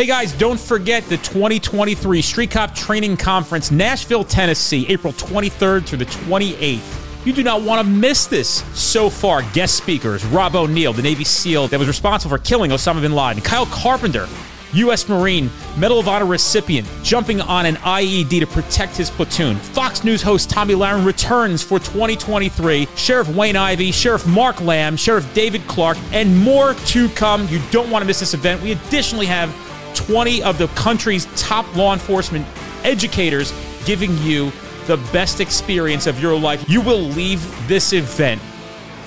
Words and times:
Hey 0.00 0.06
guys, 0.06 0.32
don't 0.32 0.58
forget 0.58 1.04
the 1.10 1.18
2023 1.18 2.22
Street 2.22 2.50
Cop 2.50 2.74
Training 2.74 3.18
Conference, 3.18 3.70
Nashville, 3.70 4.24
Tennessee, 4.24 4.86
April 4.88 5.12
23rd 5.12 5.86
through 5.86 5.98
the 5.98 6.06
28th. 6.06 7.26
You 7.26 7.34
do 7.34 7.42
not 7.42 7.60
want 7.60 7.86
to 7.86 7.92
miss 7.92 8.24
this. 8.24 8.64
So 8.72 9.10
far, 9.10 9.42
guest 9.52 9.76
speakers 9.76 10.24
Rob 10.24 10.56
O'Neill, 10.56 10.94
the 10.94 11.02
Navy 11.02 11.24
SEAL 11.24 11.68
that 11.68 11.78
was 11.78 11.86
responsible 11.86 12.34
for 12.34 12.42
killing 12.42 12.70
Osama 12.70 13.02
bin 13.02 13.14
Laden, 13.14 13.42
Kyle 13.42 13.66
Carpenter, 13.66 14.26
U.S. 14.72 15.06
Marine, 15.06 15.50
Medal 15.76 15.98
of 15.98 16.08
Honor 16.08 16.24
recipient, 16.24 16.88
jumping 17.02 17.42
on 17.42 17.66
an 17.66 17.74
IED 17.74 18.40
to 18.40 18.46
protect 18.46 18.96
his 18.96 19.10
platoon. 19.10 19.56
Fox 19.56 20.02
News 20.02 20.22
host 20.22 20.48
Tomi 20.48 20.72
Lahren 20.72 21.04
returns 21.04 21.62
for 21.62 21.78
2023. 21.78 22.88
Sheriff 22.96 23.28
Wayne 23.36 23.56
Ivey, 23.56 23.92
Sheriff 23.92 24.26
Mark 24.26 24.62
Lamb, 24.62 24.96
Sheriff 24.96 25.30
David 25.34 25.60
Clarke, 25.66 25.98
and 26.12 26.34
more 26.38 26.72
to 26.72 27.10
come. 27.10 27.46
You 27.48 27.60
don't 27.70 27.90
want 27.90 28.00
to 28.02 28.06
miss 28.06 28.20
this 28.20 28.32
event. 28.32 28.62
We 28.62 28.72
additionally 28.72 29.26
have 29.26 29.54
20 29.94 30.42
of 30.42 30.58
the 30.58 30.68
country's 30.68 31.26
top 31.40 31.74
law 31.76 31.92
enforcement 31.92 32.46
educators 32.84 33.52
giving 33.84 34.16
you 34.18 34.52
the 34.86 34.96
best 35.12 35.40
experience 35.40 36.06
of 36.06 36.20
your 36.20 36.38
life. 36.38 36.68
You 36.68 36.80
will 36.80 37.00
leave 37.00 37.68
this 37.68 37.92
event 37.92 38.40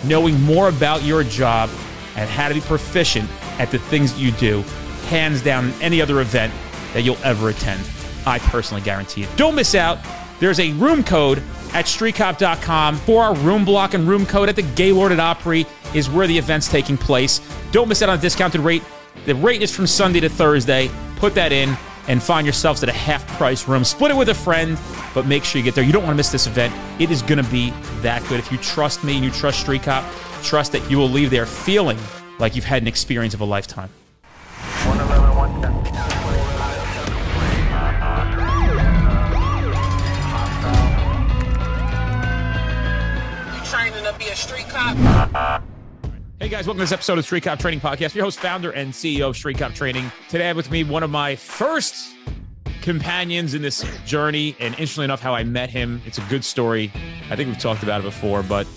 knowing 0.04 0.40
more 0.42 0.70
about 0.70 1.04
your 1.04 1.24
job 1.24 1.70
and 2.16 2.30
how 2.30 2.48
to 2.48 2.54
be 2.54 2.62
proficient 2.62 3.30
at 3.60 3.72
the 3.72 3.80
things 3.80 4.20
you 4.20 4.32
do, 4.32 4.62
hands 5.08 5.42
down, 5.42 5.72
than 5.72 5.82
any 5.82 6.02
other 6.02 6.22
event 6.22 6.54
that 6.94 7.02
you'll 7.02 7.18
ever 7.24 7.50
attend. 7.50 7.82
I 8.26 8.40
personally 8.40 8.82
guarantee 8.82 9.24
it. 9.24 9.30
Don't 9.36 9.56
miss 9.56 9.76
out. 9.76 10.00
There's 10.40 10.60
a 10.60 10.72
room 10.74 11.04
code 11.04 11.40
at 11.74 11.86
streetcop.com 11.86 12.98
for 12.98 13.24
our 13.24 13.36
room 13.36 13.66
block 13.66 13.94
and 13.94 14.08
room 14.08 14.26
code 14.26 14.50
at 14.50 14.56
the 14.56 14.62
Gaylord 14.62 15.12
at 15.12 15.20
Opry 15.20 15.66
is 15.94 16.10
where 16.10 16.28
the 16.28 16.38
event's 16.38 16.68
taking 16.68 16.98
place. 16.98 17.42
Don't 17.72 17.88
miss 17.88 18.02
out 18.02 18.10
on 18.10 18.18
a 18.18 18.22
discounted 18.22 18.62
rate. 18.62 18.84
The 19.26 19.36
rate 19.36 19.62
is 19.62 19.74
from 19.74 19.88
Sunday 19.88 20.20
to 20.20 20.30
Thursday. 20.30 20.90
Put 21.18 21.34
that 21.36 21.52
in 21.52 21.78
and 22.08 22.22
find 22.22 22.46
yourselves 22.46 22.84
at 22.84 22.90
a 22.90 22.94
half 22.94 23.26
price 23.38 23.68
room. 23.68 23.84
Split 23.84 24.12
it 24.12 24.18
with 24.18 24.30
a 24.30 24.34
friend, 24.34 24.78
but 25.14 25.26
make 25.26 25.44
sure 25.44 25.60
you 25.60 25.64
get 25.64 25.76
there. 25.76 25.84
You 25.84 25.94
don't 25.94 26.04
want 26.04 26.14
to 26.14 26.18
miss 26.18 26.32
this 26.32 26.48
event. 26.48 26.74
It 27.00 27.10
is 27.12 27.22
going 27.22 27.42
to 27.44 27.50
be 27.50 27.72
that 28.02 28.22
good. 28.28 28.40
If 28.40 28.52
you 28.52 28.58
trust 28.58 29.04
me 29.04 29.16
and 29.16 29.24
you 29.24 29.32
trust 29.32 29.62
Street 29.62 29.84
Cop, 29.84 30.04
trust 30.44 30.74
that 30.74 30.92
you 30.92 30.98
will 30.98 31.10
leave 31.10 31.30
there 31.30 31.46
feeling 31.46 31.98
like 32.40 32.56
you've 32.56 32.66
had 32.66 32.82
an 32.82 32.88
experience 32.88 33.34
of 33.34 33.40
a 33.42 33.46
lifetime. 33.46 33.90
111, 34.86 35.36
110. 35.38 35.74
You 43.56 43.62
training 43.66 44.04
to 44.04 44.14
be 44.20 44.28
a 44.28 44.36
street 44.36 44.68
cop? 44.68 45.64
Hey 46.44 46.50
guys, 46.50 46.68
welcome 46.68 46.80
to 46.80 46.84
this 46.84 46.92
episode 46.92 47.18
of 47.18 47.24
Street 47.24 47.44
Cop 47.44 47.58
Training 47.58 47.80
Podcast. 47.80 48.14
Your 48.16 48.26
host, 48.26 48.38
founder, 48.38 48.72
and 48.72 48.92
CEO 48.92 49.30
of 49.30 49.38
Street 49.38 49.58
Cop 49.58 49.74
Training. 49.74 50.12
Today 50.28 50.44
I 50.44 50.48
have 50.48 50.58
with 50.58 50.70
me 50.70 50.84
one 50.84 51.02
of 51.02 51.10
my 51.10 51.38
first 51.38 52.14
companions 52.82 53.54
in 53.54 53.62
this 53.62 53.86
journey, 54.06 54.54
and 54.60 54.74
interestingly 54.74 55.06
enough, 55.06 55.22
how 55.22 55.34
I 55.34 55.46
met 55.46 55.70
him. 55.70 56.02
It's 56.06 56.18
a 56.18 56.22
good 56.24 56.44
story. 56.44 56.92
I 57.30 57.38
think 57.38 57.48
we've 57.48 57.58
talked 57.58 57.82
about 57.82 58.02
it 58.02 58.04
before, 58.04 58.44
but 58.44 58.68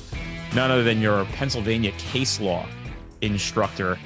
none 0.55 0.71
other 0.71 0.85
than 0.85 1.01
your 1.01 1.25
Pennsylvania 1.25 1.91
case 1.99 2.41
law 2.41 2.65
instructor, 3.21 3.99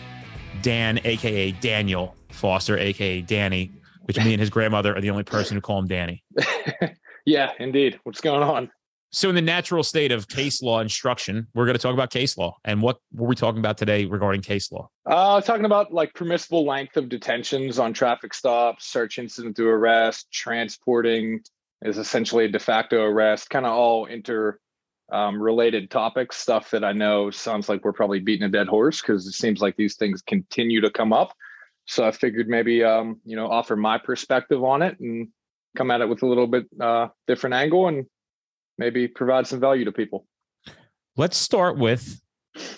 Dan, 0.63 0.99
aka 1.05 1.53
Daniel 1.53 2.17
Foster, 2.31 2.79
aka 2.79 3.21
Danny, 3.21 3.73
which 4.05 4.17
me 4.17 4.33
and 4.33 4.41
his 4.41 4.49
grandmother 4.49 4.97
are 4.97 5.03
the 5.03 5.11
only 5.11 5.25
person 5.25 5.55
who 5.55 5.61
call 5.61 5.81
him 5.81 5.87
Danny. 5.87 6.25
Yeah, 7.27 7.53
indeed. 7.59 8.01
What's 8.05 8.21
going 8.21 8.43
on? 8.43 8.71
So, 9.13 9.29
in 9.29 9.35
the 9.35 9.43
natural 9.43 9.83
state 9.83 10.13
of 10.13 10.29
case 10.29 10.63
law 10.63 10.81
instruction, 10.81 11.49
we're 11.53 11.65
going 11.65 11.77
to 11.77 11.83
talk 11.83 11.95
about 11.95 12.11
case 12.11 12.39
law. 12.39 12.57
And 12.65 12.81
what 12.81 12.99
were 13.13 13.27
we 13.27 13.35
talking 13.35 13.59
about 13.59 13.77
today 13.77 14.05
regarding 14.05 14.41
case 14.41 14.71
law? 14.71 14.89
Uh, 15.05 15.41
talking 15.41 15.65
about 15.65 15.93
like 15.93 16.15
permissible 16.15 16.65
length 16.65 16.97
of 16.97 17.09
detentions 17.09 17.81
on 17.81 17.93
traffic 17.93 18.33
stops, 18.33 18.87
search 18.87 19.19
incident 19.19 19.57
to 19.57 19.67
arrest, 19.67 20.31
transporting 20.31 21.41
is 21.83 21.99
essentially 21.99 22.45
a 22.45 22.49
de 22.49 22.61
facto 22.61 23.03
arrest, 23.03 23.51
kind 23.51 23.67
of 23.67 23.73
all 23.73 24.07
inter 24.07 24.61
um, 25.11 25.43
related 25.43 25.91
topics, 25.91 26.37
stuff 26.37 26.71
that 26.71 26.85
I 26.85 26.93
know 26.93 27.33
sounds 27.33 27.69
like 27.69 27.85
we're 27.85 27.93
probably 27.93 28.21
beating 28.21 28.47
a 28.47 28.51
dead 28.51 28.69
horse 28.69 29.01
because 29.01 29.27
it 29.27 29.33
seems 29.33 29.61
like 29.61 29.75
these 29.75 29.97
things 29.97 30.23
continue 30.23 30.81
to 30.83 30.91
come 30.91 31.13
up. 31.13 31.35
So 31.87 32.07
I 32.07 32.13
figured 32.13 32.49
maybe 32.49 32.85
um, 32.85 33.21
you 33.25 33.35
know 33.35 33.51
offer 33.51 33.75
my 33.75 33.99
perspective 33.99 34.63
on 34.63 34.83
it 34.83 35.01
and 35.01 35.29
come 35.77 35.91
at 35.91 36.01
it 36.01 36.09
with 36.09 36.23
a 36.23 36.27
little 36.27 36.47
bit 36.47 36.67
uh, 36.81 37.09
different 37.27 37.55
angle 37.55 37.89
and 37.89 38.07
maybe 38.81 39.07
provide 39.07 39.47
some 39.47 39.61
value 39.61 39.85
to 39.85 39.93
people. 39.93 40.27
Let's 41.17 41.37
start 41.37 41.77
with. 41.77 42.21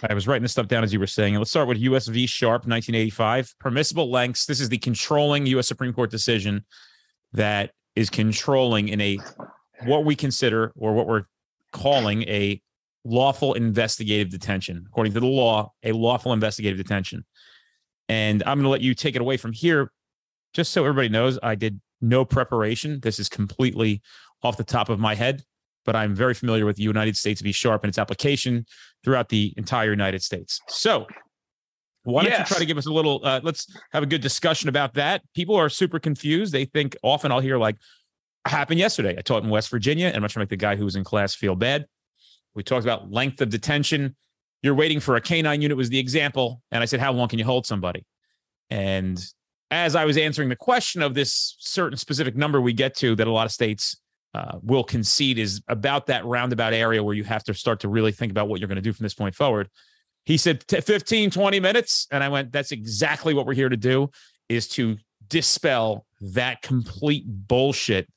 I 0.02 0.12
was 0.12 0.26
writing 0.26 0.42
this 0.42 0.52
stuff 0.52 0.66
down 0.68 0.84
as 0.84 0.92
you 0.92 1.00
were 1.00 1.06
saying. 1.06 1.36
Let's 1.36 1.50
start 1.50 1.68
with 1.68 1.78
US 1.78 2.08
v. 2.08 2.26
Sharp, 2.26 2.66
1985. 2.66 3.54
Permissible 3.58 4.10
lengths. 4.10 4.44
This 4.44 4.60
is 4.60 4.68
the 4.68 4.78
controlling 4.78 5.46
U.S. 5.46 5.68
Supreme 5.68 5.92
Court 5.94 6.10
decision 6.10 6.64
that 7.32 7.70
is 7.94 8.10
controlling 8.10 8.88
in 8.88 9.00
a 9.00 9.18
what 9.84 10.04
we 10.04 10.14
consider 10.14 10.72
or 10.76 10.92
what 10.92 11.06
we're 11.06 11.24
calling 11.72 12.22
a 12.24 12.60
lawful 13.04 13.54
investigative 13.54 14.30
detention. 14.30 14.84
According 14.88 15.12
to 15.14 15.20
the 15.20 15.26
law, 15.26 15.72
a 15.84 15.92
lawful 15.92 16.32
investigative 16.32 16.78
detention. 16.78 17.24
And 18.08 18.42
I'm 18.42 18.58
going 18.58 18.64
to 18.64 18.70
let 18.70 18.80
you 18.80 18.94
take 18.94 19.14
it 19.14 19.20
away 19.20 19.36
from 19.36 19.52
here. 19.52 19.90
Just 20.52 20.72
so 20.72 20.82
everybody 20.84 21.08
knows, 21.08 21.38
I 21.42 21.54
did 21.54 21.80
no 22.00 22.24
preparation. 22.24 23.00
This 23.00 23.18
is 23.18 23.28
completely 23.28 24.02
off 24.42 24.56
the 24.56 24.64
top 24.64 24.88
of 24.88 24.98
my 24.98 25.14
head, 25.14 25.42
but 25.84 25.96
I'm 25.96 26.14
very 26.14 26.34
familiar 26.34 26.66
with 26.66 26.76
the 26.76 26.82
United 26.82 27.16
States 27.16 27.40
v. 27.40 27.52
Sharp 27.52 27.84
and 27.84 27.88
its 27.88 27.98
application 27.98 28.66
throughout 29.04 29.28
the 29.28 29.52
entire 29.56 29.90
United 29.90 30.22
States. 30.22 30.60
So, 30.68 31.06
why 32.04 32.24
don't 32.24 32.38
you 32.38 32.44
try 32.44 32.58
to 32.58 32.64
give 32.64 32.78
us 32.78 32.86
a 32.86 32.92
little? 32.92 33.20
Uh, 33.22 33.40
let's 33.42 33.66
have 33.92 34.02
a 34.02 34.06
good 34.06 34.20
discussion 34.20 34.68
about 34.68 34.94
that. 34.94 35.22
People 35.34 35.54
are 35.54 35.68
super 35.68 35.98
confused. 35.98 36.52
They 36.52 36.64
think 36.64 36.96
often 37.02 37.30
I'll 37.30 37.40
hear 37.40 37.58
like, 37.58 37.76
"Happened 38.44 38.80
yesterday." 38.80 39.14
I 39.16 39.22
taught 39.22 39.44
in 39.44 39.50
West 39.50 39.70
Virginia, 39.70 40.06
and 40.06 40.16
I'm 40.16 40.22
trying 40.22 40.28
to 40.32 40.38
make 40.40 40.48
the 40.48 40.56
guy 40.56 40.74
who 40.74 40.84
was 40.84 40.96
in 40.96 41.04
class 41.04 41.34
feel 41.34 41.54
bad. 41.54 41.86
We 42.54 42.62
talked 42.62 42.84
about 42.84 43.10
length 43.10 43.40
of 43.40 43.50
detention. 43.50 44.16
You're 44.62 44.74
waiting 44.74 45.00
for 45.00 45.16
a 45.16 45.20
canine 45.20 45.62
unit 45.62 45.76
was 45.76 45.90
the 45.90 45.98
example, 45.98 46.60
and 46.72 46.82
I 46.82 46.86
said, 46.86 46.98
"How 46.98 47.12
long 47.12 47.28
can 47.28 47.38
you 47.38 47.44
hold 47.44 47.66
somebody?" 47.66 48.04
And 48.68 49.24
as 49.72 49.96
I 49.96 50.04
was 50.04 50.18
answering 50.18 50.50
the 50.50 50.56
question 50.56 51.02
of 51.02 51.14
this 51.14 51.56
certain 51.58 51.96
specific 51.96 52.36
number 52.36 52.60
we 52.60 52.74
get 52.74 52.94
to 52.96 53.16
that 53.16 53.26
a 53.26 53.30
lot 53.30 53.46
of 53.46 53.52
states 53.52 53.96
uh, 54.34 54.58
will 54.62 54.84
concede 54.84 55.38
is 55.38 55.62
about 55.68 56.06
that 56.06 56.24
roundabout 56.24 56.72
area 56.72 57.02
where 57.02 57.14
you 57.14 57.24
have 57.24 57.44
to 57.44 57.54
start 57.54 57.80
to 57.80 57.88
really 57.88 58.12
think 58.12 58.30
about 58.30 58.48
what 58.48 58.60
you're 58.60 58.68
going 58.68 58.76
to 58.76 58.82
do 58.82 58.92
from 58.92 59.04
this 59.04 59.14
point 59.14 59.34
forward. 59.34 59.68
He 60.24 60.36
said 60.36 60.64
15, 60.68 61.30
20 61.30 61.60
minutes. 61.60 62.06
And 62.10 62.22
I 62.22 62.28
went, 62.28 62.52
that's 62.52 62.72
exactly 62.72 63.34
what 63.34 63.44
we're 63.44 63.54
here 63.54 63.68
to 63.68 63.76
do 63.76 64.10
is 64.48 64.68
to 64.68 64.96
dispel 65.28 66.06
that 66.20 66.62
complete 66.62 67.24
bullshit 67.26 68.08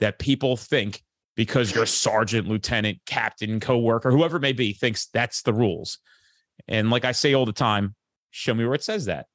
that 0.00 0.18
people 0.18 0.56
think 0.56 1.02
because 1.36 1.74
your 1.74 1.86
sergeant, 1.86 2.48
lieutenant, 2.48 2.98
captain, 3.06 3.60
coworker, 3.60 4.10
whoever 4.10 4.36
it 4.36 4.40
may 4.40 4.52
be, 4.52 4.72
thinks 4.72 5.06
that's 5.06 5.42
the 5.42 5.52
rules. 5.52 5.98
And 6.68 6.90
like 6.90 7.04
I 7.04 7.12
say 7.12 7.32
all 7.34 7.46
the 7.46 7.52
time, 7.52 7.94
show 8.30 8.52
me 8.54 8.64
where 8.64 8.74
it 8.74 8.82
says 8.82 9.06
that 9.06 9.26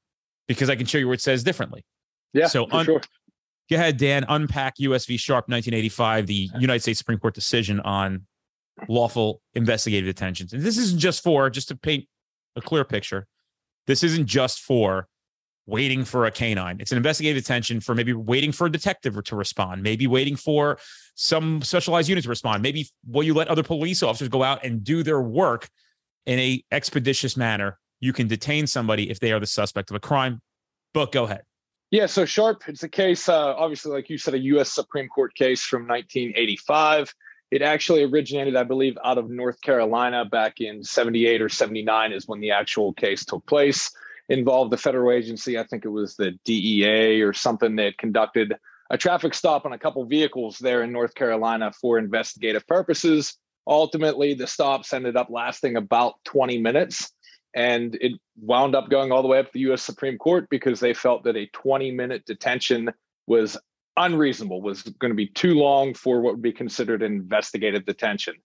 because 0.48 0.70
I 0.70 0.76
can 0.76 0.86
show 0.86 0.98
you 0.98 1.08
where 1.08 1.16
it 1.16 1.22
says 1.22 1.44
differently. 1.44 1.86
Yeah, 2.34 2.48
So 2.48 2.68
for 2.68 2.76
un- 2.76 2.86
sure. 2.86 3.02
Go 3.70 3.76
ahead, 3.76 3.98
Dan. 3.98 4.26
Unpack 4.30 4.76
US 4.80 5.06
v. 5.06 5.18
Sharp 5.18 5.50
1985, 5.50 6.28
the 6.28 6.50
United 6.60 6.82
States 6.82 7.00
Supreme 7.00 7.20
Court 7.20 7.34
decision 7.34 7.80
on 7.82 8.26
lawful 8.88 9.42
investigative 9.56 10.08
detentions. 10.08 10.54
And 10.54 10.64
this 10.64 10.78
isn't 10.78 11.00
just 11.00 11.24
for, 11.24 11.50
just 11.50 11.68
to 11.70 11.76
paint 11.76 12.06
a 12.56 12.62
clear 12.62 12.86
picture, 12.86 13.28
this 13.86 14.04
isn't 14.04 14.26
just 14.26 14.60
for 14.60 15.08
waiting 15.66 16.06
for 16.06 16.26
a 16.26 16.32
canine. 16.32 16.78
It's 16.80 16.92
an 16.92 16.98
investigative 16.98 17.44
detention 17.44 17.82
for 17.82 17.94
maybe 17.94 18.14
waiting 18.14 18.54
for 18.54 18.68
a 18.68 18.72
detective 18.72 19.22
to 19.22 19.36
respond, 19.36 19.84
maybe 19.84 20.08
waiting 20.08 20.38
for 20.38 20.80
some 21.16 21.62
specialized 21.62 22.08
unit 22.08 22.24
to 22.24 22.30
respond. 22.30 22.64
Maybe 22.64 22.88
will 23.06 23.24
you 23.24 23.34
let 23.34 23.50
other 23.50 23.64
police 23.64 24.02
officers 24.02 24.30
go 24.30 24.44
out 24.44 24.64
and 24.64 24.84
do 24.84 25.04
their 25.04 25.22
work 25.22 25.68
in 26.26 26.40
a 26.40 26.64
expeditious 26.72 27.36
manner? 27.36 27.80
You 28.00 28.14
can 28.14 28.28
detain 28.28 28.66
somebody 28.66 29.10
if 29.10 29.20
they 29.20 29.34
are 29.34 29.40
the 29.40 29.48
suspect 29.48 29.90
of 29.90 29.96
a 29.96 30.00
crime. 30.00 30.42
But 30.94 31.12
go 31.12 31.26
ahead. 31.26 31.42
Yeah, 31.90 32.08
so 32.08 32.26
Sharp, 32.26 32.64
it's 32.68 32.84
a 32.84 32.90
case, 32.90 33.30
uh, 33.30 33.56
obviously, 33.56 33.94
like 33.94 34.10
you 34.10 34.18
said, 34.18 34.34
a 34.34 34.40
U.S. 34.40 34.74
Supreme 34.74 35.08
Court 35.08 35.34
case 35.36 35.64
from 35.64 35.88
1985. 35.88 37.14
It 37.50 37.62
actually 37.62 38.04
originated, 38.04 38.58
I 38.58 38.64
believe, 38.64 38.98
out 39.06 39.18
of 39.18 39.30
North 39.30 39.62
Carolina 39.62 40.26
back 40.26 40.60
in 40.60 40.84
78 40.84 41.42
or 41.42 41.48
79 41.48 42.12
is 42.12 42.28
when 42.28 42.42
the 42.42 42.52
actual 42.52 42.92
case 42.92 43.24
took 43.24 43.46
place. 43.46 43.90
Involved 44.28 44.74
the 44.74 44.78
federal 44.78 45.14
agency, 45.14 45.58
I 45.58 45.64
think 45.64 45.86
it 45.86 45.90
was 45.90 46.18
the 46.18 46.32
DEA 46.44 47.22
or 47.22 47.32
something 47.32 47.78
that 47.78 47.98
conducted 47.98 48.54
a 48.90 48.98
traffic 48.98 49.34
stop 49.34 49.66
on 49.66 49.72
a 49.72 49.80
couple 49.80 50.04
vehicles 50.04 50.58
there 50.60 50.84
in 50.84 50.92
North 50.92 51.16
Carolina 51.16 51.72
for 51.72 51.98
investigative 51.98 52.68
purposes. 52.68 53.38
Ultimately, 53.66 54.34
the 54.34 54.48
stops 54.48 54.92
ended 54.92 55.16
up 55.16 55.30
lasting 55.30 55.78
about 55.78 56.16
20 56.26 56.58
minutes 56.58 57.14
and 57.58 57.98
it 58.02 58.12
wound 58.40 58.76
up 58.76 58.88
going 58.88 59.12
all 59.12 59.24
the 59.24 59.28
way 59.28 59.40
up 59.40 59.48
to 59.48 59.52
the 59.52 59.72
US 59.72 59.82
Supreme 59.82 60.20
Court 60.20 60.48
because 60.52 60.80
they 60.80 60.94
felt 60.94 61.24
that 61.24 61.36
a 61.36 61.48
20 61.48 61.90
minute 61.92 62.24
detention 62.26 62.94
was 63.26 63.58
unreasonable, 63.98 64.62
was 64.62 64.84
going 64.84 65.10
to 65.10 65.16
be 65.16 65.28
too 65.28 65.56
long 65.56 65.96
for 65.96 66.22
what 66.22 66.36
would 66.36 66.42
be 66.42 66.54
considered 66.54 67.02
an 67.02 67.14
investigative 67.14 67.84
detention. 67.84 68.36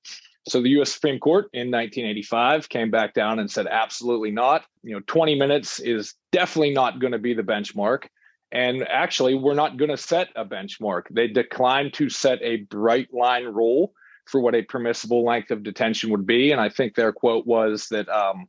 So 0.48 0.62
the 0.62 0.70
US 0.80 0.94
Supreme 0.94 1.20
Court 1.20 1.44
in 1.52 1.70
1985 1.70 2.70
came 2.70 2.90
back 2.90 3.12
down 3.12 3.38
and 3.38 3.50
said 3.50 3.66
absolutely 3.66 4.30
not. 4.30 4.64
You 4.82 4.94
know, 4.94 5.02
20 5.06 5.34
minutes 5.34 5.78
is 5.78 6.14
definitely 6.32 6.72
not 6.72 6.98
going 6.98 7.12
to 7.12 7.18
be 7.18 7.34
the 7.34 7.42
benchmark. 7.42 8.04
And 8.50 8.88
actually, 8.88 9.34
we're 9.34 9.54
not 9.54 9.76
going 9.76 9.90
to 9.90 9.96
set 9.98 10.28
a 10.36 10.44
benchmark. 10.44 11.02
They 11.10 11.28
declined 11.28 11.92
to 11.94 12.08
set 12.08 12.38
a 12.40 12.62
bright 12.62 13.12
line 13.12 13.44
rule 13.44 13.92
for 14.26 14.40
what 14.40 14.54
a 14.54 14.62
permissible 14.62 15.22
length 15.22 15.50
of 15.50 15.62
detention 15.62 16.10
would 16.10 16.26
be. 16.26 16.50
And 16.50 16.60
I 16.60 16.70
think 16.70 16.94
their 16.94 17.12
quote 17.12 17.46
was 17.46 17.88
that 17.88 18.08
um, 18.08 18.46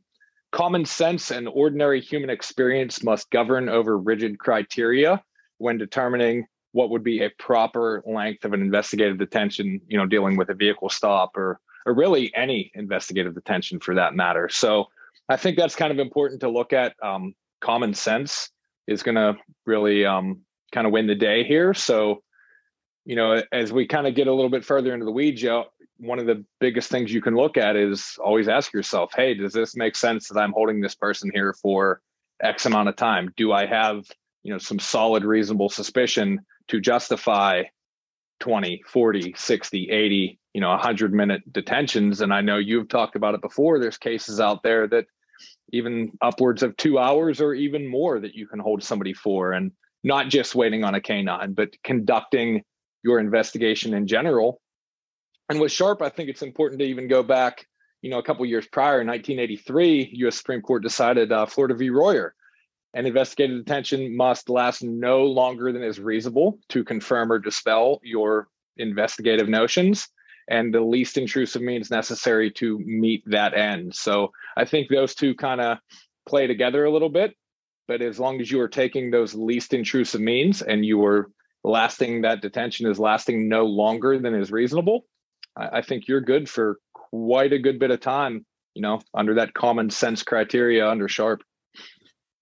common 0.54 0.84
sense 0.84 1.32
and 1.32 1.48
ordinary 1.48 2.00
human 2.00 2.30
experience 2.30 3.02
must 3.02 3.28
govern 3.30 3.68
over 3.68 3.98
rigid 3.98 4.38
criteria 4.38 5.20
when 5.58 5.76
determining 5.76 6.46
what 6.70 6.90
would 6.90 7.02
be 7.02 7.24
a 7.24 7.30
proper 7.40 8.04
length 8.06 8.44
of 8.44 8.52
an 8.52 8.60
investigative 8.60 9.18
detention, 9.18 9.80
you 9.88 9.98
know, 9.98 10.06
dealing 10.06 10.36
with 10.36 10.50
a 10.50 10.54
vehicle 10.54 10.88
stop 10.88 11.36
or 11.36 11.58
or 11.86 11.92
really 11.92 12.32
any 12.36 12.70
investigative 12.74 13.34
detention 13.34 13.80
for 13.80 13.96
that 13.96 14.14
matter. 14.14 14.48
So 14.48 14.86
I 15.28 15.36
think 15.36 15.56
that's 15.56 15.74
kind 15.74 15.92
of 15.92 15.98
important 15.98 16.40
to 16.42 16.48
look 16.48 16.72
at. 16.72 16.94
Um, 17.02 17.34
common 17.60 17.92
sense 17.92 18.50
is 18.86 19.02
going 19.02 19.16
to 19.16 19.36
really 19.66 20.06
um, 20.06 20.40
kind 20.72 20.86
of 20.86 20.92
win 20.92 21.08
the 21.08 21.16
day 21.16 21.42
here. 21.42 21.74
So, 21.74 22.22
you 23.04 23.16
know, 23.16 23.42
as 23.52 23.72
we 23.72 23.86
kind 23.86 24.06
of 24.06 24.14
get 24.14 24.28
a 24.28 24.32
little 24.32 24.50
bit 24.50 24.64
further 24.64 24.94
into 24.94 25.04
the 25.04 25.12
weeds, 25.12 25.42
Joe, 25.42 25.64
one 25.98 26.18
of 26.18 26.26
the 26.26 26.44
biggest 26.60 26.90
things 26.90 27.12
you 27.12 27.22
can 27.22 27.34
look 27.34 27.56
at 27.56 27.76
is 27.76 28.18
always 28.22 28.48
ask 28.48 28.72
yourself, 28.72 29.12
hey, 29.14 29.34
does 29.34 29.52
this 29.52 29.76
make 29.76 29.96
sense 29.96 30.28
that 30.28 30.38
I'm 30.38 30.52
holding 30.52 30.80
this 30.80 30.94
person 30.94 31.30
here 31.32 31.54
for 31.54 32.00
X 32.42 32.66
amount 32.66 32.88
of 32.88 32.96
time? 32.96 33.32
Do 33.36 33.52
I 33.52 33.66
have, 33.66 34.04
you 34.42 34.52
know, 34.52 34.58
some 34.58 34.78
solid 34.78 35.24
reasonable 35.24 35.68
suspicion 35.68 36.40
to 36.68 36.80
justify 36.80 37.64
20, 38.40 38.82
40, 38.88 39.34
60, 39.36 39.90
80, 39.90 40.38
you 40.52 40.60
know, 40.60 40.70
100 40.70 41.12
minute 41.12 41.52
detentions? 41.52 42.20
And 42.20 42.32
I 42.32 42.40
know 42.40 42.58
you've 42.58 42.88
talked 42.88 43.16
about 43.16 43.34
it 43.34 43.40
before. 43.40 43.78
There's 43.78 43.98
cases 43.98 44.40
out 44.40 44.62
there 44.62 44.88
that 44.88 45.06
even 45.72 46.12
upwards 46.20 46.62
of 46.62 46.76
two 46.76 46.98
hours 46.98 47.40
or 47.40 47.54
even 47.54 47.88
more 47.88 48.20
that 48.20 48.34
you 48.34 48.46
can 48.46 48.58
hold 48.58 48.82
somebody 48.82 49.12
for 49.12 49.52
and 49.52 49.72
not 50.02 50.28
just 50.28 50.54
waiting 50.54 50.84
on 50.84 50.94
a 50.94 51.00
canine, 51.00 51.54
but 51.54 51.70
conducting 51.82 52.62
your 53.02 53.18
investigation 53.18 53.94
in 53.94 54.06
general 54.06 54.60
and 55.48 55.60
with 55.60 55.72
Sharp, 55.72 56.02
I 56.02 56.08
think 56.08 56.28
it's 56.28 56.42
important 56.42 56.80
to 56.80 56.86
even 56.86 57.08
go 57.08 57.22
back, 57.22 57.66
you 58.02 58.10
know, 58.10 58.18
a 58.18 58.22
couple 58.22 58.46
years 58.46 58.66
prior, 58.66 59.00
in 59.00 59.06
1983, 59.06 60.10
U.S. 60.14 60.36
Supreme 60.36 60.62
Court 60.62 60.82
decided 60.82 61.32
uh, 61.32 61.46
Florida 61.46 61.74
v. 61.74 61.90
Royer, 61.90 62.34
an 62.94 63.06
investigative 63.06 63.64
detention 63.64 64.16
must 64.16 64.48
last 64.48 64.82
no 64.82 65.24
longer 65.24 65.72
than 65.72 65.82
is 65.82 66.00
reasonable 66.00 66.58
to 66.70 66.84
confirm 66.84 67.30
or 67.30 67.38
dispel 67.38 68.00
your 68.02 68.48
investigative 68.76 69.48
notions, 69.48 70.08
and 70.48 70.72
the 70.72 70.80
least 70.80 71.18
intrusive 71.18 71.62
means 71.62 71.90
necessary 71.90 72.50
to 72.52 72.78
meet 72.80 73.22
that 73.26 73.54
end. 73.54 73.94
So 73.94 74.32
I 74.56 74.64
think 74.64 74.88
those 74.88 75.14
two 75.14 75.34
kind 75.34 75.60
of 75.60 75.78
play 76.26 76.46
together 76.46 76.84
a 76.84 76.90
little 76.90 77.08
bit. 77.08 77.34
But 77.86 78.00
as 78.00 78.18
long 78.18 78.40
as 78.40 78.50
you 78.50 78.60
are 78.60 78.68
taking 78.68 79.10
those 79.10 79.34
least 79.34 79.74
intrusive 79.74 80.20
means 80.20 80.62
and 80.62 80.86
you 80.86 81.04
are 81.04 81.30
lasting 81.64 82.22
that 82.22 82.40
detention 82.40 82.86
is 82.90 82.98
lasting 82.98 83.48
no 83.48 83.66
longer 83.66 84.18
than 84.18 84.34
is 84.34 84.50
reasonable, 84.50 85.04
I, 85.56 85.78
I 85.78 85.82
think 85.82 86.08
you're 86.08 86.20
good 86.20 86.48
for 86.48 86.78
quite 86.92 87.52
a 87.52 87.58
good 87.58 87.78
bit 87.78 87.90
of 87.90 88.00
time, 88.00 88.44
you 88.74 88.82
know, 88.82 89.00
under 89.12 89.34
that 89.34 89.54
common 89.54 89.90
sense 89.90 90.22
criteria 90.22 90.88
under 90.88 91.08
Sharp. 91.08 91.42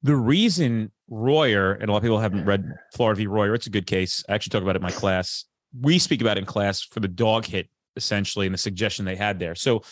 The 0.03 0.17
reason 0.17 0.91
Royer, 1.09 1.73
and 1.73 1.88
a 1.88 1.93
lot 1.93 1.99
of 1.99 2.03
people 2.03 2.19
haven't 2.19 2.44
read 2.44 2.73
Florida 2.94 3.19
v. 3.19 3.26
Royer, 3.26 3.55
it's 3.55 3.67
a 3.67 3.70
good 3.70 3.87
case. 3.87 4.25
I 4.29 4.35
actually 4.35 4.50
talk 4.50 4.62
about 4.62 4.76
it 4.76 4.81
in 4.81 4.82
my 4.82 4.91
class. 4.91 5.44
We 5.79 5.99
speak 5.99 6.20
about 6.20 6.38
it 6.38 6.41
in 6.41 6.47
class 6.47 6.82
for 6.82 7.00
the 7.00 7.09
dog 7.09 7.44
hit, 7.44 7.69
essentially, 7.97 8.47
and 8.47 8.55
the 8.55 8.59
suggestion 8.59 9.05
they 9.05 9.17
had 9.17 9.38
there. 9.38 9.55
So 9.55 9.82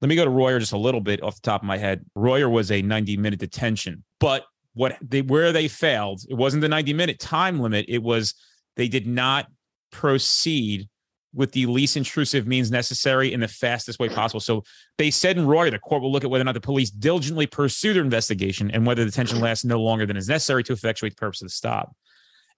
let 0.00 0.08
me 0.08 0.16
go 0.16 0.24
to 0.24 0.30
Royer 0.30 0.58
just 0.58 0.72
a 0.72 0.78
little 0.78 1.00
bit 1.00 1.22
off 1.22 1.36
the 1.36 1.42
top 1.42 1.62
of 1.62 1.66
my 1.66 1.78
head. 1.78 2.04
Royer 2.14 2.48
was 2.48 2.70
a 2.70 2.82
90 2.82 3.16
minute 3.16 3.40
detention, 3.40 4.04
but 4.20 4.44
what 4.74 4.96
they 5.00 5.22
where 5.22 5.52
they 5.52 5.66
failed, 5.68 6.22
it 6.28 6.34
wasn't 6.34 6.60
the 6.60 6.68
90 6.68 6.92
minute 6.92 7.18
time 7.18 7.58
limit. 7.58 7.86
It 7.88 8.02
was 8.02 8.34
they 8.76 8.88
did 8.88 9.06
not 9.06 9.46
proceed 9.90 10.88
with 11.34 11.52
the 11.52 11.66
least 11.66 11.96
intrusive 11.96 12.46
means 12.46 12.70
necessary 12.70 13.32
in 13.32 13.40
the 13.40 13.48
fastest 13.48 13.98
way 13.98 14.08
possible. 14.08 14.40
So 14.40 14.64
they 14.96 15.10
said 15.10 15.36
in 15.36 15.46
Royer, 15.46 15.70
the 15.70 15.78
court 15.78 16.02
will 16.02 16.10
look 16.10 16.24
at 16.24 16.30
whether 16.30 16.42
or 16.42 16.46
not 16.46 16.54
the 16.54 16.60
police 16.60 16.90
diligently 16.90 17.46
pursue 17.46 17.92
their 17.92 18.02
investigation 18.02 18.70
and 18.70 18.86
whether 18.86 19.04
the 19.04 19.10
detention 19.10 19.40
lasts 19.40 19.64
no 19.64 19.80
longer 19.80 20.06
than 20.06 20.16
is 20.16 20.28
necessary 20.28 20.64
to 20.64 20.72
effectuate 20.72 21.10
the 21.10 21.20
purpose 21.20 21.42
of 21.42 21.46
the 21.46 21.52
stop. 21.52 21.94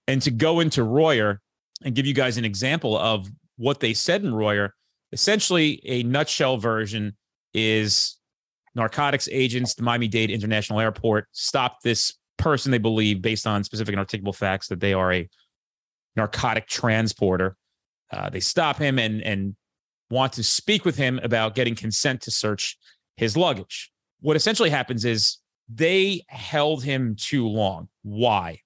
And 0.07 0.21
to 0.21 0.31
go 0.31 0.61
into 0.61 0.83
Royer 0.83 1.41
and 1.83 1.95
give 1.95 2.05
you 2.05 2.13
guys 2.13 2.37
an 2.37 2.45
example 2.45 2.97
of 2.97 3.27
what 3.57 3.79
they 3.81 3.93
said 3.93 4.23
in 4.23 4.33
Royer, 4.33 4.73
essentially 5.11 5.81
a 5.83 6.03
nutshell 6.03 6.57
version 6.57 7.15
is 7.53 8.17
narcotics 8.73 9.27
agents, 9.31 9.75
the 9.75 9.83
Miami 9.83 10.07
Dade 10.07 10.31
International 10.31 10.79
Airport, 10.79 11.27
stopped 11.33 11.83
this 11.83 12.17
person 12.37 12.71
they 12.71 12.77
believe 12.77 13.21
based 13.21 13.45
on 13.45 13.63
specific 13.63 13.95
and 13.95 14.07
articulable 14.07 14.35
facts 14.35 14.67
that 14.69 14.79
they 14.79 14.93
are 14.93 15.11
a 15.11 15.29
narcotic 16.15 16.67
transporter 16.67 17.55
uh, 18.11 18.29
they 18.29 18.39
stop 18.39 18.77
him 18.77 18.99
and 18.99 19.21
and 19.21 19.55
want 20.09 20.33
to 20.33 20.43
speak 20.43 20.83
with 20.85 20.97
him 20.97 21.19
about 21.23 21.55
getting 21.55 21.75
consent 21.75 22.21
to 22.21 22.31
search 22.31 22.77
his 23.15 23.37
luggage. 23.37 23.91
What 24.19 24.35
essentially 24.35 24.69
happens 24.69 25.05
is 25.05 25.37
they 25.73 26.23
held 26.27 26.83
him 26.83 27.15
too 27.15 27.47
long. 27.47 27.87
Why? 28.03 28.59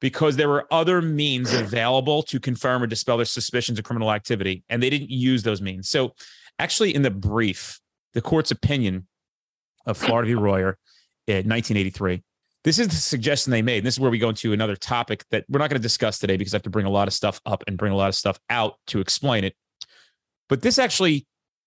Because 0.00 0.36
there 0.36 0.48
were 0.48 0.66
other 0.70 1.00
means 1.00 1.52
available 1.54 2.22
to 2.24 2.40
confirm 2.40 2.82
or 2.82 2.86
dispel 2.86 3.16
their 3.16 3.24
suspicions 3.24 3.78
of 3.78 3.84
criminal 3.84 4.12
activity, 4.12 4.64
and 4.68 4.82
they 4.82 4.90
didn't 4.90 5.10
use 5.10 5.42
those 5.42 5.62
means. 5.62 5.88
So, 5.88 6.14
actually, 6.58 6.94
in 6.94 7.02
the 7.02 7.10
brief, 7.10 7.80
the 8.12 8.20
court's 8.20 8.50
opinion 8.50 9.06
of 9.86 9.96
Florida 9.96 10.28
v. 10.28 10.34
Royer 10.34 10.78
in 11.26 11.48
1983 11.48 12.22
this 12.64 12.78
is 12.78 12.88
the 12.88 12.96
suggestion 12.96 13.50
they 13.50 13.62
made. 13.62 13.78
And 13.78 13.86
this 13.86 13.94
is 13.94 14.00
where 14.00 14.10
we 14.10 14.18
go 14.18 14.30
into 14.30 14.52
another 14.52 14.74
topic 14.74 15.24
that 15.30 15.44
we're 15.48 15.58
not 15.58 15.70
going 15.70 15.80
to 15.80 15.82
discuss 15.82 16.18
today 16.18 16.36
because 16.36 16.54
I 16.54 16.56
have 16.56 16.62
to 16.62 16.70
bring 16.70 16.86
a 16.86 16.90
lot 16.90 17.08
of 17.08 17.14
stuff 17.14 17.40
up 17.44 17.62
and 17.66 17.76
bring 17.76 17.92
a 17.92 17.96
lot 17.96 18.08
of 18.08 18.14
stuff 18.14 18.38
out 18.48 18.74
to 18.88 19.00
explain 19.00 19.44
it. 19.44 19.54
But 20.48 20.62
this 20.62 20.78
actually 20.78 21.26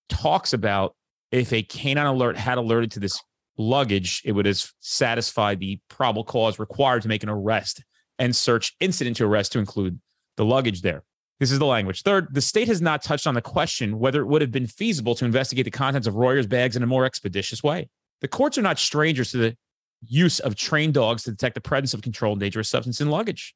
talks 0.10 0.54
about 0.54 0.96
if 1.32 1.54
a 1.54 1.62
canine 1.62 2.06
alert 2.06 2.38
had 2.38 2.58
alerted 2.58 2.92
to 2.92 3.00
this 3.00 3.22
luggage, 3.58 4.22
it 4.26 4.32
would 4.32 4.46
have 4.46 4.64
satisfied 4.80 5.60
the 5.60 5.80
probable 5.90 6.24
cause 6.24 6.58
required 6.58 7.04
to 7.04 7.08
make 7.08 7.24
an 7.24 7.30
arrest 7.30 7.84
and 8.18 8.36
search 8.36 8.76
incident 8.80 9.18
to 9.18 9.26
arrest 9.26 9.52
to 9.52 9.60
include 9.60 10.00
the 10.36 10.46
luggage 10.46 10.82
there. 10.82 11.04
This 11.40 11.52
is 11.52 11.60
the 11.60 11.66
language. 11.66 12.02
Third, 12.02 12.34
the 12.34 12.42
state 12.42 12.68
has 12.68 12.82
not 12.82 13.04
touched 13.04 13.28
on 13.28 13.36
the 13.36 13.42
question 13.42 14.00
whether 14.00 14.22
it 14.22 14.26
would 14.26 14.42
have 14.42 14.52
been 14.52 14.66
feasible 14.66 15.14
to 15.16 15.26
investigate 15.26 15.66
the 15.66 15.72
contents 15.72 16.08
of 16.08 16.16
Royer's 16.16 16.48
bags 16.48 16.76
in 16.76 16.82
a 16.82 16.88
more 16.88 17.06
expeditious 17.06 17.62
way. 17.62 17.90
The 18.22 18.28
courts 18.28 18.58
are 18.58 18.64
not 18.64 18.80
strangers 18.80 19.32
to 19.32 19.38
the 19.38 19.58
use 20.06 20.40
of 20.40 20.56
trained 20.56 20.94
dogs 20.94 21.24
to 21.24 21.32
detect 21.32 21.56
the 21.56 21.62
presence 21.62 21.94
of 21.94 22.02
controlled 22.02 22.40
dangerous 22.40 22.70
substance 22.70 23.02
in 23.02 23.10
luggage. 23.10 23.56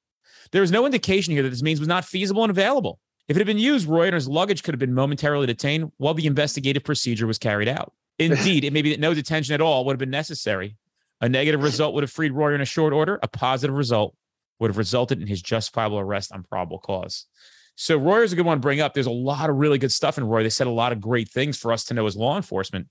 There 0.52 0.64
is 0.64 0.72
no 0.72 0.86
indication 0.86 1.34
here 1.34 1.44
that 1.44 1.50
this 1.50 1.62
means 1.62 1.80
was 1.80 1.88
not 1.88 2.06
feasible 2.06 2.44
and 2.44 2.52
available. 2.52 3.00
If 3.28 3.38
it 3.38 3.40
had 3.40 3.48
been 3.48 3.60
used, 3.60 3.88
Roy 3.88 4.08
and 4.08 4.16
his 4.16 4.28
luggage 4.28 4.64
could 4.64 4.74
have 4.74 4.80
been 4.80 4.94
momentarily 4.94 5.48
detained 5.48 5.92
while 5.98 6.14
the 6.14 6.26
investigative 6.26 6.84
procedure 6.84 7.28
was 7.28 7.38
carried 7.38 7.68
out. 7.68 7.94
Indeed, 8.20 8.66
it 8.66 8.74
may 8.74 8.82
be 8.82 8.92
that 8.92 9.00
no 9.00 9.14
detention 9.14 9.54
at 9.54 9.62
all 9.62 9.86
would 9.86 9.94
have 9.94 10.00
been 10.00 10.10
necessary. 10.10 10.76
A 11.22 11.30
negative 11.30 11.64
result 11.64 11.94
would 11.94 12.04
have 12.04 12.12
freed 12.12 12.34
Royer 12.34 12.56
in 12.56 12.62
a 12.62 12.66
short 12.66 12.94
order. 12.94 13.20
A 13.22 13.28
positive 13.28 13.76
result 13.76 14.16
would 14.60 14.70
have 14.70 14.78
resulted 14.78 15.22
in 15.22 15.28
his 15.28 15.42
justifiable 15.42 16.00
arrest 16.00 16.32
on 16.32 16.44
probable 16.44 16.80
cause. 16.80 17.26
So 17.76 17.98
Royer's 17.98 18.34
a 18.34 18.36
good 18.36 18.46
one 18.46 18.58
to 18.58 18.62
bring 18.62 18.82
up. 18.82 18.94
There's 18.94 19.08
a 19.08 19.12
lot 19.12 19.50
of 19.50 19.56
really 19.56 19.78
good 19.78 19.92
stuff 19.92 20.18
in 20.18 20.24
Roy. 20.24 20.44
They 20.44 20.50
said 20.50 20.68
a 20.68 20.72
lot 20.72 20.92
of 20.92 21.00
great 21.00 21.30
things 21.30 21.58
for 21.58 21.72
us 21.72 21.84
to 21.86 21.94
know 21.94 22.06
as 22.06 22.16
law 22.16 22.38
enforcement 22.38 22.88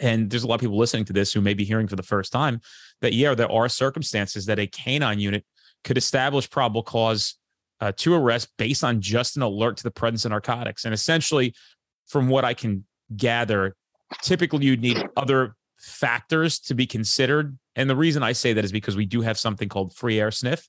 and 0.00 0.30
there's 0.30 0.42
a 0.42 0.46
lot 0.46 0.54
of 0.56 0.60
people 0.60 0.78
listening 0.78 1.04
to 1.04 1.12
this 1.12 1.32
who 1.32 1.40
may 1.40 1.54
be 1.54 1.64
hearing 1.64 1.86
for 1.86 1.96
the 1.96 2.02
first 2.02 2.32
time 2.32 2.60
that 3.00 3.12
yeah 3.12 3.34
there 3.34 3.50
are 3.50 3.68
circumstances 3.68 4.46
that 4.46 4.58
a 4.58 4.66
canine 4.66 5.18
unit 5.18 5.44
could 5.84 5.98
establish 5.98 6.48
probable 6.48 6.82
cause 6.82 7.36
uh, 7.80 7.92
to 7.96 8.14
arrest 8.14 8.48
based 8.58 8.84
on 8.84 9.00
just 9.00 9.36
an 9.36 9.42
alert 9.42 9.76
to 9.76 9.82
the 9.82 9.90
presence 9.90 10.24
of 10.24 10.30
narcotics. 10.30 10.84
And 10.84 10.94
essentially 10.94 11.54
from 12.06 12.28
what 12.28 12.44
i 12.44 12.54
can 12.54 12.84
gather 13.16 13.76
typically 14.22 14.66
you'd 14.66 14.80
need 14.80 15.02
other 15.16 15.56
factors 15.78 16.58
to 16.60 16.74
be 16.74 16.86
considered. 16.86 17.58
And 17.74 17.90
the 17.90 17.96
reason 17.96 18.22
i 18.22 18.32
say 18.32 18.52
that 18.52 18.64
is 18.64 18.72
because 18.72 18.96
we 18.96 19.06
do 19.06 19.20
have 19.22 19.38
something 19.38 19.68
called 19.68 19.94
free 19.96 20.20
air 20.20 20.30
sniff 20.30 20.68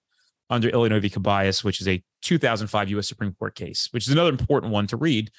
under 0.50 0.70
illinois 0.70 1.00
v. 1.00 1.10
Caballes 1.10 1.64
which 1.64 1.82
is 1.82 1.88
a 1.88 2.04
2005 2.24 2.90
u.s 2.90 3.08
supreme 3.08 3.34
court 3.34 3.56
case 3.56 3.90
which 3.92 4.08
is 4.08 4.14
another 4.14 4.30
important 4.30 4.72
one 4.72 4.88
to 4.88 4.98
read 4.98 5.32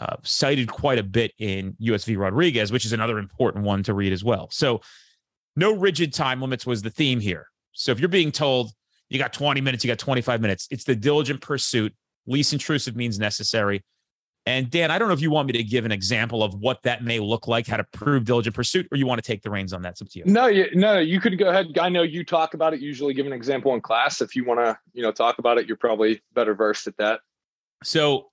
uh, 0.00 0.16
cited 0.22 0.68
quite 0.68 0.98
a 0.98 1.02
bit 1.02 1.32
in 1.38 1.76
USV 1.80 2.16
Rodriguez, 2.18 2.72
which 2.72 2.84
is 2.84 2.92
another 2.92 3.18
important 3.18 3.64
one 3.64 3.82
to 3.84 3.94
read 3.94 4.12
as 4.12 4.24
well. 4.24 4.48
So, 4.50 4.80
no 5.56 5.74
rigid 5.76 6.14
time 6.14 6.40
limits 6.40 6.64
was 6.64 6.82
the 6.82 6.90
theme 6.90 7.20
here. 7.20 7.46
So, 7.72 7.92
if 7.92 8.00
you're 8.00 8.08
being 8.08 8.32
told 8.32 8.70
you 9.10 9.18
got 9.18 9.32
20 9.32 9.60
minutes, 9.60 9.84
you 9.84 9.88
got 9.88 9.98
25 9.98 10.40
minutes, 10.40 10.68
it's 10.70 10.84
the 10.84 10.96
diligent 10.96 11.40
pursuit, 11.40 11.94
least 12.26 12.52
intrusive 12.52 12.96
means 12.96 13.18
necessary. 13.18 13.82
And 14.46 14.70
Dan, 14.70 14.90
I 14.90 14.98
don't 14.98 15.08
know 15.08 15.14
if 15.14 15.20
you 15.20 15.30
want 15.30 15.48
me 15.48 15.52
to 15.52 15.62
give 15.62 15.84
an 15.84 15.92
example 15.92 16.42
of 16.42 16.54
what 16.54 16.82
that 16.84 17.04
may 17.04 17.20
look 17.20 17.46
like, 17.46 17.66
how 17.66 17.76
to 17.76 17.84
prove 17.92 18.24
diligent 18.24 18.56
pursuit, 18.56 18.88
or 18.90 18.96
you 18.96 19.06
want 19.06 19.22
to 19.22 19.26
take 19.26 19.42
the 19.42 19.50
reins 19.50 19.74
on 19.74 19.82
that. 19.82 19.90
It's 19.90 20.02
up 20.02 20.08
to 20.08 20.18
you. 20.18 20.24
No, 20.24 20.46
you, 20.46 20.66
no, 20.72 20.98
you 20.98 21.20
could 21.20 21.38
go 21.38 21.50
ahead. 21.50 21.78
I 21.78 21.90
know 21.90 22.02
you 22.02 22.24
talk 22.24 22.54
about 22.54 22.72
it. 22.72 22.80
Usually, 22.80 23.12
give 23.12 23.26
an 23.26 23.34
example 23.34 23.74
in 23.74 23.82
class. 23.82 24.22
If 24.22 24.34
you 24.34 24.44
want 24.46 24.60
to, 24.60 24.78
you 24.94 25.02
know, 25.02 25.12
talk 25.12 25.38
about 25.38 25.58
it, 25.58 25.66
you're 25.66 25.76
probably 25.76 26.22
better 26.32 26.54
versed 26.54 26.86
at 26.86 26.96
that. 26.96 27.20
So, 27.84 28.29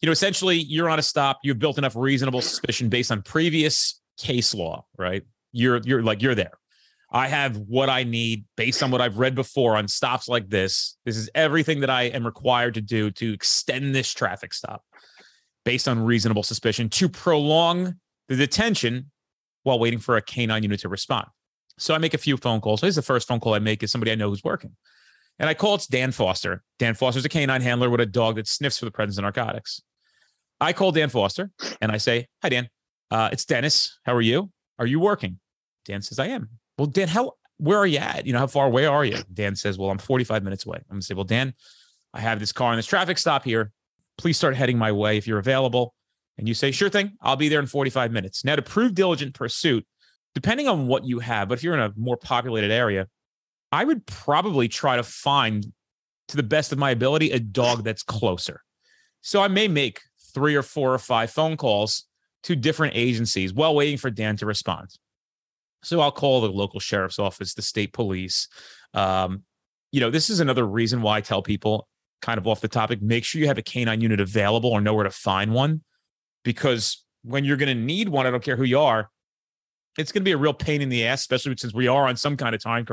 you 0.00 0.06
know, 0.06 0.12
essentially 0.12 0.56
you're 0.56 0.90
on 0.90 0.98
a 0.98 1.02
stop. 1.02 1.38
You've 1.42 1.58
built 1.58 1.78
enough 1.78 1.96
reasonable 1.96 2.42
suspicion 2.42 2.88
based 2.88 3.10
on 3.10 3.22
previous 3.22 4.00
case 4.18 4.54
law, 4.54 4.84
right? 4.98 5.22
You're 5.52 5.78
you're 5.78 6.02
like 6.02 6.22
you're 6.22 6.34
there. 6.34 6.52
I 7.12 7.28
have 7.28 7.56
what 7.56 7.88
I 7.88 8.02
need 8.02 8.44
based 8.56 8.82
on 8.82 8.90
what 8.90 9.00
I've 9.00 9.18
read 9.18 9.34
before 9.34 9.76
on 9.76 9.88
stops 9.88 10.28
like 10.28 10.48
this. 10.48 10.96
This 11.04 11.16
is 11.16 11.30
everything 11.34 11.80
that 11.80 11.90
I 11.90 12.04
am 12.04 12.26
required 12.26 12.74
to 12.74 12.80
do 12.80 13.10
to 13.12 13.32
extend 13.32 13.94
this 13.94 14.12
traffic 14.12 14.52
stop 14.52 14.82
based 15.64 15.88
on 15.88 15.98
reasonable 16.00 16.42
suspicion 16.42 16.88
to 16.90 17.08
prolong 17.08 17.94
the 18.28 18.36
detention 18.36 19.10
while 19.62 19.78
waiting 19.78 19.98
for 19.98 20.16
a 20.16 20.22
canine 20.22 20.62
unit 20.62 20.80
to 20.80 20.88
respond. 20.88 21.26
So 21.78 21.94
I 21.94 21.98
make 21.98 22.14
a 22.14 22.18
few 22.18 22.36
phone 22.36 22.60
calls. 22.60 22.80
This 22.80 22.90
is 22.90 22.96
the 22.96 23.02
first 23.02 23.28
phone 23.28 23.40
call 23.40 23.54
I 23.54 23.58
make 23.58 23.82
is 23.82 23.90
somebody 23.90 24.12
I 24.12 24.14
know 24.14 24.30
who's 24.30 24.44
working. 24.44 24.76
And 25.38 25.48
I 25.48 25.54
call 25.54 25.74
it's 25.74 25.86
Dan 25.86 26.12
Foster. 26.12 26.62
Dan 26.78 26.94
Foster's 26.94 27.24
a 27.24 27.28
canine 27.28 27.60
handler 27.60 27.90
with 27.90 28.00
a 28.00 28.06
dog 28.06 28.36
that 28.36 28.48
sniffs 28.48 28.78
for 28.78 28.86
the 28.86 28.90
presence 28.90 29.18
of 29.18 29.22
narcotics. 29.22 29.82
I 30.60 30.72
call 30.72 30.92
Dan 30.92 31.08
Foster 31.08 31.50
and 31.80 31.92
I 31.92 31.98
say, 31.98 32.28
Hi, 32.42 32.48
Dan. 32.48 32.68
Uh, 33.10 33.28
it's 33.32 33.44
Dennis. 33.44 33.98
How 34.04 34.14
are 34.14 34.22
you? 34.22 34.50
Are 34.78 34.86
you 34.86 35.00
working? 35.00 35.38
Dan 35.84 36.02
says, 36.02 36.18
I 36.18 36.26
am. 36.26 36.48
Well, 36.78 36.86
Dan, 36.86 37.08
how 37.08 37.32
where 37.58 37.78
are 37.78 37.86
you 37.86 37.98
at? 37.98 38.26
You 38.26 38.32
know, 38.32 38.38
how 38.38 38.46
far 38.46 38.66
away 38.66 38.86
are 38.86 39.04
you? 39.04 39.18
Dan 39.32 39.56
says, 39.56 39.78
Well, 39.78 39.90
I'm 39.90 39.98
45 39.98 40.42
minutes 40.42 40.66
away. 40.66 40.78
I'm 40.78 40.96
gonna 40.96 41.02
say, 41.02 41.14
Well, 41.14 41.24
Dan, 41.24 41.54
I 42.12 42.20
have 42.20 42.40
this 42.40 42.52
car 42.52 42.70
on 42.70 42.76
this 42.76 42.86
traffic 42.86 43.18
stop 43.18 43.44
here. 43.44 43.70
Please 44.18 44.36
start 44.36 44.56
heading 44.56 44.78
my 44.78 44.92
way 44.92 45.16
if 45.16 45.26
you're 45.26 45.38
available. 45.38 45.94
And 46.38 46.46
you 46.48 46.54
say, 46.54 46.70
Sure 46.70 46.88
thing, 46.88 47.12
I'll 47.20 47.36
be 47.36 47.48
there 47.48 47.60
in 47.60 47.66
45 47.66 48.12
minutes. 48.12 48.44
Now, 48.44 48.56
to 48.56 48.62
prove 48.62 48.94
diligent 48.94 49.34
pursuit, 49.34 49.86
depending 50.34 50.68
on 50.68 50.86
what 50.86 51.04
you 51.04 51.18
have, 51.20 51.48
but 51.48 51.58
if 51.58 51.64
you're 51.64 51.74
in 51.74 51.80
a 51.80 51.92
more 51.96 52.16
populated 52.16 52.70
area, 52.70 53.08
I 53.72 53.84
would 53.84 54.06
probably 54.06 54.68
try 54.68 54.96
to 54.96 55.02
find, 55.02 55.66
to 56.28 56.36
the 56.36 56.42
best 56.42 56.72
of 56.72 56.78
my 56.78 56.90
ability, 56.90 57.30
a 57.30 57.40
dog 57.40 57.84
that's 57.84 58.02
closer. 58.02 58.62
So 59.22 59.42
I 59.42 59.48
may 59.48 59.66
make 59.66 60.00
three 60.36 60.54
or 60.54 60.62
four 60.62 60.92
or 60.92 60.98
five 60.98 61.30
phone 61.30 61.56
calls 61.56 62.04
to 62.42 62.54
different 62.54 62.94
agencies 62.94 63.54
while 63.54 63.74
waiting 63.74 63.96
for 63.96 64.10
Dan 64.10 64.36
to 64.36 64.44
respond. 64.44 64.90
So 65.82 65.98
I'll 66.00 66.12
call 66.12 66.42
the 66.42 66.50
local 66.50 66.78
sheriff's 66.78 67.18
office, 67.18 67.54
the 67.54 67.62
state 67.62 67.94
police. 67.94 68.48
Um, 68.92 69.44
you 69.92 70.00
know, 70.00 70.10
this 70.10 70.28
is 70.28 70.40
another 70.40 70.66
reason 70.66 71.00
why 71.00 71.16
I 71.16 71.20
tell 71.22 71.40
people, 71.40 71.88
kind 72.20 72.36
of 72.36 72.46
off 72.46 72.60
the 72.60 72.68
topic, 72.68 73.00
make 73.00 73.24
sure 73.24 73.40
you 73.40 73.46
have 73.46 73.56
a 73.56 73.62
canine 73.62 74.02
unit 74.02 74.20
available 74.20 74.68
or 74.70 74.82
know 74.82 74.92
where 74.92 75.04
to 75.04 75.10
find 75.10 75.54
one, 75.54 75.82
because 76.44 77.02
when 77.22 77.46
you're 77.46 77.56
going 77.56 77.74
to 77.74 77.82
need 77.82 78.10
one, 78.10 78.26
I 78.26 78.30
don't 78.30 78.44
care 78.44 78.56
who 78.56 78.64
you 78.64 78.78
are, 78.78 79.08
it's 79.96 80.12
going 80.12 80.20
to 80.20 80.28
be 80.28 80.32
a 80.32 80.36
real 80.36 80.52
pain 80.52 80.82
in 80.82 80.90
the 80.90 81.06
ass, 81.06 81.20
especially 81.20 81.54
since 81.56 81.72
we 81.72 81.88
are 81.88 82.06
on 82.06 82.16
some 82.16 82.36
kind 82.36 82.54
of 82.54 82.62
time 82.62 82.86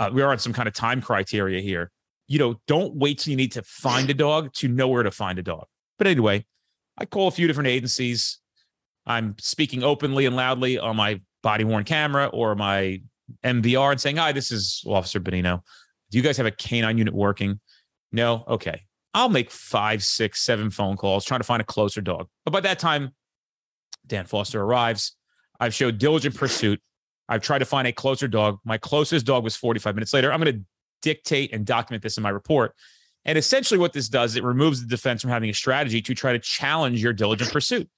uh, 0.00 0.10
we 0.12 0.20
are 0.20 0.32
on 0.32 0.38
some 0.40 0.52
kind 0.52 0.66
of 0.66 0.74
time 0.74 1.00
criteria 1.00 1.60
here. 1.60 1.92
You 2.26 2.40
know, 2.40 2.60
don't 2.66 2.96
wait 2.96 3.20
till 3.20 3.30
you 3.30 3.36
need 3.36 3.52
to 3.52 3.62
find 3.62 4.10
a 4.10 4.14
dog 4.14 4.52
to 4.54 4.66
know 4.66 4.88
where 4.88 5.04
to 5.04 5.12
find 5.12 5.38
a 5.38 5.42
dog. 5.42 5.66
But 6.00 6.06
anyway, 6.06 6.46
I 6.96 7.04
call 7.04 7.28
a 7.28 7.30
few 7.30 7.46
different 7.46 7.68
agencies. 7.68 8.38
I'm 9.04 9.36
speaking 9.38 9.82
openly 9.82 10.24
and 10.24 10.34
loudly 10.34 10.78
on 10.78 10.96
my 10.96 11.20
body 11.42 11.62
worn 11.62 11.84
camera 11.84 12.28
or 12.28 12.54
my 12.54 13.02
MVR 13.44 13.92
and 13.92 14.00
saying, 14.00 14.16
Hi, 14.16 14.32
this 14.32 14.50
is 14.50 14.82
Officer 14.86 15.20
Benigno. 15.20 15.60
Do 16.10 16.16
you 16.16 16.24
guys 16.24 16.38
have 16.38 16.46
a 16.46 16.50
canine 16.50 16.96
unit 16.96 17.12
working? 17.12 17.60
No? 18.12 18.44
Okay. 18.48 18.80
I'll 19.12 19.28
make 19.28 19.50
five, 19.50 20.02
six, 20.02 20.40
seven 20.40 20.70
phone 20.70 20.96
calls 20.96 21.26
trying 21.26 21.40
to 21.40 21.44
find 21.44 21.60
a 21.60 21.66
closer 21.66 22.00
dog. 22.00 22.28
But 22.46 22.52
by 22.52 22.60
that 22.60 22.78
time, 22.78 23.10
Dan 24.06 24.24
Foster 24.24 24.62
arrives. 24.62 25.16
I've 25.60 25.74
showed 25.74 25.98
diligent 25.98 26.34
pursuit. 26.34 26.80
I've 27.28 27.42
tried 27.42 27.58
to 27.58 27.66
find 27.66 27.86
a 27.86 27.92
closer 27.92 28.26
dog. 28.26 28.56
My 28.64 28.78
closest 28.78 29.26
dog 29.26 29.44
was 29.44 29.54
45 29.54 29.96
minutes 29.96 30.14
later. 30.14 30.32
I'm 30.32 30.40
going 30.40 30.54
to 30.54 30.64
dictate 31.02 31.52
and 31.52 31.66
document 31.66 32.02
this 32.02 32.16
in 32.16 32.22
my 32.22 32.30
report. 32.30 32.74
And 33.24 33.36
essentially, 33.36 33.78
what 33.78 33.92
this 33.92 34.08
does, 34.08 34.36
it 34.36 34.44
removes 34.44 34.80
the 34.80 34.88
defense 34.88 35.22
from 35.22 35.30
having 35.30 35.50
a 35.50 35.54
strategy 35.54 36.00
to 36.02 36.14
try 36.14 36.32
to 36.32 36.38
challenge 36.38 37.02
your 37.02 37.12
diligent 37.12 37.52
pursuit. 37.52 37.88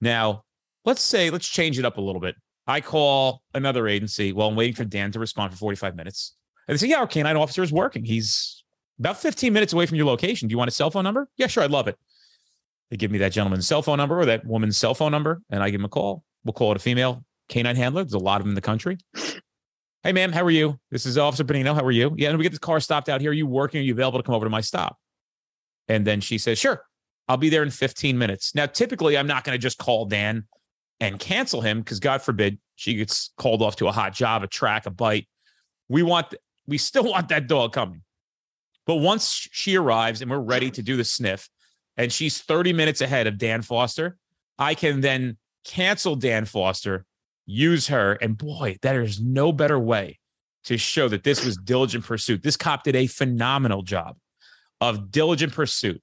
Now, 0.00 0.44
let's 0.84 1.02
say, 1.02 1.30
let's 1.30 1.48
change 1.48 1.78
it 1.78 1.84
up 1.84 1.96
a 1.96 2.00
little 2.00 2.20
bit. 2.20 2.34
I 2.66 2.80
call 2.80 3.42
another 3.54 3.88
agency 3.88 4.32
while 4.32 4.48
I'm 4.48 4.56
waiting 4.56 4.74
for 4.74 4.84
Dan 4.84 5.10
to 5.12 5.18
respond 5.18 5.52
for 5.52 5.58
45 5.58 5.96
minutes. 5.96 6.34
And 6.66 6.74
they 6.74 6.78
say, 6.78 6.88
Yeah, 6.88 6.98
our 6.98 7.06
canine 7.06 7.36
officer 7.36 7.62
is 7.62 7.72
working. 7.72 8.04
He's 8.04 8.62
about 8.98 9.18
15 9.18 9.52
minutes 9.52 9.72
away 9.72 9.86
from 9.86 9.96
your 9.96 10.06
location. 10.06 10.48
Do 10.48 10.52
you 10.52 10.58
want 10.58 10.68
a 10.68 10.74
cell 10.74 10.90
phone 10.90 11.04
number? 11.04 11.28
Yeah, 11.36 11.46
sure. 11.46 11.62
I'd 11.62 11.70
love 11.70 11.88
it. 11.88 11.96
They 12.90 12.96
give 12.96 13.10
me 13.10 13.18
that 13.18 13.32
gentleman's 13.32 13.66
cell 13.66 13.82
phone 13.82 13.98
number 13.98 14.18
or 14.18 14.26
that 14.26 14.44
woman's 14.44 14.76
cell 14.76 14.94
phone 14.94 15.12
number, 15.12 15.42
and 15.50 15.62
I 15.62 15.70
give 15.70 15.80
him 15.80 15.84
a 15.84 15.90
call. 15.90 16.24
We'll 16.44 16.52
call 16.52 16.72
it 16.72 16.76
a 16.76 16.80
female 16.80 17.24
canine 17.48 17.76
handler. 17.76 18.02
There's 18.02 18.14
a 18.14 18.18
lot 18.18 18.40
of 18.40 18.44
them 18.44 18.50
in 18.50 18.54
the 18.54 18.60
country. 18.60 18.98
Hey, 20.08 20.14
ma'am, 20.14 20.32
how 20.32 20.42
are 20.42 20.50
you? 20.50 20.80
This 20.90 21.04
is 21.04 21.18
Officer 21.18 21.44
Benigno. 21.44 21.74
How 21.74 21.84
are 21.84 21.90
you? 21.90 22.14
Yeah, 22.16 22.30
and 22.30 22.38
we 22.38 22.42
get 22.42 22.48
this 22.48 22.58
car 22.58 22.80
stopped 22.80 23.10
out 23.10 23.20
here. 23.20 23.30
Are 23.30 23.34
you 23.34 23.46
working? 23.46 23.80
Are 23.80 23.84
you 23.84 23.92
available 23.92 24.18
to 24.18 24.22
come 24.22 24.34
over 24.34 24.46
to 24.46 24.50
my 24.50 24.62
stop? 24.62 24.96
And 25.86 26.06
then 26.06 26.22
she 26.22 26.38
says, 26.38 26.58
Sure, 26.58 26.82
I'll 27.28 27.36
be 27.36 27.50
there 27.50 27.62
in 27.62 27.68
15 27.68 28.16
minutes. 28.16 28.54
Now, 28.54 28.64
typically, 28.64 29.18
I'm 29.18 29.26
not 29.26 29.44
going 29.44 29.52
to 29.52 29.60
just 29.60 29.76
call 29.76 30.06
Dan 30.06 30.46
and 30.98 31.18
cancel 31.18 31.60
him 31.60 31.80
because, 31.80 32.00
God 32.00 32.22
forbid, 32.22 32.58
she 32.74 32.94
gets 32.94 33.34
called 33.36 33.60
off 33.60 33.76
to 33.76 33.88
a 33.88 33.92
hot 33.92 34.14
job, 34.14 34.42
a 34.42 34.46
track, 34.46 34.86
a 34.86 34.90
bite. 34.90 35.28
We 35.90 36.02
want, 36.02 36.34
we 36.66 36.78
still 36.78 37.04
want 37.04 37.28
that 37.28 37.46
dog 37.46 37.74
coming. 37.74 38.00
But 38.86 38.94
once 38.94 39.46
she 39.52 39.76
arrives 39.76 40.22
and 40.22 40.30
we're 40.30 40.38
ready 40.38 40.70
to 40.70 40.82
do 40.82 40.96
the 40.96 41.04
sniff, 41.04 41.50
and 41.98 42.10
she's 42.10 42.40
30 42.40 42.72
minutes 42.72 43.02
ahead 43.02 43.26
of 43.26 43.36
Dan 43.36 43.60
Foster, 43.60 44.16
I 44.58 44.74
can 44.74 45.02
then 45.02 45.36
cancel 45.66 46.16
Dan 46.16 46.46
Foster 46.46 47.04
use 47.48 47.88
her. 47.88 48.12
And 48.12 48.36
boy, 48.36 48.76
there 48.82 49.02
is 49.02 49.20
no 49.20 49.50
better 49.52 49.78
way 49.78 50.18
to 50.64 50.76
show 50.76 51.08
that 51.08 51.24
this 51.24 51.44
was 51.44 51.56
diligent 51.56 52.04
pursuit. 52.04 52.42
This 52.42 52.56
cop 52.56 52.84
did 52.84 52.94
a 52.94 53.06
phenomenal 53.06 53.82
job 53.82 54.16
of 54.80 55.10
diligent 55.10 55.54
pursuit 55.54 56.00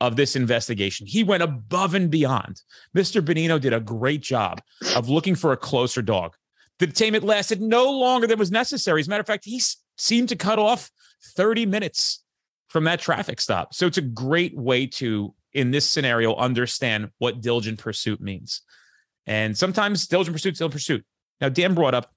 of 0.00 0.16
this 0.16 0.36
investigation. 0.36 1.06
He 1.06 1.24
went 1.24 1.42
above 1.42 1.94
and 1.94 2.10
beyond. 2.10 2.60
Mr. 2.94 3.24
Benigno 3.24 3.60
did 3.60 3.72
a 3.72 3.80
great 3.80 4.20
job 4.20 4.60
of 4.94 5.08
looking 5.08 5.34
for 5.34 5.52
a 5.52 5.56
closer 5.56 6.02
dog. 6.02 6.34
The 6.78 6.86
detainment 6.86 7.22
lasted 7.22 7.62
no 7.62 7.90
longer 7.90 8.26
than 8.26 8.38
was 8.38 8.50
necessary. 8.50 9.00
As 9.00 9.06
a 9.06 9.10
matter 9.10 9.20
of 9.20 9.26
fact, 9.26 9.44
he 9.44 9.62
seemed 9.96 10.28
to 10.28 10.36
cut 10.36 10.58
off 10.58 10.90
30 11.36 11.66
minutes 11.66 12.22
from 12.68 12.84
that 12.84 13.00
traffic 13.00 13.40
stop. 13.40 13.72
So 13.72 13.86
it's 13.86 13.98
a 13.98 14.02
great 14.02 14.56
way 14.56 14.86
to, 14.88 15.34
in 15.52 15.70
this 15.70 15.88
scenario, 15.88 16.34
understand 16.34 17.10
what 17.18 17.40
diligent 17.40 17.78
pursuit 17.78 18.20
means. 18.20 18.62
And 19.26 19.56
sometimes 19.56 20.06
diligent 20.06 20.34
pursuit, 20.34 20.56
diligent 20.56 20.72
pursuit. 20.72 21.04
Now, 21.40 21.48
Dan 21.48 21.74
brought 21.74 21.94
up, 21.94 22.12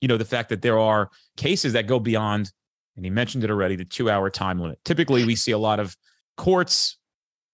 you 0.00 0.08
know, 0.08 0.16
the 0.16 0.24
fact 0.24 0.48
that 0.50 0.62
there 0.62 0.78
are 0.78 1.10
cases 1.36 1.72
that 1.74 1.86
go 1.86 1.98
beyond, 1.98 2.50
and 2.96 3.04
he 3.04 3.10
mentioned 3.10 3.44
it 3.44 3.50
already, 3.50 3.76
the 3.76 3.84
two 3.84 4.10
hour 4.10 4.30
time 4.30 4.58
limit. 4.58 4.78
Typically, 4.84 5.24
we 5.24 5.36
see 5.36 5.52
a 5.52 5.58
lot 5.58 5.80
of 5.80 5.96
courts. 6.36 6.98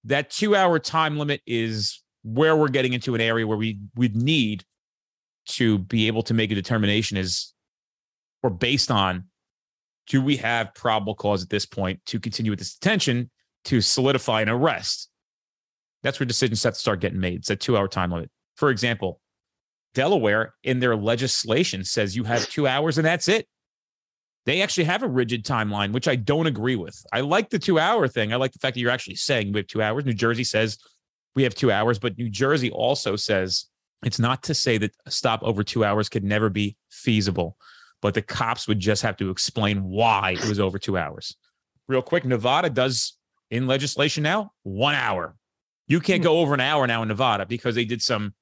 That 0.05 0.31
two 0.31 0.57
hour 0.57 0.79
time 0.79 1.19
limit 1.19 1.43
is 1.47 2.03
where 2.23 2.57
we're 2.57 2.69
getting 2.69 2.93
into 2.93 3.15
an 3.15 3.21
area 3.21 3.47
where 3.47 3.57
we 3.57 3.79
would 3.97 4.17
need 4.17 4.65
to 5.47 5.79
be 5.79 6.07
able 6.07 6.23
to 6.23 6.35
make 6.35 6.51
a 6.51 6.55
determination 6.55 7.17
is 7.17 7.55
or 8.43 8.51
based 8.51 8.91
on 8.91 9.25
do 10.07 10.23
we 10.23 10.37
have 10.37 10.75
probable 10.75 11.15
cause 11.15 11.43
at 11.43 11.51
this 11.51 11.67
point 11.67 12.01
to 12.07 12.19
continue 12.19 12.51
with 12.51 12.59
this 12.59 12.75
detention 12.75 13.31
to 13.65 13.81
solidify 13.81 14.41
an 14.41 14.49
arrest? 14.49 15.11
That's 16.03 16.19
where 16.19 16.27
decisions 16.27 16.63
have 16.63 16.75
to 16.75 16.79
start 16.79 17.01
getting 17.01 17.21
made. 17.21 17.41
It's 17.41 17.51
a 17.51 17.57
two 17.57 17.77
hour 17.77 17.89
time 17.89 18.11
limit. 18.11 18.31
For 18.59 18.71
example, 18.71 19.21
Delaware 19.95 20.53
in 20.65 20.81
their 20.81 20.97
legislation 20.97 21.85
says 21.85 22.17
you 22.17 22.25
have 22.25 22.49
two 22.49 22.67
hours 22.67 22.99
and 22.99 23.07
that's 23.07 23.29
it. 23.29 23.47
They 24.47 24.63
actually 24.63 24.85
have 24.85 25.05
a 25.05 25.09
rigid 25.09 25.45
timeline, 25.45 25.93
which 25.93 26.09
I 26.09 26.17
don't 26.17 26.49
agree 26.49 26.75
with. 26.75 27.01
I 27.13 27.21
like 27.21 27.51
the 27.51 27.61
two 27.61 27.79
hour 27.79 28.09
thing. 28.09 28.33
I 28.33 28.37
like 28.37 28.51
the 28.53 28.59
fact 28.59 28.75
that 28.75 28.81
you're 28.81 28.91
actually 28.91 29.15
saying 29.15 29.53
we 29.53 29.61
have 29.61 29.69
two 29.69 29.81
hours. 29.81 30.05
New 30.05 30.13
Jersey 30.13 30.43
says 30.43 30.77
we 31.37 31.45
have 31.45 31.55
two 31.55 31.71
hours, 31.71 32.01
but 32.01 32.19
New 32.19 32.29
Jersey 32.29 32.69
also 32.73 33.15
says 33.15 33.67
it's 34.05 34.19
not 34.19 34.43
to 34.45 34.55
say 34.55 34.77
that 34.79 34.91
a 35.07 35.11
stop 35.13 35.45
over 35.45 35.63
two 35.63 35.85
hours 35.85 36.09
could 36.09 36.25
never 36.25 36.51
be 36.51 36.77
feasible, 36.91 37.57
but 38.03 38.15
the 38.15 38.23
cops 38.23 38.67
would 38.67 38.81
just 38.81 39.03
have 39.03 39.17
to 39.19 39.31
explain 39.31 39.85
why 39.85 40.33
it 40.33 40.49
was 40.49 40.59
over 40.59 40.81
two 40.81 40.99
hours. 40.99 41.37
Real 41.87 42.03
quick, 42.03 42.25
Nevada 42.25 42.71
does 42.71 43.17
in 43.53 43.69
legislation 43.69 44.25
now 44.25 44.51
one 44.65 44.97
hour. 44.97 45.37
You 45.87 46.01
can't 46.01 46.23
hmm. 46.23 46.25
go 46.25 46.39
over 46.41 46.55
an 46.55 46.61
hour 46.61 46.89
now 46.89 47.03
in 47.03 47.09
Nevada 47.09 47.47
because 47.47 47.77
they 47.77 47.85
did 47.85 48.03
some 48.03 48.35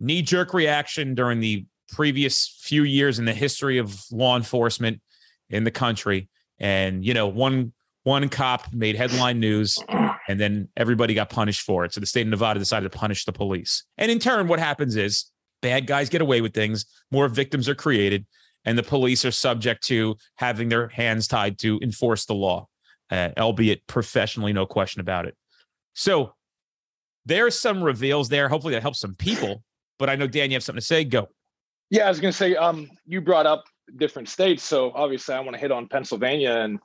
knee 0.00 0.22
jerk 0.22 0.54
reaction 0.54 1.14
during 1.14 1.40
the 1.40 1.66
previous 1.88 2.58
few 2.60 2.82
years 2.82 3.18
in 3.18 3.24
the 3.24 3.32
history 3.32 3.78
of 3.78 4.02
law 4.10 4.36
enforcement 4.36 5.00
in 5.50 5.64
the 5.64 5.70
country. 5.70 6.28
And, 6.58 7.04
you 7.04 7.14
know, 7.14 7.26
one 7.26 7.72
one 8.04 8.28
cop 8.28 8.72
made 8.72 8.96
headline 8.96 9.40
news 9.40 9.78
and 10.28 10.38
then 10.38 10.68
everybody 10.76 11.14
got 11.14 11.30
punished 11.30 11.62
for 11.62 11.84
it. 11.84 11.92
So 11.92 12.00
the 12.00 12.06
state 12.06 12.22
of 12.22 12.28
Nevada 12.28 12.58
decided 12.58 12.90
to 12.90 12.98
punish 12.98 13.24
the 13.24 13.32
police. 13.32 13.84
And 13.96 14.10
in 14.10 14.18
turn, 14.18 14.46
what 14.46 14.58
happens 14.58 14.96
is 14.96 15.30
bad 15.62 15.86
guys 15.86 16.10
get 16.10 16.20
away 16.20 16.40
with 16.42 16.52
things, 16.52 16.84
more 17.10 17.28
victims 17.28 17.68
are 17.68 17.74
created, 17.74 18.26
and 18.66 18.76
the 18.76 18.82
police 18.82 19.24
are 19.24 19.30
subject 19.30 19.82
to 19.84 20.16
having 20.36 20.68
their 20.68 20.88
hands 20.88 21.26
tied 21.26 21.58
to 21.60 21.78
enforce 21.82 22.26
the 22.26 22.34
law, 22.34 22.68
uh, 23.10 23.30
albeit 23.38 23.86
professionally, 23.86 24.52
no 24.52 24.66
question 24.66 25.00
about 25.00 25.26
it. 25.26 25.36
So 25.94 26.34
there's 27.24 27.58
some 27.58 27.82
reveals 27.82 28.28
there. 28.28 28.48
Hopefully 28.48 28.74
that 28.74 28.82
helps 28.82 29.00
some 29.00 29.14
people. 29.14 29.62
But 29.98 30.10
I 30.10 30.16
know 30.16 30.26
Dan, 30.26 30.50
you 30.50 30.56
have 30.56 30.62
something 30.62 30.80
to 30.80 30.86
say. 30.86 31.04
Go. 31.04 31.28
Yeah, 31.90 32.06
I 32.06 32.08
was 32.08 32.20
going 32.20 32.32
to 32.32 32.36
say, 32.36 32.56
um, 32.56 32.90
you 33.06 33.20
brought 33.20 33.46
up 33.46 33.64
different 33.96 34.28
states, 34.28 34.62
so 34.62 34.90
obviously 34.94 35.34
I 35.34 35.40
want 35.40 35.52
to 35.52 35.60
hit 35.60 35.70
on 35.70 35.86
Pennsylvania, 35.86 36.52
and 36.52 36.78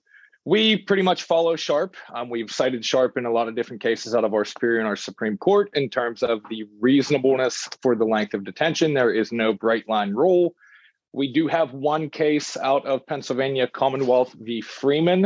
we 0.46 0.78
pretty 0.78 1.04
much 1.04 1.24
follow 1.24 1.56
Sharp. 1.56 1.96
Um, 2.14 2.30
we've 2.30 2.52
cited 2.52 2.84
Sharp 2.84 3.18
in 3.18 3.26
a 3.26 3.32
lot 3.32 3.48
of 3.48 3.56
different 3.56 3.82
cases 3.82 4.14
out 4.14 4.24
of 4.24 4.34
our 4.34 4.46
Superior 4.46 4.80
and 4.80 4.88
our 4.88 4.96
Supreme 4.96 5.38
Court 5.38 5.70
in 5.74 5.90
terms 5.90 6.24
of 6.24 6.42
the 6.50 6.66
reasonableness 6.80 7.70
for 7.82 7.96
the 7.96 8.06
length 8.06 8.34
of 8.34 8.44
detention. 8.44 8.94
There 8.94 9.14
is 9.14 9.32
no 9.32 9.54
bright 9.54 9.88
line 9.88 10.14
rule. 10.14 10.56
We 11.14 11.32
do 11.32 11.48
have 11.48 11.74
one 11.74 12.10
case 12.10 12.56
out 12.58 12.86
of 12.86 13.06
Pennsylvania 13.06 13.68
Commonwealth 13.68 14.36
v. 14.40 14.62
Freeman. 14.62 15.26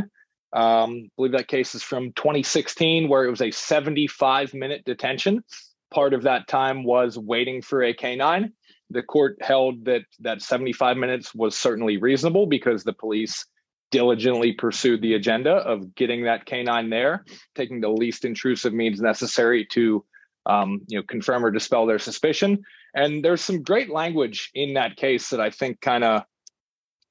Um, 0.54 1.06
I 1.06 1.10
believe 1.18 1.32
that 1.34 1.48
case 1.48 1.76
is 1.76 1.84
from 1.84 2.14
2016, 2.14 3.10
where 3.10 3.26
it 3.26 3.30
was 3.30 3.42
a 3.42 3.52
75 3.52 4.54
minute 4.54 4.84
detention. 4.86 5.44
Part 5.94 6.14
of 6.14 6.24
that 6.24 6.48
time 6.48 6.84
was 6.84 7.18
waiting 7.18 7.62
for 7.62 7.84
a 7.84 7.94
canine. 7.94 8.54
The 8.90 9.04
court 9.04 9.38
held 9.42 9.86
that 9.86 10.04
that 10.20 10.42
75 10.42 10.98
minutes 10.98 11.34
was 11.34 11.58
certainly 11.58 11.98
reasonable 11.98 12.48
because 12.48 12.84
the 12.84 12.94
police 12.94 13.46
diligently 13.92 14.54
pursued 14.54 15.04
the 15.04 15.14
agenda 15.14 15.52
of 15.52 15.94
getting 15.94 16.24
that 16.24 16.46
canine 16.46 16.90
there, 16.90 17.24
taking 17.54 17.80
the 17.80 17.90
least 17.90 18.26
intrusive 18.26 18.74
means 18.74 19.00
necessary 19.00 19.68
to 19.72 20.04
um, 20.48 20.82
you 20.88 20.98
know 20.98 21.04
confirm 21.04 21.46
or 21.46 21.52
dispel 21.52 21.86
their 21.86 22.00
suspicion. 22.00 22.64
And 22.96 23.24
there's 23.24 23.42
some 23.42 23.62
great 23.62 23.92
language 23.92 24.50
in 24.56 24.74
that 24.74 24.98
case 24.98 25.30
that 25.30 25.40
I 25.40 25.52
think 25.52 25.80
kind 25.80 26.04
of 26.04 26.24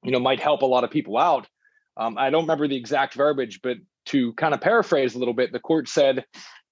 you 0.03 0.11
know 0.11 0.19
might 0.19 0.41
help 0.41 0.61
a 0.61 0.65
lot 0.65 0.83
of 0.83 0.91
people 0.91 1.17
out. 1.17 1.47
Um, 1.95 2.17
I 2.17 2.29
don't 2.29 2.43
remember 2.43 2.67
the 2.67 2.75
exact 2.75 3.13
verbiage, 3.13 3.61
but 3.61 3.77
to 4.07 4.33
kind 4.33 4.53
of 4.53 4.61
paraphrase 4.61 5.15
a 5.15 5.19
little 5.19 5.33
bit, 5.33 5.51
the 5.51 5.59
court 5.59 5.87
said, 5.87 6.25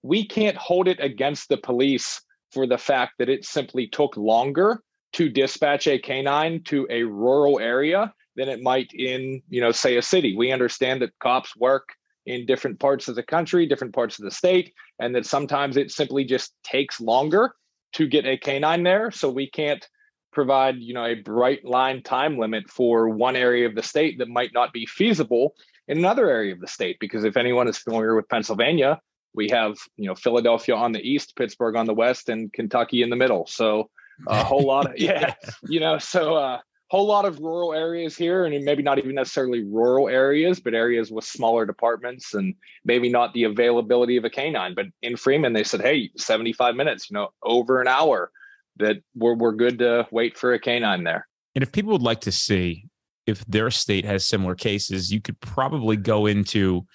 "We 0.03 0.25
can't 0.25 0.57
hold 0.57 0.87
it 0.87 0.99
against 0.99 1.49
the 1.49 1.57
police 1.57 2.21
for 2.51 2.67
the 2.67 2.77
fact 2.77 3.13
that 3.19 3.29
it 3.29 3.45
simply 3.45 3.87
took 3.87 4.17
longer 4.17 4.81
to 5.13 5.29
dispatch 5.29 5.87
a 5.87 5.99
canine 5.99 6.63
to 6.63 6.87
a 6.89 7.03
rural 7.03 7.59
area 7.59 8.13
than 8.35 8.49
it 8.49 8.61
might 8.61 8.91
in, 8.93 9.41
you 9.49 9.61
know, 9.61 9.71
say 9.71 9.97
a 9.97 10.01
city. 10.01 10.35
We 10.35 10.51
understand 10.51 11.01
that 11.01 11.17
cops 11.19 11.55
work 11.55 11.89
in 12.25 12.45
different 12.45 12.79
parts 12.79 13.07
of 13.07 13.15
the 13.15 13.23
country, 13.23 13.65
different 13.65 13.93
parts 13.93 14.19
of 14.19 14.25
the 14.25 14.31
state, 14.31 14.73
and 14.99 15.13
that 15.15 15.25
sometimes 15.25 15.75
it 15.75 15.91
simply 15.91 16.23
just 16.23 16.53
takes 16.63 17.01
longer 17.01 17.53
to 17.93 18.07
get 18.07 18.25
a 18.25 18.37
canine 18.37 18.83
there. 18.83 19.11
So 19.11 19.29
we 19.29 19.49
can't 19.49 19.85
provide, 20.31 20.77
you 20.77 20.93
know, 20.93 21.05
a 21.05 21.15
bright 21.15 21.65
line 21.65 22.03
time 22.03 22.37
limit 22.37 22.69
for 22.69 23.09
one 23.09 23.35
area 23.35 23.67
of 23.67 23.75
the 23.75 23.83
state 23.83 24.17
that 24.19 24.29
might 24.29 24.53
not 24.53 24.71
be 24.71 24.85
feasible 24.85 25.55
in 25.87 25.97
another 25.97 26.29
area 26.29 26.53
of 26.53 26.61
the 26.61 26.67
state. 26.67 26.97
Because 26.99 27.25
if 27.25 27.35
anyone 27.35 27.67
is 27.67 27.77
familiar 27.77 28.15
with 28.15 28.29
Pennsylvania, 28.29 29.01
we 29.33 29.49
have, 29.49 29.77
you 29.97 30.07
know, 30.07 30.15
Philadelphia 30.15 30.75
on 30.75 30.91
the 30.91 31.01
east, 31.01 31.35
Pittsburgh 31.35 31.75
on 31.75 31.85
the 31.85 31.93
west, 31.93 32.29
and 32.29 32.51
Kentucky 32.51 33.01
in 33.01 33.09
the 33.09 33.15
middle. 33.15 33.47
So 33.47 33.89
a 34.27 34.43
whole 34.43 34.65
lot 34.65 34.87
of 34.87 34.93
yeah, 34.97 35.33
you 35.67 35.79
know, 35.79 35.97
so 35.97 36.35
a 36.35 36.61
whole 36.89 37.07
lot 37.07 37.25
of 37.25 37.39
rural 37.39 37.73
areas 37.73 38.17
here 38.17 38.45
and 38.45 38.65
maybe 38.65 38.83
not 38.83 38.97
even 38.97 39.15
necessarily 39.15 39.63
rural 39.63 40.09
areas 40.09 40.59
but 40.59 40.73
areas 40.73 41.09
with 41.09 41.23
smaller 41.23 41.65
departments 41.65 42.33
and 42.33 42.53
maybe 42.83 43.09
not 43.09 43.33
the 43.33 43.45
availability 43.45 44.17
of 44.17 44.25
a 44.25 44.29
canine. 44.29 44.75
But 44.75 44.87
in 45.01 45.15
freeman 45.15 45.53
they 45.53 45.63
said 45.63 45.81
hey 45.81 46.11
75 46.17 46.75
minutes 46.75 47.09
you 47.09 47.15
know 47.15 47.29
over 47.43 47.81
an 47.81 47.87
hour 47.87 48.31
that 48.77 48.97
we're, 49.15 49.35
we're 49.35 49.53
good 49.53 49.79
to 49.79 50.07
wait 50.11 50.37
for 50.37 50.53
a 50.53 50.59
canine 50.59 51.03
there. 51.03 51.27
And 51.55 51.63
if 51.63 51.71
people 51.71 51.91
would 51.91 52.01
like 52.01 52.21
to 52.21 52.31
see 52.31 52.87
if 53.27 53.45
their 53.45 53.71
state 53.71 54.03
has 54.03 54.27
similar 54.27 54.55
cases 54.55 55.11
you 55.11 55.21
could 55.21 55.39
probably 55.39 55.95
go 55.95 56.25
into 56.25 56.85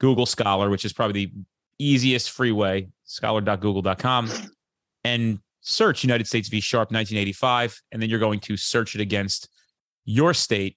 google 0.00 0.26
scholar 0.26 0.68
which 0.68 0.84
is 0.84 0.92
probably 0.92 1.26
the 1.26 1.32
easiest 1.78 2.30
free 2.30 2.52
way 2.52 2.88
scholar.google.com 3.04 4.30
and 5.04 5.38
search 5.60 6.02
United 6.02 6.26
States 6.26 6.48
v. 6.48 6.60
Sharp 6.60 6.90
1985, 6.90 7.80
and 7.92 8.00
then 8.00 8.08
you're 8.08 8.18
going 8.18 8.40
to 8.40 8.56
search 8.56 8.94
it 8.94 9.00
against 9.00 9.48
your 10.04 10.34
state 10.34 10.76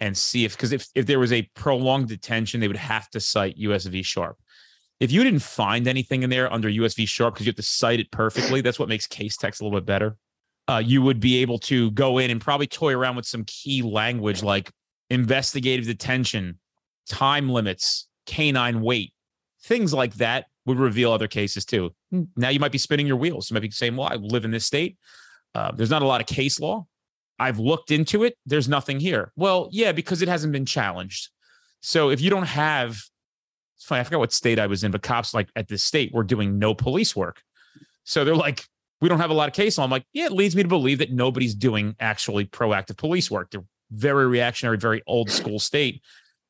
and 0.00 0.16
see 0.16 0.44
if 0.44 0.56
because 0.56 0.72
if, 0.72 0.86
if 0.94 1.06
there 1.06 1.18
was 1.18 1.32
a 1.32 1.42
prolonged 1.54 2.08
detention, 2.08 2.60
they 2.60 2.68
would 2.68 2.76
have 2.76 3.08
to 3.10 3.20
cite 3.20 3.56
US 3.56 3.86
v. 3.86 4.02
Sharp. 4.02 4.36
If 5.00 5.10
you 5.10 5.24
didn't 5.24 5.42
find 5.42 5.88
anything 5.88 6.22
in 6.22 6.30
there 6.30 6.52
under 6.52 6.68
US 6.68 6.94
v. 6.94 7.06
Sharp 7.06 7.34
because 7.34 7.46
you 7.46 7.50
have 7.50 7.56
to 7.56 7.62
cite 7.62 8.00
it 8.00 8.10
perfectly, 8.10 8.60
that's 8.60 8.78
what 8.78 8.88
makes 8.88 9.06
Casetext 9.06 9.60
a 9.60 9.64
little 9.64 9.78
bit 9.78 9.86
better. 9.86 10.16
Uh, 10.68 10.82
you 10.84 11.02
would 11.02 11.20
be 11.20 11.38
able 11.38 11.58
to 11.58 11.90
go 11.92 12.18
in 12.18 12.30
and 12.30 12.40
probably 12.40 12.66
toy 12.66 12.94
around 12.94 13.16
with 13.16 13.26
some 13.26 13.44
key 13.44 13.82
language 13.82 14.42
like 14.42 14.70
investigative 15.10 15.86
detention, 15.86 16.58
time 17.08 17.48
limits, 17.48 18.08
canine 18.26 18.80
wait, 18.80 19.13
things 19.64 19.92
like 19.92 20.14
that 20.14 20.46
would 20.66 20.78
reveal 20.78 21.12
other 21.12 21.28
cases 21.28 21.64
too. 21.64 21.92
Hmm. 22.10 22.22
Now 22.36 22.50
you 22.50 22.60
might 22.60 22.72
be 22.72 22.78
spinning 22.78 23.06
your 23.06 23.16
wheels. 23.16 23.50
You 23.50 23.54
might 23.54 23.60
be 23.60 23.70
saying, 23.70 23.96
well, 23.96 24.08
I 24.10 24.16
live 24.16 24.44
in 24.44 24.50
this 24.50 24.66
state. 24.66 24.98
Uh, 25.54 25.72
there's 25.72 25.90
not 25.90 26.02
a 26.02 26.06
lot 26.06 26.20
of 26.20 26.26
case 26.26 26.60
law. 26.60 26.86
I've 27.38 27.58
looked 27.58 27.90
into 27.90 28.22
it. 28.24 28.36
There's 28.46 28.68
nothing 28.68 29.00
here. 29.00 29.32
Well, 29.36 29.68
yeah, 29.72 29.92
because 29.92 30.22
it 30.22 30.28
hasn't 30.28 30.52
been 30.52 30.66
challenged. 30.66 31.30
So 31.80 32.10
if 32.10 32.20
you 32.20 32.30
don't 32.30 32.46
have, 32.46 32.90
it's 33.76 33.84
funny, 33.84 34.00
I 34.00 34.04
forgot 34.04 34.20
what 34.20 34.32
state 34.32 34.58
I 34.58 34.66
was 34.66 34.84
in, 34.84 34.92
but 34.92 35.02
cops 35.02 35.34
like 35.34 35.48
at 35.56 35.68
this 35.68 35.82
state 35.82 36.12
were 36.12 36.24
doing 36.24 36.58
no 36.58 36.74
police 36.74 37.16
work. 37.16 37.42
So 38.04 38.24
they're 38.24 38.36
like, 38.36 38.64
we 39.00 39.08
don't 39.08 39.18
have 39.18 39.30
a 39.30 39.34
lot 39.34 39.48
of 39.48 39.54
case 39.54 39.76
law. 39.76 39.84
I'm 39.84 39.90
like, 39.90 40.06
yeah, 40.12 40.26
it 40.26 40.32
leads 40.32 40.54
me 40.54 40.62
to 40.62 40.68
believe 40.68 40.98
that 40.98 41.12
nobody's 41.12 41.54
doing 41.54 41.96
actually 42.00 42.46
proactive 42.46 42.96
police 42.96 43.30
work. 43.30 43.50
They're 43.50 43.64
very 43.90 44.26
reactionary, 44.26 44.78
very 44.78 45.02
old 45.06 45.30
school 45.30 45.58
state. 45.58 46.02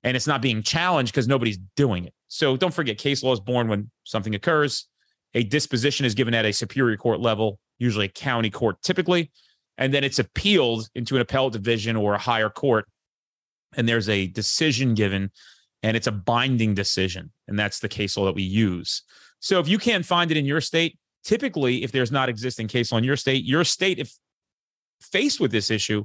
And 0.04 0.16
it's 0.16 0.26
not 0.26 0.42
being 0.42 0.62
challenged 0.62 1.12
because 1.12 1.26
nobody's 1.26 1.58
doing 1.76 2.04
it. 2.04 2.14
So 2.28 2.56
don't 2.56 2.74
forget, 2.74 2.98
case 2.98 3.22
law 3.22 3.32
is 3.32 3.40
born 3.40 3.68
when 3.68 3.90
something 4.04 4.34
occurs. 4.34 4.86
A 5.34 5.42
disposition 5.42 6.06
is 6.06 6.14
given 6.14 6.34
at 6.34 6.44
a 6.44 6.52
superior 6.52 6.96
court 6.96 7.20
level, 7.20 7.58
usually 7.78 8.06
a 8.06 8.10
county 8.10 8.50
court 8.50 8.80
typically, 8.82 9.32
and 9.78 9.92
then 9.92 10.04
it's 10.04 10.18
appealed 10.18 10.88
into 10.94 11.16
an 11.16 11.22
appellate 11.22 11.54
division 11.54 11.96
or 11.96 12.14
a 12.14 12.18
higher 12.18 12.50
court. 12.50 12.86
And 13.76 13.88
there's 13.88 14.08
a 14.08 14.28
decision 14.28 14.94
given, 14.94 15.32
and 15.82 15.96
it's 15.96 16.06
a 16.06 16.12
binding 16.12 16.74
decision. 16.74 17.32
And 17.48 17.58
that's 17.58 17.80
the 17.80 17.88
case 17.88 18.16
law 18.16 18.26
that 18.26 18.34
we 18.34 18.42
use. 18.42 19.02
So 19.40 19.58
if 19.58 19.66
you 19.66 19.78
can't 19.78 20.06
find 20.06 20.30
it 20.30 20.36
in 20.36 20.44
your 20.44 20.60
state, 20.60 20.98
typically, 21.24 21.82
if 21.82 21.90
there's 21.90 22.12
not 22.12 22.28
existing 22.28 22.68
case 22.68 22.92
law 22.92 22.98
in 22.98 23.04
your 23.04 23.16
state, 23.16 23.44
your 23.44 23.64
state, 23.64 23.98
if 23.98 24.12
faced 25.00 25.40
with 25.40 25.50
this 25.50 25.70
issue, 25.70 26.04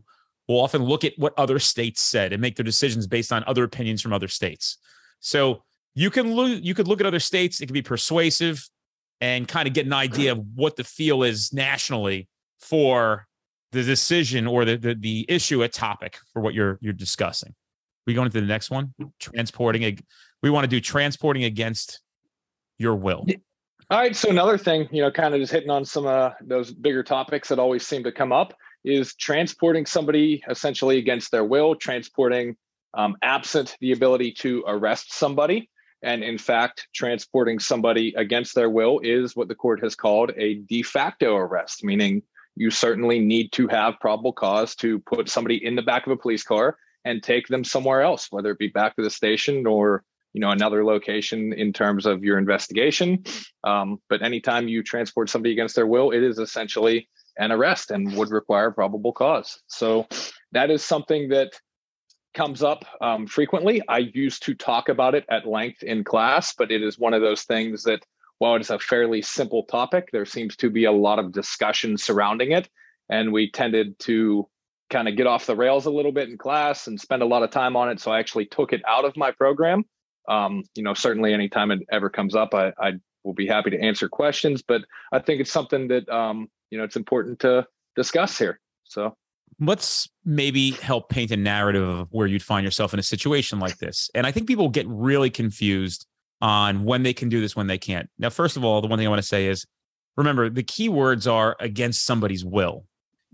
will 0.50 0.60
often 0.60 0.84
look 0.84 1.06
at 1.06 1.14
what 1.18 1.34
other 1.38 1.60
states 1.60 2.02
said 2.02 2.34
and 2.34 2.42
make 2.42 2.56
their 2.58 2.66
decisions 2.66 3.06
based 3.08 3.32
on 3.32 3.44
other 3.46 3.64
opinions 3.64 4.02
from 4.02 4.12
other 4.12 4.28
states. 4.28 4.78
So 5.20 5.64
you 5.94 6.10
can 6.10 6.34
look 6.34 6.62
you 6.64 6.74
could 6.74 6.88
look 6.88 7.00
at 7.00 7.06
other 7.06 7.20
states 7.20 7.62
it 7.62 7.68
can 7.68 7.74
be 7.74 7.82
persuasive 7.82 8.68
and 9.22 9.48
kind 9.48 9.68
of 9.68 9.74
get 9.74 9.86
an 9.86 9.94
idea 9.94 10.32
of 10.32 10.44
what 10.56 10.76
the 10.76 10.84
feel 10.84 11.24
is 11.24 11.54
nationally 11.54 12.28
for 12.60 13.28
the 13.72 13.84
decision 13.84 14.48
or 14.48 14.66
the, 14.66 14.78
the, 14.78 14.96
the 14.96 15.26
issue 15.30 15.62
a 15.62 15.68
topic 15.68 16.18
for 16.34 16.42
what 16.42 16.54
you're 16.54 16.80
you're 16.82 16.94
discussing. 16.94 17.54
We 18.08 18.16
go 18.16 18.24
into 18.24 18.42
the 18.42 18.48
next 18.48 18.72
one 18.72 18.94
transporting 19.20 20.00
we 20.42 20.50
want 20.50 20.64
to 20.64 20.70
do 20.70 20.82
transporting 20.82 21.44
against 21.44 22.02
your 22.80 22.96
will. 22.96 23.28
All 23.92 24.00
right 24.00 24.16
so 24.16 24.30
another 24.32 24.58
thing 24.58 24.90
you 24.92 25.04
know 25.04 25.12
kind 25.12 25.36
of 25.36 25.42
just 25.42 25.52
hitting 25.52 25.70
on 25.70 25.86
some 25.86 26.08
of 26.08 26.32
uh, 26.32 26.34
those 26.42 26.72
bigger 26.72 27.04
topics 27.04 27.50
that 27.50 27.60
always 27.60 27.86
seem 27.86 28.04
to 28.04 28.12
come 28.12 28.32
up 28.32 28.56
is 28.90 29.16
transporting 29.16 29.86
somebody 29.86 30.44
essentially 30.50 30.98
against 30.98 31.32
their 31.32 31.44
will 31.44 31.76
transporting 31.76 32.56
um, 32.94 33.16
absent 33.22 33.76
the 33.82 33.92
ability 33.92 34.32
to 34.32 34.64
arrest 34.68 35.14
somebody 35.14 35.70
and 36.02 36.24
in 36.24 36.38
fact, 36.38 36.88
transporting 36.94 37.60
somebody 37.60 38.14
against 38.16 38.56
their 38.56 38.70
will 38.70 39.00
is 39.00 39.36
what 39.36 39.48
the 39.48 39.56
court 39.56 39.82
has 39.84 39.96
called 39.96 40.32
a 40.38 40.56
de 40.56 40.82
facto 40.82 41.36
arrest, 41.36 41.84
meaning 41.84 42.24
you 42.56 42.72
certainly 42.72 43.20
need 43.20 43.52
to 43.54 43.68
have 43.68 44.00
probable 44.00 44.34
cause 44.34 44.76
to 44.76 45.00
put 45.00 45.30
somebody 45.30 45.64
in 45.64 45.76
the 45.76 45.82
back 45.82 46.06
of 46.06 46.12
a 46.12 46.18
police 46.18 46.44
car 46.44 46.78
and 47.06 47.22
take 47.22 47.48
them 47.48 47.64
somewhere 47.64 48.02
else, 48.02 48.28
whether 48.32 48.52
it 48.52 48.60
be 48.60 48.68
back 48.68 48.96
to 48.96 49.02
the 49.02 49.10
station 49.10 49.66
or 49.66 50.04
you 50.34 50.42
know 50.42 50.52
another 50.52 50.86
location 50.86 51.54
in 51.54 51.74
terms 51.74 52.06
of 52.06 52.24
your 52.24 52.38
investigation. 52.38 53.24
Um, 53.64 54.00
but 54.10 54.22
anytime 54.22 54.68
you 54.68 54.84
transport 54.84 55.30
somebody 55.30 55.52
against 55.52 55.76
their 55.76 55.88
will, 55.88 56.12
it 56.12 56.24
is 56.24 56.40
essentially 56.40 57.10
an 57.40 57.52
arrest 57.52 57.90
and 57.90 58.16
would 58.16 58.30
require 58.30 58.70
probable 58.70 59.14
cause. 59.14 59.60
So 59.68 60.08
that 60.52 60.70
is 60.70 60.84
something 60.84 61.30
that 61.30 61.52
comes 62.36 62.62
up 62.62 62.86
um, 63.02 63.26
frequently. 63.26 63.82
I 63.88 64.00
used 64.14 64.44
to 64.44 64.54
talk 64.54 64.90
about 64.90 65.16
it 65.16 65.26
at 65.30 65.48
length 65.48 65.82
in 65.82 66.04
class, 66.04 66.54
but 66.54 66.72
it 66.72 66.84
is 66.84 67.00
one 67.00 67.16
of 67.16 67.22
those 67.22 67.44
things 67.44 67.84
that, 67.84 68.06
while 68.38 68.56
it 68.56 68.62
is 68.62 68.70
a 68.70 68.78
fairly 68.78 69.22
simple 69.22 69.64
topic, 69.64 70.10
there 70.12 70.26
seems 70.26 70.56
to 70.58 70.70
be 70.70 70.86
a 70.86 70.92
lot 70.92 71.18
of 71.18 71.32
discussion 71.32 71.98
surrounding 71.98 72.52
it. 72.52 72.70
And 73.10 73.34
we 73.34 73.50
tended 73.52 73.98
to 74.00 74.48
kind 74.90 75.08
of 75.08 75.18
get 75.18 75.28
off 75.28 75.46
the 75.46 75.56
rails 75.56 75.86
a 75.86 75.92
little 75.92 76.12
bit 76.12 76.30
in 76.30 76.38
class 76.38 76.88
and 76.88 77.00
spend 77.00 77.22
a 77.22 77.26
lot 77.26 77.44
of 77.44 77.52
time 77.52 77.76
on 77.76 77.90
it. 77.90 78.00
So 78.00 78.12
I 78.12 78.20
actually 78.20 78.46
took 78.46 78.74
it 78.74 78.82
out 78.88 79.06
of 79.06 79.18
my 79.18 79.32
program. 79.32 79.84
Um, 80.28 80.64
you 80.76 80.84
know, 80.84 80.94
certainly 80.94 81.34
anytime 81.34 81.72
it 81.72 81.80
ever 81.92 82.10
comes 82.10 82.36
up, 82.36 82.54
I, 82.54 82.74
I 82.80 82.94
will 83.24 83.34
be 83.34 83.48
happy 83.48 83.72
to 83.72 83.82
answer 83.82 84.08
questions, 84.08 84.62
but 84.62 84.84
I 85.12 85.20
think 85.20 85.42
it's 85.42 85.52
something 85.52 85.88
that, 85.88 86.08
um, 86.08 86.48
you 86.70 86.78
know, 86.78 86.84
it's 86.84 86.96
important 86.96 87.40
to 87.40 87.66
discuss 87.96 88.38
here. 88.38 88.60
So 88.84 89.16
let's 89.60 90.10
maybe 90.26 90.72
help 90.72 91.10
paint 91.10 91.32
a 91.32 91.38
narrative 91.38 91.88
of 91.88 92.08
where 92.12 92.28
you'd 92.28 92.44
find 92.44 92.64
yourself 92.64 92.94
in 92.94 93.00
a 93.00 93.04
situation 93.04 93.60
like 93.60 93.78
this. 93.78 94.10
And 94.16 94.26
I 94.26 94.32
think 94.32 94.48
people 94.48 94.70
get 94.70 94.88
really 94.88 95.30
confused 95.30 96.06
on 96.42 96.84
when 96.84 97.04
they 97.04 97.14
can 97.14 97.30
do 97.30 97.42
this, 97.42 97.56
when 97.56 97.68
they 97.68 97.78
can't. 97.78 98.10
Now, 98.18 98.30
first 98.30 98.58
of 98.58 98.64
all, 98.64 98.82
the 98.82 98.88
one 98.88 98.98
thing 98.98 99.08
I 99.08 99.10
want 99.10 99.22
to 99.22 99.28
say 99.28 99.48
is 99.48 99.66
remember 100.16 100.50
the 100.50 100.64
key 100.64 100.90
words 100.90 101.28
are 101.28 101.56
against 101.60 102.06
somebody's 102.06 102.46
will. 102.46 102.86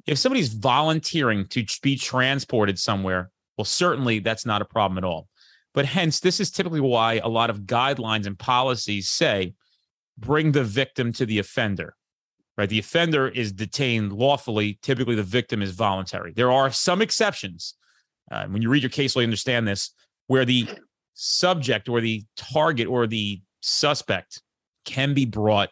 If 0.08 0.18
somebody's 0.18 0.50
volunteering 0.54 1.48
to 1.50 1.66
be 1.82 1.98
transported 1.98 2.80
somewhere, 2.80 3.32
well, 3.58 3.66
certainly 3.66 4.20
that's 4.20 4.46
not 4.46 4.62
a 4.62 4.66
problem 4.66 4.98
at 4.98 5.04
all. 5.04 5.28
But 5.74 5.86
hence, 5.86 6.20
this 6.20 6.40
is 6.40 6.52
typically 6.52 6.80
why 6.80 7.16
a 7.16 7.28
lot 7.28 7.50
of 7.50 7.62
guidelines 7.62 8.26
and 8.26 8.38
policies 8.38 9.10
say 9.10 9.54
bring 10.18 10.52
the 10.54 10.64
victim 10.64 11.12
to 11.14 11.26
the 11.26 11.40
offender. 11.40 11.96
Right? 12.58 12.70
The 12.70 12.80
offender 12.80 13.28
is 13.28 13.52
detained 13.52 14.14
lawfully. 14.14 14.80
Typically, 14.82 15.16
the 15.16 15.24
victim 15.24 15.62
is 15.62 15.72
voluntary. 15.72 16.34
There 16.34 16.52
are 16.52 16.72
some 16.72 17.02
exceptions. 17.02 17.76
Uh, 18.32 18.46
when 18.48 18.62
you 18.62 18.70
read 18.70 18.84
your 18.84 18.90
case 18.90 19.16
law, 19.16 19.22
you 19.22 19.28
understand 19.28 19.68
this, 19.68 19.92
where 20.28 20.46
the 20.46 20.68
subject 21.14 21.88
or 21.90 22.02
the 22.02 22.24
target 22.36 22.88
or 22.88 23.08
the 23.08 23.42
suspect 23.62 24.42
can 24.86 25.14
be 25.14 25.26
brought 25.26 25.70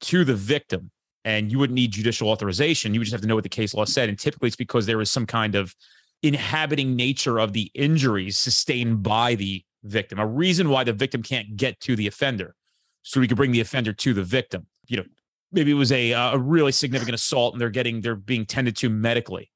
to 0.00 0.24
the 0.24 0.34
victim 0.34 0.90
and 1.24 1.50
you 1.50 1.58
wouldn't 1.58 1.74
need 1.74 1.90
judicial 1.90 2.28
authorization. 2.28 2.94
You 2.94 3.00
would 3.00 3.06
just 3.06 3.12
have 3.12 3.20
to 3.20 3.26
know 3.26 3.34
what 3.34 3.42
the 3.42 3.48
case 3.48 3.74
law 3.74 3.84
said. 3.84 4.08
And 4.08 4.18
typically 4.18 4.46
it's 4.46 4.56
because 4.56 4.86
there 4.86 5.00
is 5.00 5.10
some 5.10 5.26
kind 5.26 5.54
of 5.54 5.74
inhabiting 6.22 6.94
nature 6.94 7.38
of 7.38 7.52
the 7.52 7.70
injuries 7.74 8.38
sustained 8.38 9.02
by 9.02 9.34
the 9.34 9.64
victim, 9.82 10.18
a 10.18 10.26
reason 10.26 10.68
why 10.68 10.84
the 10.84 10.92
victim 10.92 11.22
can't 11.22 11.56
get 11.56 11.80
to 11.80 11.96
the 11.96 12.06
offender. 12.06 12.54
So 13.02 13.20
we 13.20 13.28
could 13.28 13.36
bring 13.36 13.52
the 13.52 13.60
offender 13.60 13.92
to 13.92 14.14
the 14.14 14.22
victim. 14.22 14.66
You 14.86 14.98
know, 14.98 15.04
maybe 15.52 15.70
it 15.70 15.74
was 15.74 15.92
a, 15.92 16.12
uh, 16.12 16.34
a 16.34 16.38
really 16.38 16.72
significant 16.72 17.14
assault 17.14 17.54
and 17.54 17.60
they're 17.60 17.70
getting, 17.70 18.00
they're 18.00 18.14
being 18.16 18.46
tended 18.46 18.76
to 18.76 18.90
medically. 18.90 19.50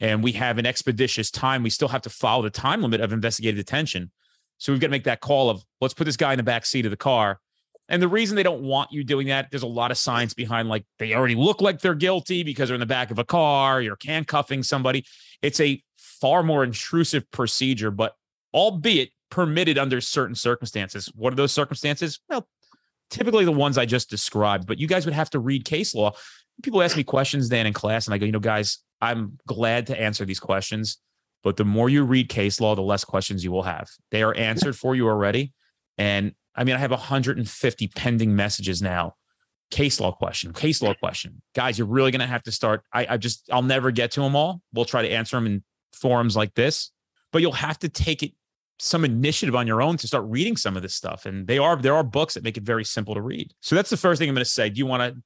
And 0.00 0.22
we 0.22 0.32
have 0.32 0.58
an 0.58 0.66
expeditious 0.66 1.30
time. 1.30 1.62
We 1.62 1.70
still 1.70 1.88
have 1.88 2.02
to 2.02 2.10
follow 2.10 2.42
the 2.42 2.50
time 2.50 2.82
limit 2.82 3.00
of 3.00 3.12
investigative 3.12 3.56
detention. 3.56 4.10
So 4.58 4.72
we've 4.72 4.80
got 4.80 4.88
to 4.88 4.92
make 4.92 5.04
that 5.04 5.20
call 5.20 5.50
of 5.50 5.64
let's 5.80 5.94
put 5.94 6.04
this 6.04 6.16
guy 6.16 6.32
in 6.32 6.36
the 6.36 6.42
back 6.42 6.66
seat 6.66 6.84
of 6.86 6.90
the 6.90 6.96
car 6.96 7.40
and 7.88 8.00
the 8.00 8.08
reason 8.08 8.36
they 8.36 8.42
don't 8.42 8.62
want 8.62 8.92
you 8.92 9.04
doing 9.04 9.26
that, 9.28 9.50
there's 9.50 9.62
a 9.62 9.66
lot 9.66 9.90
of 9.90 9.98
science 9.98 10.34
behind 10.34 10.68
like 10.68 10.84
they 10.98 11.14
already 11.14 11.34
look 11.34 11.60
like 11.60 11.80
they're 11.80 11.94
guilty 11.94 12.42
because 12.42 12.68
they're 12.68 12.74
in 12.76 12.80
the 12.80 12.86
back 12.86 13.10
of 13.10 13.18
a 13.18 13.24
car, 13.24 13.82
you're 13.82 13.98
handcuffing 14.02 14.62
somebody. 14.62 15.04
It's 15.42 15.60
a 15.60 15.82
far 15.96 16.42
more 16.42 16.64
intrusive 16.64 17.30
procedure, 17.30 17.90
but 17.90 18.14
albeit 18.54 19.10
permitted 19.30 19.78
under 19.78 20.00
certain 20.00 20.34
circumstances. 20.34 21.10
What 21.14 21.32
are 21.32 21.36
those 21.36 21.52
circumstances? 21.52 22.20
Well, 22.28 22.46
typically 23.12 23.44
the 23.44 23.52
ones 23.52 23.78
I 23.78 23.84
just 23.84 24.10
described, 24.10 24.66
but 24.66 24.80
you 24.80 24.88
guys 24.88 25.04
would 25.04 25.14
have 25.14 25.30
to 25.30 25.38
read 25.38 25.64
case 25.64 25.94
law. 25.94 26.12
People 26.62 26.82
ask 26.82 26.96
me 26.96 27.04
questions 27.04 27.48
then 27.48 27.66
in 27.66 27.72
class, 27.72 28.06
and 28.06 28.14
I 28.14 28.18
go, 28.18 28.26
you 28.26 28.32
know, 28.32 28.40
guys, 28.40 28.78
I'm 29.00 29.38
glad 29.46 29.86
to 29.88 30.00
answer 30.00 30.24
these 30.24 30.40
questions, 30.40 30.98
but 31.44 31.56
the 31.56 31.64
more 31.64 31.88
you 31.88 32.04
read 32.04 32.28
case 32.28 32.60
law, 32.60 32.74
the 32.74 32.82
less 32.82 33.04
questions 33.04 33.44
you 33.44 33.52
will 33.52 33.64
have. 33.64 33.88
They 34.10 34.22
are 34.22 34.34
answered 34.34 34.76
for 34.76 34.94
you 34.94 35.08
already. 35.08 35.52
And 35.98 36.32
I 36.54 36.64
mean, 36.64 36.74
I 36.74 36.78
have 36.78 36.90
150 36.90 37.88
pending 37.88 38.34
messages 38.34 38.80
now. 38.80 39.14
Case 39.70 40.00
law 40.00 40.12
question, 40.12 40.52
case 40.52 40.82
law 40.82 40.94
question. 40.94 41.42
Guys, 41.54 41.78
you're 41.78 41.86
really 41.86 42.10
going 42.10 42.20
to 42.20 42.26
have 42.26 42.42
to 42.44 42.52
start. 42.52 42.82
I, 42.92 43.06
I 43.10 43.16
just, 43.16 43.48
I'll 43.50 43.62
never 43.62 43.90
get 43.90 44.12
to 44.12 44.20
them 44.20 44.36
all. 44.36 44.60
We'll 44.72 44.84
try 44.84 45.02
to 45.02 45.10
answer 45.10 45.36
them 45.36 45.46
in 45.46 45.64
forums 45.94 46.36
like 46.36 46.54
this, 46.54 46.90
but 47.32 47.42
you'll 47.42 47.52
have 47.52 47.78
to 47.80 47.88
take 47.88 48.22
it 48.22 48.32
some 48.78 49.04
initiative 49.04 49.54
on 49.54 49.66
your 49.66 49.80
own 49.80 49.96
to 49.96 50.06
start 50.06 50.24
reading 50.26 50.56
some 50.56 50.76
of 50.76 50.82
this 50.82 50.94
stuff. 50.94 51.26
And 51.26 51.46
they 51.46 51.58
are, 51.58 51.76
there 51.76 51.94
are 51.94 52.02
books 52.02 52.34
that 52.34 52.42
make 52.42 52.56
it 52.56 52.64
very 52.64 52.84
simple 52.84 53.14
to 53.14 53.22
read. 53.22 53.52
So 53.60 53.76
that's 53.76 53.90
the 53.90 53.96
first 53.96 54.18
thing 54.18 54.28
I'm 54.28 54.34
going 54.34 54.44
to 54.44 54.50
say. 54.50 54.70
Do 54.70 54.78
you 54.78 54.86
want 54.86 55.02
to 55.02 55.22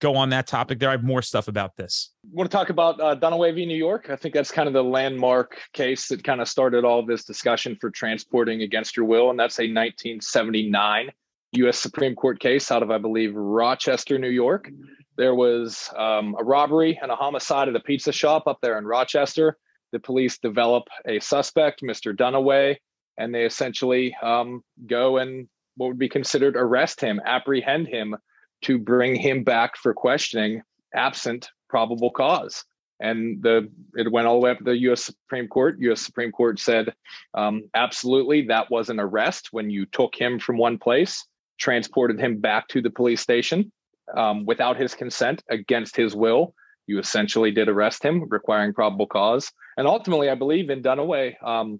go 0.00 0.16
on 0.16 0.30
that 0.30 0.46
topic 0.46 0.78
there. 0.78 0.88
I 0.88 0.92
have 0.92 1.04
more 1.04 1.22
stuff 1.22 1.46
about 1.46 1.76
this. 1.76 2.10
want 2.32 2.50
to 2.50 2.56
talk 2.56 2.70
about 2.70 3.00
uh, 3.00 3.14
Dunaway 3.14 3.54
v. 3.54 3.66
New 3.66 3.76
York? 3.76 4.10
I 4.10 4.16
think 4.16 4.34
that's 4.34 4.50
kind 4.50 4.66
of 4.66 4.72
the 4.72 4.82
landmark 4.82 5.58
case 5.72 6.08
that 6.08 6.24
kind 6.24 6.40
of 6.40 6.48
started 6.48 6.84
all 6.84 7.04
this 7.04 7.24
discussion 7.24 7.76
for 7.80 7.90
transporting 7.90 8.62
against 8.62 8.96
your 8.96 9.06
will. 9.06 9.30
And 9.30 9.38
that's 9.38 9.58
a 9.58 9.62
1979 9.62 11.10
U.S. 11.52 11.78
Supreme 11.78 12.14
Court 12.14 12.40
case 12.40 12.70
out 12.70 12.82
of, 12.82 12.90
I 12.90 12.98
believe, 12.98 13.34
Rochester, 13.34 14.18
New 14.18 14.30
York. 14.30 14.70
There 15.16 15.34
was 15.34 15.90
um, 15.96 16.34
a 16.38 16.44
robbery 16.44 16.98
and 17.00 17.10
a 17.10 17.16
homicide 17.16 17.68
at 17.68 17.76
a 17.76 17.80
pizza 17.80 18.12
shop 18.12 18.46
up 18.46 18.58
there 18.62 18.78
in 18.78 18.86
Rochester. 18.86 19.58
The 19.92 20.00
police 20.00 20.38
develop 20.38 20.84
a 21.06 21.20
suspect, 21.20 21.82
Mr. 21.82 22.16
Dunaway, 22.16 22.76
and 23.18 23.34
they 23.34 23.44
essentially 23.44 24.16
um, 24.22 24.62
go 24.86 25.18
and 25.18 25.48
what 25.76 25.88
would 25.88 25.98
be 25.98 26.08
considered 26.08 26.56
arrest 26.56 27.00
him, 27.00 27.20
apprehend 27.24 27.88
him 27.88 28.16
to 28.62 28.78
bring 28.78 29.14
him 29.14 29.44
back 29.44 29.76
for 29.76 29.94
questioning 29.94 30.62
absent 30.94 31.48
probable 31.68 32.10
cause. 32.10 32.64
And 33.00 33.42
the 33.42 33.70
it 33.94 34.12
went 34.12 34.26
all 34.26 34.34
the 34.34 34.44
way 34.44 34.50
up 34.50 34.58
to 34.58 34.64
the 34.64 34.76
U.S. 34.78 35.04
Supreme 35.04 35.48
Court. 35.48 35.76
U.S. 35.80 36.02
Supreme 36.02 36.32
Court 36.32 36.58
said, 36.58 36.92
um, 37.32 37.62
absolutely, 37.74 38.42
that 38.48 38.70
was 38.70 38.90
an 38.90 39.00
arrest 39.00 39.48
when 39.52 39.70
you 39.70 39.86
took 39.86 40.14
him 40.14 40.38
from 40.38 40.58
one 40.58 40.76
place, 40.76 41.24
transported 41.58 42.20
him 42.20 42.40
back 42.40 42.68
to 42.68 42.82
the 42.82 42.90
police 42.90 43.22
station 43.22 43.72
um, 44.14 44.44
without 44.44 44.76
his 44.76 44.94
consent, 44.94 45.42
against 45.48 45.96
his 45.96 46.14
will. 46.14 46.54
You 46.90 46.98
essentially 46.98 47.52
did 47.52 47.68
arrest 47.68 48.04
him, 48.04 48.28
requiring 48.28 48.74
probable 48.74 49.06
cause. 49.06 49.52
And 49.76 49.86
ultimately, 49.86 50.28
I 50.28 50.34
believe 50.34 50.70
in 50.70 50.82
Dunaway, 50.82 51.40
um, 51.40 51.78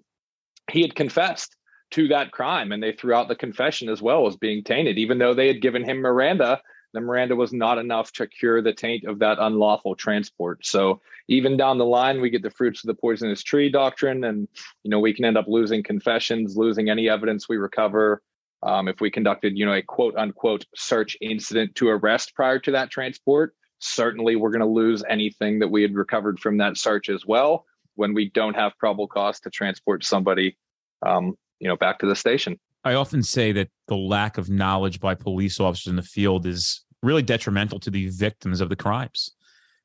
he 0.71 0.81
had 0.81 0.95
confessed 0.95 1.57
to 1.91 2.07
that 2.07 2.31
crime 2.31 2.71
and 2.71 2.81
they 2.81 2.93
threw 2.93 3.13
out 3.13 3.27
the 3.27 3.35
confession 3.35 3.89
as 3.89 4.01
well 4.01 4.25
as 4.25 4.37
being 4.37 4.63
tainted 4.63 4.97
even 4.97 5.17
though 5.17 5.33
they 5.33 5.47
had 5.47 5.61
given 5.61 5.83
him 5.83 5.97
miranda. 5.97 6.61
The 6.93 7.01
miranda 7.01 7.35
was 7.35 7.51
not 7.51 7.77
enough 7.77 8.11
to 8.13 8.27
cure 8.27 8.61
the 8.61 8.73
taint 8.73 9.03
of 9.03 9.19
that 9.19 9.37
unlawful 9.39 9.95
transport. 9.95 10.65
So 10.65 11.01
even 11.27 11.57
down 11.57 11.77
the 11.77 11.85
line 11.85 12.21
we 12.21 12.29
get 12.29 12.43
the 12.43 12.49
fruits 12.49 12.83
of 12.83 12.87
the 12.87 12.93
poisonous 12.93 13.43
tree 13.43 13.69
doctrine 13.69 14.23
and 14.23 14.47
you 14.83 14.89
know 14.89 14.99
we 14.99 15.13
can 15.13 15.25
end 15.25 15.37
up 15.37 15.47
losing 15.47 15.83
confessions 15.83 16.55
losing 16.55 16.89
any 16.89 17.09
evidence 17.09 17.49
we 17.49 17.57
recover 17.57 18.21
um, 18.63 18.87
if 18.87 19.01
we 19.01 19.11
conducted 19.11 19.57
you 19.57 19.65
know 19.65 19.73
a 19.73 19.81
quote 19.81 20.15
unquote 20.15 20.65
search 20.75 21.17
incident 21.19 21.75
to 21.75 21.89
arrest 21.89 22.33
prior 22.35 22.59
to 22.59 22.71
that 22.71 22.89
transport 22.89 23.53
certainly 23.81 24.35
we're 24.35 24.51
going 24.51 24.61
to 24.61 24.65
lose 24.65 25.03
anything 25.09 25.59
that 25.59 25.67
we 25.67 25.81
had 25.81 25.93
recovered 25.95 26.39
from 26.39 26.57
that 26.57 26.77
search 26.77 27.09
as 27.09 27.25
well 27.25 27.65
when 27.95 28.13
we 28.13 28.29
don't 28.29 28.55
have 28.55 28.77
probable 28.77 29.07
cause 29.07 29.39
to 29.39 29.49
transport 29.49 30.03
somebody 30.05 30.57
um, 31.05 31.35
you 31.59 31.67
know 31.67 31.75
back 31.75 31.99
to 31.99 32.05
the 32.05 32.15
station 32.15 32.59
i 32.83 32.93
often 32.93 33.23
say 33.23 33.51
that 33.51 33.69
the 33.87 33.95
lack 33.95 34.37
of 34.37 34.49
knowledge 34.49 34.99
by 34.99 35.15
police 35.15 35.59
officers 35.59 35.89
in 35.89 35.95
the 35.95 36.03
field 36.03 36.45
is 36.45 36.85
really 37.01 37.23
detrimental 37.23 37.79
to 37.79 37.89
the 37.89 38.07
victims 38.09 38.61
of 38.61 38.69
the 38.69 38.75
crimes 38.75 39.31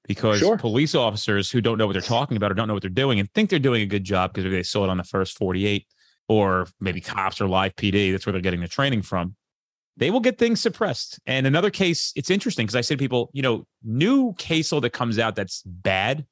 because 0.06 0.38
sure. 0.38 0.56
police 0.56 0.94
officers 0.94 1.50
who 1.50 1.61
don't 1.61 1.78
know 1.78 1.87
what 1.87 1.94
they're 1.94 2.02
talking 2.02 2.37
about 2.37 2.50
or 2.50 2.54
don't 2.54 2.68
know 2.68 2.74
what 2.74 2.82
they're 2.82 2.90
doing 2.90 3.18
and 3.18 3.32
think 3.32 3.50
they're 3.50 3.59
doing 3.59 3.82
a 3.82 3.87
good 3.87 4.04
job 4.04 4.32
because 4.32 4.50
they 4.50 4.62
saw 4.62 4.85
it 4.85 4.90
on 4.90 4.98
the 4.98 5.04
first 5.04 5.37
48 5.38 5.87
or 6.28 6.68
maybe 6.80 7.00
cops 7.00 7.40
or 7.40 7.48
live 7.48 7.74
pd 7.76 8.12
that's 8.12 8.26
where 8.26 8.32
they're 8.32 8.42
getting 8.42 8.61
the 8.61 8.68
training 8.68 9.02
from 9.02 9.35
they 9.96 10.11
will 10.11 10.20
get 10.20 10.38
things 10.38 10.61
suppressed 10.61 11.18
and 11.26 11.46
another 11.46 11.70
case 11.70 12.12
it's 12.16 12.30
interesting 12.30 12.66
because 12.66 12.76
i 12.76 12.80
say 12.80 12.94
to 12.94 12.98
people 12.98 13.30
you 13.32 13.42
know 13.42 13.66
new 13.85 14.32
case 14.35 14.72
law 14.72 14.80
that 14.80 14.90
comes 14.90 15.18
out 15.18 15.35
that's 15.35 15.62
bad 15.62 16.26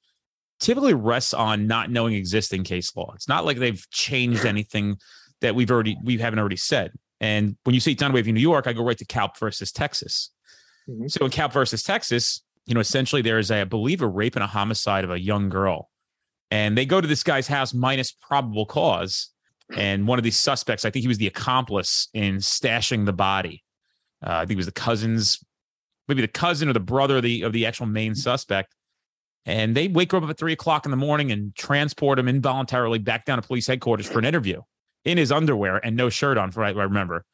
typically 0.61 0.95
rests 0.95 1.35
on 1.35 1.67
not 1.67 1.91
knowing 1.91 2.15
existing 2.15 2.63
case 2.63 2.95
law 2.97 3.13
it's 3.15 3.29
not 3.29 3.45
like 3.45 3.59
they've 3.59 3.85
changed 3.91 4.45
anything 4.47 4.97
that 5.45 5.55
we've 5.55 5.71
already 5.71 5.97
we 6.03 6.19
haven't 6.19 6.39
already 6.39 6.57
said. 6.57 6.93
And 7.21 7.57
when 7.65 7.75
you 7.75 7.81
say 7.81 7.95
Dunaway 7.95 8.25
v. 8.25 8.33
New 8.33 8.41
York, 8.41 8.67
I 8.67 8.73
go 8.73 8.83
right 8.83 8.99
to 8.99 9.05
Kaupp 9.05 9.39
versus 9.39 9.71
Texas. 9.71 10.31
Mm-hmm. 10.89 11.07
So 11.09 11.27
in 11.27 11.31
Kaupp 11.31 11.53
versus 11.53 11.83
Texas, 11.83 12.43
you 12.67 12.75
know, 12.75 12.81
essentially 12.81 13.23
there 13.23 13.39
is, 13.39 13.51
a, 13.51 13.61
I 13.61 13.65
believe, 13.65 14.03
a 14.03 14.09
rape 14.09 14.37
and 14.37 14.43
a 14.43 14.49
homicide 14.49 15.05
of 15.05 15.11
a 15.11 15.21
young 15.21 15.49
girl, 15.49 15.91
and 16.51 16.77
they 16.77 16.87
go 16.87 17.01
to 17.01 17.07
this 17.07 17.23
guy's 17.23 17.47
house 17.47 17.73
minus 17.75 18.11
probable 18.11 18.67
cause. 18.67 19.31
And 19.73 20.07
one 20.07 20.19
of 20.19 20.25
these 20.25 20.37
suspects, 20.37 20.85
I 20.85 20.91
think 20.91 21.03
he 21.03 21.09
was 21.09 21.19
the 21.19 21.27
accomplice 21.27 22.09
in 22.13 22.37
stashing 22.37 23.07
the 23.07 23.13
body. 23.13 23.65
Uh, 24.25 24.33
I 24.33 24.41
think 24.41 24.53
it 24.53 24.57
was 24.57 24.67
the 24.67 24.73
cousins, 24.73 25.43
maybe 26.09 26.21
the 26.21 26.29
cousin 26.29 26.69
or 26.69 26.73
the 26.73 26.81
brother 26.81 27.17
of 27.17 27.23
the 27.23 27.43
of 27.43 27.53
the 27.53 27.67
actual 27.67 27.87
main 27.87 28.15
suspect. 28.15 28.75
And 29.47 29.75
they 29.75 29.89
wake 29.89 30.13
her 30.13 30.19
up 30.19 30.29
at 30.29 30.39
three 30.39 30.53
o'clock 30.53 30.87
in 30.87 30.91
the 30.91 30.97
morning 30.97 31.31
and 31.31 31.55
transport 31.55 32.19
him 32.19 32.29
involuntarily 32.29 32.99
back 32.99 33.27
down 33.27 33.41
to 33.41 33.47
police 33.47 33.67
headquarters 33.67 34.07
for 34.07 34.19
an 34.19 34.25
interview 34.25 34.63
in 35.05 35.19
his 35.19 35.31
underwear 35.31 35.85
and 35.85 35.97
no 35.97 36.09
shirt 36.09 36.39
on. 36.39 36.51
For 36.51 36.65
I 36.65 36.71
remember. 36.71 37.25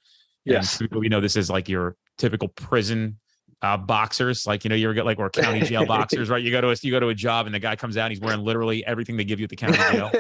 Yes, 0.44 0.80
and 0.80 0.90
we 0.92 1.08
know 1.08 1.20
this 1.20 1.36
is 1.36 1.50
like 1.50 1.68
your 1.68 1.96
typical 2.16 2.48
prison 2.48 3.18
uh, 3.62 3.76
boxers, 3.76 4.46
like 4.46 4.64
you 4.64 4.70
know, 4.70 4.74
you 4.74 4.92
get 4.94 5.04
like 5.04 5.18
or 5.18 5.28
county 5.30 5.60
jail 5.60 5.84
boxers, 5.84 6.30
right? 6.30 6.42
You 6.42 6.50
go 6.50 6.60
to 6.60 6.70
a 6.70 6.76
you 6.80 6.90
go 6.90 7.00
to 7.00 7.08
a 7.08 7.14
job 7.14 7.46
and 7.46 7.54
the 7.54 7.58
guy 7.58 7.76
comes 7.76 7.96
out, 7.96 8.10
he's 8.10 8.20
wearing 8.20 8.42
literally 8.42 8.84
everything 8.86 9.16
they 9.16 9.24
give 9.24 9.38
you 9.38 9.44
at 9.44 9.50
the 9.50 9.56
county 9.56 9.76
jail. 9.76 10.10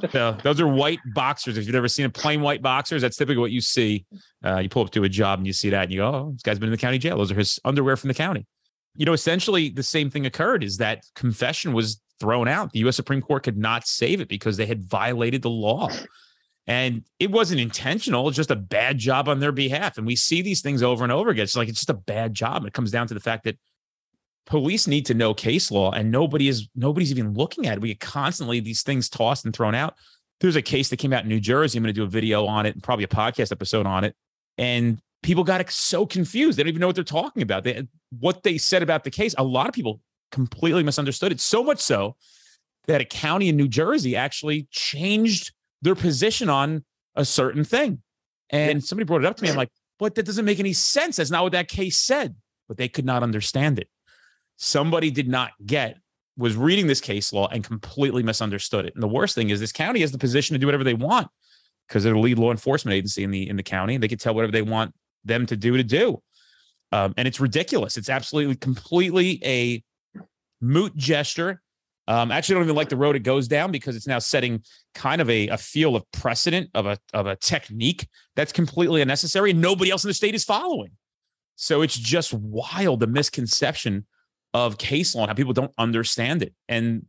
so 0.10 0.36
those 0.42 0.60
are 0.60 0.66
white 0.66 1.00
boxers. 1.14 1.58
If 1.58 1.66
you've 1.66 1.74
ever 1.74 1.88
seen 1.88 2.06
a 2.06 2.10
plain 2.10 2.40
white 2.40 2.62
boxers, 2.62 3.02
that's 3.02 3.16
typically 3.16 3.40
what 3.40 3.50
you 3.50 3.60
see. 3.60 4.06
Uh, 4.44 4.58
you 4.58 4.68
pull 4.68 4.84
up 4.84 4.90
to 4.92 5.04
a 5.04 5.08
job 5.08 5.38
and 5.38 5.46
you 5.46 5.52
see 5.52 5.70
that, 5.70 5.84
and 5.84 5.92
you 5.92 5.98
go, 5.98 6.06
"Oh, 6.06 6.30
this 6.32 6.42
guy's 6.42 6.58
been 6.58 6.68
in 6.68 6.72
the 6.72 6.78
county 6.78 6.98
jail." 6.98 7.18
Those 7.18 7.32
are 7.32 7.36
his 7.36 7.58
underwear 7.64 7.96
from 7.96 8.08
the 8.08 8.14
county. 8.14 8.46
You 8.96 9.04
know, 9.04 9.12
essentially 9.12 9.68
the 9.68 9.82
same 9.82 10.10
thing 10.10 10.24
occurred. 10.24 10.64
Is 10.64 10.78
that 10.78 11.04
confession 11.14 11.74
was 11.74 12.00
thrown 12.18 12.48
out? 12.48 12.72
The 12.72 12.78
U.S. 12.80 12.96
Supreme 12.96 13.20
Court 13.20 13.42
could 13.42 13.58
not 13.58 13.86
save 13.86 14.22
it 14.22 14.28
because 14.28 14.56
they 14.56 14.64
had 14.64 14.82
violated 14.82 15.42
the 15.42 15.50
law. 15.50 15.90
And 16.66 17.04
it 17.20 17.30
wasn't 17.30 17.60
intentional, 17.60 18.30
just 18.30 18.50
a 18.50 18.56
bad 18.56 18.98
job 18.98 19.28
on 19.28 19.38
their 19.38 19.52
behalf. 19.52 19.98
And 19.98 20.06
we 20.06 20.16
see 20.16 20.42
these 20.42 20.62
things 20.62 20.82
over 20.82 21.04
and 21.04 21.12
over 21.12 21.30
again. 21.30 21.44
It's 21.44 21.56
like 21.56 21.68
it's 21.68 21.78
just 21.78 21.90
a 21.90 21.94
bad 21.94 22.34
job. 22.34 22.66
It 22.66 22.72
comes 22.72 22.90
down 22.90 23.06
to 23.06 23.14
the 23.14 23.20
fact 23.20 23.44
that 23.44 23.56
police 24.46 24.86
need 24.86 25.06
to 25.06 25.14
know 25.14 25.32
case 25.32 25.70
law 25.70 25.92
and 25.92 26.10
nobody 26.10 26.48
is 26.48 26.68
nobody's 26.74 27.10
even 27.12 27.34
looking 27.34 27.66
at 27.66 27.74
it. 27.74 27.80
We 27.80 27.88
get 27.88 28.00
constantly 28.00 28.60
these 28.60 28.82
things 28.82 29.08
tossed 29.08 29.44
and 29.44 29.54
thrown 29.54 29.74
out. 29.74 29.94
There's 30.40 30.56
a 30.56 30.62
case 30.62 30.88
that 30.88 30.98
came 30.98 31.12
out 31.12 31.22
in 31.22 31.28
New 31.28 31.40
Jersey. 31.40 31.78
I'm 31.78 31.84
going 31.84 31.94
to 31.94 32.00
do 32.00 32.04
a 32.04 32.08
video 32.08 32.46
on 32.46 32.66
it 32.66 32.74
and 32.74 32.82
probably 32.82 33.04
a 33.04 33.08
podcast 33.08 33.52
episode 33.52 33.86
on 33.86 34.04
it. 34.04 34.14
And 34.58 35.00
people 35.22 35.44
got 35.44 35.70
so 35.70 36.04
confused. 36.04 36.58
They 36.58 36.62
don't 36.62 36.68
even 36.68 36.80
know 36.80 36.88
what 36.88 36.96
they're 36.96 37.04
talking 37.04 37.42
about. 37.42 37.64
They, 37.64 37.86
what 38.18 38.42
they 38.42 38.58
said 38.58 38.82
about 38.82 39.04
the 39.04 39.10
case, 39.10 39.34
a 39.38 39.44
lot 39.44 39.68
of 39.68 39.74
people 39.74 40.00
completely 40.30 40.82
misunderstood 40.82 41.32
it. 41.32 41.40
So 41.40 41.64
much 41.64 41.80
so 41.80 42.16
that 42.86 43.00
a 43.00 43.04
county 43.04 43.48
in 43.48 43.56
New 43.56 43.68
Jersey 43.68 44.14
actually 44.14 44.68
changed 44.70 45.52
their 45.86 45.94
position 45.94 46.50
on 46.50 46.84
a 47.14 47.24
certain 47.24 47.64
thing. 47.64 48.02
And 48.50 48.84
somebody 48.84 49.06
brought 49.06 49.22
it 49.22 49.26
up 49.26 49.36
to 49.36 49.42
me. 49.42 49.48
I'm 49.48 49.56
like, 49.56 49.70
but 49.98 50.14
that 50.16 50.26
doesn't 50.26 50.44
make 50.44 50.60
any 50.60 50.72
sense. 50.72 51.16
That's 51.16 51.30
not 51.30 51.42
what 51.42 51.52
that 51.52 51.68
case 51.68 51.96
said. 51.96 52.34
but 52.68 52.76
they 52.76 52.88
could 52.88 53.04
not 53.04 53.22
understand 53.22 53.78
it. 53.78 53.88
Somebody 54.56 55.10
did 55.10 55.28
not 55.28 55.52
get 55.64 55.98
was 56.36 56.56
reading 56.56 56.86
this 56.86 57.00
case 57.00 57.32
law 57.32 57.48
and 57.48 57.64
completely 57.64 58.22
misunderstood 58.22 58.84
it. 58.86 58.94
And 58.94 59.02
the 59.02 59.08
worst 59.08 59.34
thing 59.34 59.50
is 59.50 59.60
this 59.60 59.72
county 59.72 60.00
has 60.00 60.12
the 60.12 60.18
position 60.18 60.54
to 60.54 60.58
do 60.58 60.66
whatever 60.66 60.84
they 60.84 60.94
want 60.94 61.28
because 61.88 62.04
they're 62.04 62.12
the 62.12 62.18
lead 62.18 62.38
law 62.38 62.50
enforcement 62.50 62.94
agency 62.94 63.24
in 63.24 63.30
the 63.30 63.48
in 63.48 63.56
the 63.56 63.62
county. 63.62 63.96
They 63.96 64.08
can 64.08 64.18
tell 64.18 64.34
whatever 64.34 64.52
they 64.52 64.62
want 64.62 64.92
them 65.24 65.46
to 65.46 65.56
do 65.56 65.76
to 65.76 65.84
do. 65.84 66.22
Um, 66.92 67.14
and 67.16 67.26
it's 67.26 67.40
ridiculous. 67.40 67.96
It's 67.96 68.10
absolutely 68.10 68.56
completely 68.56 69.40
a 69.44 69.82
moot 70.60 70.94
gesture. 70.96 71.62
Um, 72.08 72.30
actually, 72.30 72.54
I 72.54 72.58
don't 72.58 72.66
even 72.66 72.76
like 72.76 72.88
the 72.88 72.96
road 72.96 73.16
it 73.16 73.20
goes 73.20 73.48
down 73.48 73.72
because 73.72 73.96
it's 73.96 74.06
now 74.06 74.18
setting 74.18 74.62
kind 74.94 75.20
of 75.20 75.28
a, 75.28 75.48
a 75.48 75.58
feel 75.58 75.96
of 75.96 76.10
precedent 76.12 76.70
of 76.74 76.86
a 76.86 76.98
of 77.12 77.26
a 77.26 77.36
technique 77.36 78.08
that's 78.36 78.52
completely 78.52 79.02
unnecessary 79.02 79.50
and 79.50 79.60
nobody 79.60 79.90
else 79.90 80.04
in 80.04 80.08
the 80.08 80.14
state 80.14 80.34
is 80.34 80.44
following. 80.44 80.92
So 81.56 81.82
it's 81.82 81.98
just 81.98 82.32
wild 82.32 83.00
the 83.00 83.06
misconception 83.06 84.06
of 84.54 84.78
case 84.78 85.14
law 85.14 85.22
and 85.22 85.30
how 85.30 85.34
people 85.34 85.52
don't 85.52 85.72
understand 85.78 86.42
it. 86.42 86.54
And 86.68 87.06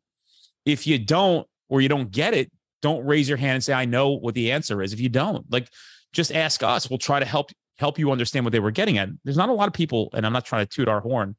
if 0.65 0.87
you 0.87 0.97
don't 0.97 1.47
or 1.69 1.81
you 1.81 1.89
don't 1.89 2.11
get 2.11 2.33
it, 2.33 2.51
don't 2.81 3.05
raise 3.05 3.27
your 3.27 3.37
hand 3.37 3.55
and 3.55 3.63
say, 3.63 3.73
I 3.73 3.85
know 3.85 4.11
what 4.11 4.35
the 4.35 4.51
answer 4.51 4.81
is. 4.81 4.93
If 4.93 4.99
you 4.99 5.09
don't, 5.09 5.45
like 5.51 5.69
just 6.13 6.31
ask 6.31 6.63
us. 6.63 6.89
We'll 6.89 6.99
try 6.99 7.19
to 7.19 7.25
help 7.25 7.51
help 7.77 7.99
you 7.99 8.11
understand 8.11 8.45
what 8.45 8.51
they 8.51 8.59
were 8.59 8.71
getting 8.71 8.97
at. 8.97 9.09
There's 9.23 9.37
not 9.37 9.49
a 9.49 9.53
lot 9.53 9.67
of 9.67 9.73
people, 9.73 10.09
and 10.13 10.25
I'm 10.25 10.33
not 10.33 10.45
trying 10.45 10.65
to 10.65 10.69
toot 10.69 10.87
our 10.87 10.99
horn, 10.99 11.35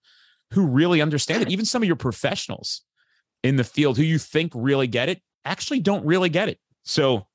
who 0.53 0.67
really 0.67 1.03
understand 1.03 1.43
it. 1.43 1.49
Even 1.53 1.65
some 1.65 1.83
of 1.83 1.87
your 1.87 1.97
professionals 1.97 2.83
in 3.43 3.57
the 3.57 3.65
field 3.65 3.97
who 3.97 4.03
you 4.03 4.19
think 4.19 4.53
really 4.55 4.87
get 4.87 5.09
it 5.09 5.23
actually 5.45 5.81
don't 5.81 6.05
really 6.05 6.29
get 6.29 6.49
it. 6.49 6.59
So 6.85 7.27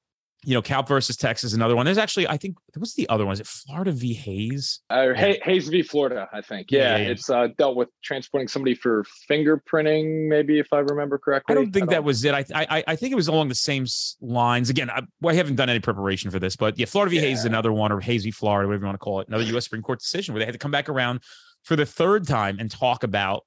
you 0.46 0.54
know, 0.54 0.62
Kaupp 0.62 0.88
versus 0.88 1.16
Texas, 1.16 1.54
another 1.54 1.76
one. 1.76 1.86
There's 1.86 1.98
actually, 1.98 2.28
I 2.28 2.38
think, 2.38 2.58
what's 2.76 2.96
the 2.96 3.08
other 3.08 3.26
one? 3.26 3.34
Is 3.34 3.40
it 3.40 3.48
Florida 3.48 3.92
v. 3.92 4.14
Hayes? 4.14 4.82
Uh, 4.92 5.14
yeah. 5.16 5.36
Hayes 5.44 5.70
v. 5.70 5.82
Florida, 5.82 6.28
I 6.34 6.42
think. 6.42 6.70
Yeah, 6.70 6.98
yeah, 6.98 7.04
yeah. 7.04 7.10
it's 7.12 7.30
uh, 7.30 7.48
dealt 7.58 7.76
with 7.76 7.90
transporting 8.04 8.48
somebody 8.48 8.76
for 8.76 9.06
fingerprinting, 9.30 10.28
maybe 10.28 10.60
if 10.60 10.68
I 10.74 10.80
remember 10.80 11.18
correctly. 11.18 11.54
I 11.54 11.56
don't 11.56 11.72
think 11.72 11.84
I 11.84 11.86
don't 11.86 11.90
that 11.92 12.04
was 12.04 12.26
it. 12.26 12.34
I, 12.34 12.46
I 12.54 12.84
I 12.88 12.96
think 12.96 13.14
it 13.14 13.16
was 13.16 13.28
along 13.28 13.50
the 13.50 13.56
same 13.56 13.86
lines. 14.22 14.70
Again, 14.70 14.90
I, 14.90 15.02
well, 15.22 15.34
I 15.34 15.38
haven't 15.38 15.56
done 15.56 15.70
any 15.70 15.80
preparation 15.80 16.30
for 16.30 16.40
this, 16.40 16.56
but 16.56 16.78
yeah, 16.78 16.86
Florida 16.86 17.12
v. 17.12 17.20
Hayes 17.20 17.40
is 17.40 17.46
another 17.46 17.72
one, 17.72 17.92
or 17.92 18.00
Hayes 18.02 18.24
v. 18.24 18.32
Florida, 18.32 18.68
whatever 18.68 18.84
you 18.84 18.88
want 18.88 18.96
to 18.96 19.04
call 19.04 19.22
it. 19.22 19.28
Another 19.30 19.46
U.S. 19.46 19.64
Supreme 19.64 19.82
Court 19.82 20.00
decision 20.00 20.34
where 20.34 20.40
they 20.40 20.46
had 20.46 20.54
to 20.54 20.60
come 20.60 20.72
back 20.72 20.90
around 20.90 21.22
for 21.64 21.78
the 21.78 21.86
third 21.86 22.28
time 22.28 22.58
and 22.60 22.70
talk 22.70 23.04
about, 23.04 23.46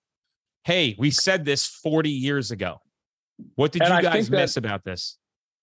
hey, 0.66 0.96
we 0.98 1.12
said 1.12 1.44
this 1.44 1.64
40 1.64 2.10
years 2.10 2.50
ago. 2.50 2.80
What 3.54 3.70
did 3.70 3.82
and 3.82 3.94
you 3.94 4.02
guys 4.02 4.28
miss 4.28 4.54
that, 4.54 4.64
about 4.64 4.84
this? 4.84 5.16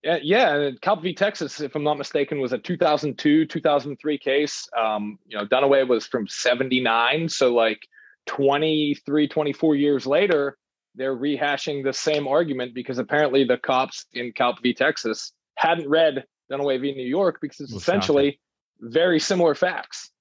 Uh, 0.08 0.18
yeah, 0.24 0.70
Kaupp 0.82 1.02
v. 1.02 1.14
Texas, 1.14 1.60
if 1.60 1.76
I'm 1.76 1.84
not 1.84 1.98
mistaken, 1.98 2.40
was 2.40 2.54
a 2.54 2.58
2002, 2.58 3.46
2003 3.46 4.18
case. 4.18 4.68
Um, 4.78 5.20
you 5.28 5.38
know, 5.38 5.46
Dunaway 5.46 5.86
was 5.86 6.08
from 6.08 6.26
79. 6.26 7.28
So, 7.28 7.54
like 7.54 7.82
23, 8.28 9.28
24 9.28 9.76
years 9.76 10.08
later, 10.08 10.58
they're 10.96 11.18
rehashing 11.18 11.84
the 11.84 11.92
same 11.94 12.26
argument 12.26 12.74
because 12.74 12.98
apparently 12.98 13.44
the 13.44 13.58
cops 13.58 14.06
in 14.14 14.32
Kaupp 14.32 14.62
v. 14.62 14.74
Texas 14.74 15.34
hadn't 15.56 15.90
read 15.90 16.24
Dunaway 16.50 16.80
v. 16.80 16.94
New 16.94 17.06
York 17.06 17.40
because 17.42 17.60
it's 17.60 17.74
essentially 17.74 18.40
very 18.80 19.20
similar 19.20 19.54
facts. 19.54 20.12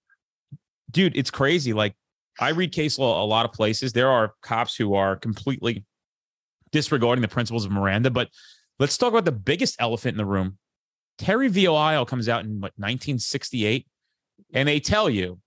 Dude, 0.90 1.16
it's 1.16 1.31
crazy. 1.31 1.73
Like, 1.73 1.95
I 2.40 2.51
read 2.51 2.73
case 2.73 2.99
law 2.99 3.23
a 3.23 3.27
lot 3.27 3.45
of 3.45 3.53
places. 3.53 3.92
There 3.92 4.11
are 4.11 4.33
cops 4.42 4.75
who 4.75 4.95
are 4.95 5.16
completely 5.16 5.85
disregarding 6.71 7.23
the 7.23 7.29
principles 7.29 7.64
of 7.64 7.71
Miranda, 7.71 8.11
but 8.11 8.29
Let's 8.83 8.99
talk 8.99 9.11
about 9.11 9.25
the 9.25 9.31
biggest 9.31 9.77
elephant 9.79 10.14
in 10.14 10.18
the 10.18 10.25
room. 10.25 10.59
Terry 11.16 11.47
v. 11.47 11.68
Ohio 11.68 12.05
comes 12.05 12.29
out 12.29 12.45
in 12.45 12.55
what 12.55 12.73
1968, 12.77 13.87
and 14.55 14.68
they 14.68 14.81
tell 14.81 15.09
you 15.09 15.38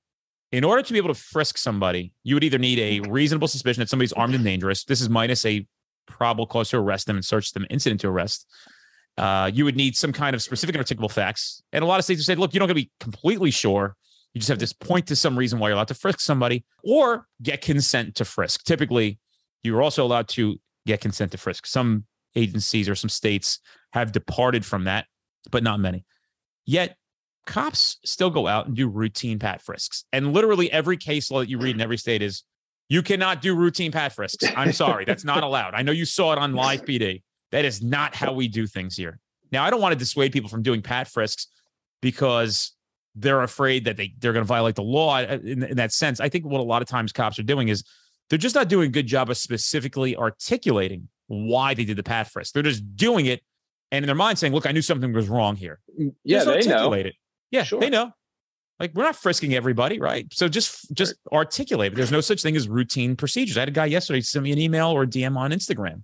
in 0.54 0.64
order 0.64 0.82
to 0.82 0.94
be 0.94 0.98
able 0.98 1.14
to 1.14 1.20
frisk 1.20 1.58
somebody, 1.58 2.14
you 2.24 2.36
would 2.36 2.46
either 2.46 2.58
need 2.58 2.80
a 2.80 3.10
reasonable 3.10 3.50
suspicion 3.50 3.82
that 3.82 3.90
somebody's 3.90 4.14
armed 4.14 4.36
and 4.36 4.44
dangerous. 4.46 4.86
This 4.86 5.02
is 5.02 5.10
minus 5.10 5.46
a 5.46 5.68
probable 6.08 6.46
cause 6.46 6.70
to 6.70 6.78
arrest 6.78 7.08
them 7.08 7.18
and 7.18 7.26
search 7.26 7.52
them, 7.52 7.66
incident 7.70 8.00
to 8.02 8.08
arrest. 8.08 8.50
Uh, 9.18 9.52
you 9.54 9.66
would 9.66 9.76
need 9.76 9.98
some 9.98 10.14
kind 10.14 10.34
of 10.34 10.42
specific 10.42 10.74
and 10.74 10.86
articulable 10.86 11.12
facts. 11.12 11.62
And 11.74 11.84
a 11.84 11.88
lot 11.88 12.00
of 12.00 12.06
states 12.06 12.22
have 12.22 12.26
said, 12.26 12.40
look, 12.40 12.54
you're 12.54 12.62
not 12.62 12.68
going 12.68 12.78
to 12.78 12.84
be 12.84 12.92
completely 13.02 13.52
sure. 13.52 13.98
You 14.36 14.40
just 14.42 14.50
have 14.50 14.58
to 14.58 14.76
point 14.86 15.08
to 15.08 15.16
some 15.16 15.40
reason 15.40 15.60
why 15.60 15.70
you're 15.70 15.76
allowed 15.76 15.88
to 15.88 15.94
frisk 15.94 16.20
somebody 16.20 16.66
or 16.84 17.26
get 17.42 17.62
consent 17.62 18.16
to 18.16 18.26
frisk. 18.26 18.66
Typically, 18.66 19.18
you're 19.64 19.82
also 19.82 20.06
allowed 20.06 20.28
to 20.30 20.58
get 20.86 21.00
consent 21.00 21.32
to 21.32 21.38
frisk. 21.38 21.66
Some 21.66 22.04
agencies 22.36 22.90
or 22.90 22.96
some 22.96 23.10
states 23.10 23.60
have 23.94 24.12
departed 24.12 24.66
from 24.66 24.84
that, 24.84 25.06
but 25.52 25.64
not 25.64 25.80
many. 25.80 26.06
Yet 26.66 26.98
cops 27.46 27.98
still 28.04 28.30
go 28.30 28.46
out 28.46 28.68
and 28.68 28.76
do 28.76 28.90
routine 28.90 29.40
pat 29.40 29.62
frisks. 29.62 30.04
And 30.12 30.34
literally 30.34 30.70
every 30.70 30.98
case 30.98 31.32
law 31.32 31.40
that 31.40 31.50
you 31.50 31.58
read 31.58 31.76
in 31.76 31.82
every 31.82 31.98
state 31.98 32.22
is 32.22 32.44
you 32.90 33.02
cannot 33.02 33.42
do 33.42 33.56
routine 33.56 33.94
pat 33.94 34.12
frisks. 34.12 34.44
I'm 34.54 34.74
sorry, 34.74 35.06
that's 35.06 35.24
not 35.24 35.44
allowed. 35.44 35.76
I 35.76 35.82
know 35.82 35.94
you 35.94 36.06
saw 36.06 36.34
it 36.34 36.40
on 36.40 36.54
live 36.54 36.84
PD. 36.84 37.24
That 37.54 37.64
is 37.64 37.82
not 37.82 38.14
how 38.14 38.34
we 38.34 38.50
do 38.50 38.68
things 38.68 38.98
here. 38.98 39.18
Now, 39.54 39.64
I 39.64 39.70
don't 39.70 39.80
want 39.80 39.94
to 39.94 39.98
dissuade 39.98 40.34
people 40.34 40.50
from 40.50 40.62
doing 40.62 40.82
pat 40.82 41.08
frisks 41.08 41.48
because 42.02 42.75
they're 43.16 43.42
afraid 43.42 43.86
that 43.86 43.98
they, 43.98 44.14
they're 44.20 44.34
going 44.34 44.44
to 44.44 44.48
violate 44.48 44.76
the 44.76 44.84
law 44.84 45.20
in, 45.20 45.64
in 45.64 45.78
that 45.78 45.94
sense. 45.94 46.20
I 46.20 46.30
think 46.30 46.46
what 46.46 46.60
a 46.60 46.64
lot 46.64 46.82
of 46.82 46.88
times 46.88 47.12
cops 47.12 47.40
are 47.40 47.44
doing 47.44 47.70
is 47.70 47.84
they're 48.30 48.40
just 48.40 48.56
not 48.56 48.68
doing 48.68 48.90
a 48.90 48.92
good 48.92 49.08
job 49.08 49.30
of 49.30 49.38
specifically 49.38 50.16
articulating 50.16 51.08
why 51.28 51.74
they 51.74 51.86
did 51.86 51.98
the 51.98 52.04
pat 52.04 52.30
frisk. 52.30 52.54
They're 52.54 52.64
just 52.64 52.96
doing 52.96 53.26
it 53.28 53.42
and 53.92 54.04
in 54.04 54.08
their 54.08 54.16
mind 54.16 54.38
saying, 54.40 54.54
look, 54.54 54.66
I 54.66 54.72
knew 54.72 54.82
something 54.82 55.14
was 55.14 55.30
wrong 55.30 55.56
here. 55.56 55.80
Mm, 56.00 56.14
yeah, 56.24 56.44
just 56.44 56.68
they 56.68 56.74
know. 56.74 56.94
It. 56.94 57.16
Yeah, 57.52 57.64
sure. 57.64 57.80
they 57.80 57.90
know. 57.90 58.12
Like 58.80 58.94
we're 58.94 59.04
not 59.04 59.16
frisking 59.16 59.54
everybody, 59.54 60.00
right? 60.00 60.28
So 60.34 60.50
just 60.50 60.94
just 60.94 61.16
articulate. 61.32 61.94
But 61.94 61.98
there's 61.98 62.12
no 62.12 62.20
such 62.20 62.42
thing 62.42 62.58
as 62.58 62.68
routine 62.68 63.16
procedures. 63.16 63.56
I 63.56 63.62
had 63.62 63.70
a 63.70 63.72
guy 63.72 63.86
yesterday 63.86 64.20
send 64.20 64.44
me 64.44 64.52
an 64.52 64.58
email 64.58 64.90
or 64.90 65.04
a 65.04 65.08
DM 65.08 65.38
on 65.38 65.52
Instagram, 65.52 66.04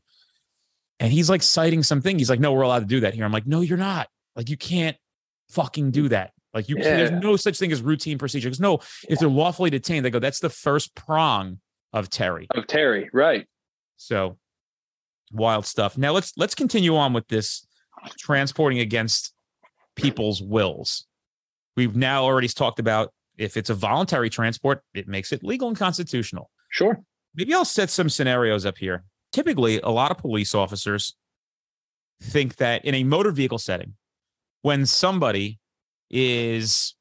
and 0.99 1.11
he's 1.11 1.29
like 1.29 1.43
citing 1.43 1.83
something. 1.83 2.17
He's 2.17 2.29
like, 2.29 2.39
"No, 2.39 2.53
we're 2.53 2.61
allowed 2.61 2.79
to 2.79 2.85
do 2.85 3.01
that 3.01 3.13
here." 3.13 3.25
I'm 3.25 3.33
like, 3.33 3.45
"No, 3.45 3.59
you're 3.59 3.77
not. 3.77 4.07
Like 4.37 4.49
you 4.49 4.55
can't 4.55 4.95
fucking 5.49 5.91
do 5.91 6.07
that. 6.09 6.31
Like 6.53 6.67
you, 6.67 6.77
yeah. 6.77 6.97
there's 6.97 7.11
no 7.11 7.35
such 7.37 7.57
thing 7.57 7.71
as 7.71 7.81
routine 7.81 8.17
procedures. 8.17 8.59
No, 8.59 8.79
if 9.07 9.19
they're 9.19 9.29
lawfully 9.29 9.69
detained, 9.69 10.05
they 10.05 10.09
go. 10.09 10.19
That's 10.19 10.39
the 10.39 10.49
first 10.49 10.93
prong 10.95 11.59
of 11.93 12.09
Terry. 12.09 12.47
Of 12.51 12.67
Terry, 12.67 13.09
right? 13.13 13.47
So 13.97 14.37
wild 15.31 15.65
stuff. 15.65 15.97
Now 15.97 16.11
let's 16.11 16.33
let's 16.37 16.55
continue 16.55 16.95
on 16.95 17.13
with 17.13 17.27
this 17.27 17.65
transporting 18.17 18.79
against 18.79 19.33
people's 19.95 20.41
wills. 20.41 21.05
We've 21.77 21.95
now 21.95 22.23
already 22.23 22.47
talked 22.47 22.79
about 22.79 23.13
if 23.37 23.57
it's 23.57 23.69
a 23.69 23.73
voluntary 23.73 24.29
transport, 24.29 24.83
it 24.93 25.07
makes 25.07 25.31
it 25.31 25.43
legal 25.43 25.67
and 25.67 25.77
constitutional. 25.77 26.49
Sure. 26.69 26.99
Maybe 27.33 27.53
I'll 27.53 27.65
set 27.65 27.89
some 27.89 28.09
scenarios 28.09 28.65
up 28.65 28.77
here. 28.77 29.03
Typically, 29.31 29.79
a 29.79 29.89
lot 29.89 30.11
of 30.11 30.17
police 30.17 30.53
officers 30.53 31.15
think 32.21 32.57
that 32.57 32.83
in 32.83 32.93
a 32.93 33.03
motor 33.03 33.31
vehicle 33.31 33.57
setting, 33.57 33.93
when 34.61 34.85
somebody 34.85 35.59
is 36.11 36.93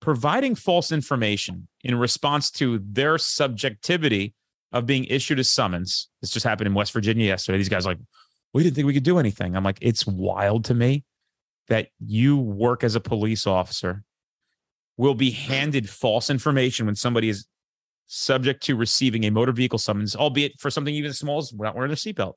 providing 0.00 0.54
false 0.54 0.92
information 0.92 1.68
in 1.82 1.94
response 1.94 2.50
to 2.50 2.80
their 2.84 3.16
subjectivity 3.16 4.34
of 4.72 4.84
being 4.84 5.04
issued 5.04 5.38
a 5.38 5.44
summons. 5.44 6.08
This 6.20 6.30
just 6.30 6.44
happened 6.44 6.66
in 6.66 6.74
West 6.74 6.92
Virginia 6.92 7.26
yesterday. 7.26 7.58
These 7.58 7.68
guys 7.68 7.86
like, 7.86 7.98
we 8.52 8.62
didn't 8.62 8.74
think 8.74 8.86
we 8.86 8.94
could 8.94 9.02
do 9.02 9.18
anything. 9.18 9.56
I'm 9.56 9.64
like, 9.64 9.78
it's 9.80 10.06
wild 10.06 10.66
to 10.66 10.74
me 10.74 11.04
that 11.68 11.88
you 11.98 12.36
work 12.36 12.84
as 12.84 12.94
a 12.94 13.00
police 13.00 13.46
officer 13.46 14.02
will 14.96 15.14
be 15.14 15.30
handed 15.30 15.88
false 15.88 16.30
information 16.30 16.86
when 16.86 16.94
somebody 16.94 17.28
is 17.28 17.46
subject 18.06 18.62
to 18.64 18.76
receiving 18.76 19.24
a 19.24 19.30
motor 19.30 19.52
vehicle 19.52 19.78
summons, 19.78 20.14
albeit 20.14 20.58
for 20.58 20.70
something 20.70 20.94
even 20.94 21.10
as 21.10 21.18
small 21.18 21.38
as 21.38 21.52
not 21.52 21.74
wearing 21.74 21.92
a 21.92 21.96
seatbelt. 21.96 22.34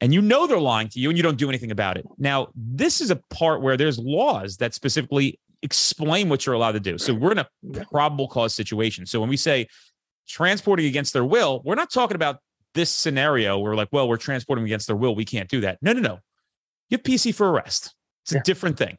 And 0.00 0.12
you 0.12 0.20
know 0.20 0.46
they're 0.46 0.60
lying 0.60 0.88
to 0.90 1.00
you 1.00 1.08
and 1.08 1.16
you 1.16 1.22
don't 1.22 1.38
do 1.38 1.48
anything 1.48 1.70
about 1.70 1.96
it. 1.96 2.06
Now, 2.18 2.48
this 2.54 3.00
is 3.00 3.10
a 3.10 3.16
part 3.30 3.62
where 3.62 3.76
there's 3.76 3.98
laws 3.98 4.58
that 4.58 4.74
specifically 4.74 5.40
explain 5.62 6.28
what 6.28 6.44
you're 6.44 6.54
allowed 6.54 6.72
to 6.72 6.80
do. 6.80 6.98
So 6.98 7.14
we're 7.14 7.32
in 7.32 7.38
a 7.38 7.48
probable 7.90 8.28
cause 8.28 8.54
situation. 8.54 9.06
So 9.06 9.20
when 9.20 9.30
we 9.30 9.38
say 9.38 9.68
transporting 10.28 10.86
against 10.86 11.12
their 11.12 11.24
will, 11.24 11.62
we're 11.64 11.76
not 11.76 11.90
talking 11.90 12.14
about 12.14 12.40
this 12.74 12.90
scenario 12.90 13.58
where 13.58 13.74
like, 13.74 13.88
well, 13.90 14.08
we're 14.08 14.18
transporting 14.18 14.64
against 14.64 14.86
their 14.86 14.96
will. 14.96 15.14
We 15.14 15.24
can't 15.24 15.48
do 15.48 15.62
that. 15.62 15.78
No, 15.80 15.92
no, 15.92 16.00
no. 16.00 16.18
You 16.90 16.98
have 16.98 17.02
PC 17.02 17.34
for 17.34 17.50
arrest. 17.50 17.94
It's 18.24 18.32
a 18.32 18.36
yeah. 18.36 18.42
different 18.44 18.76
thing. 18.76 18.98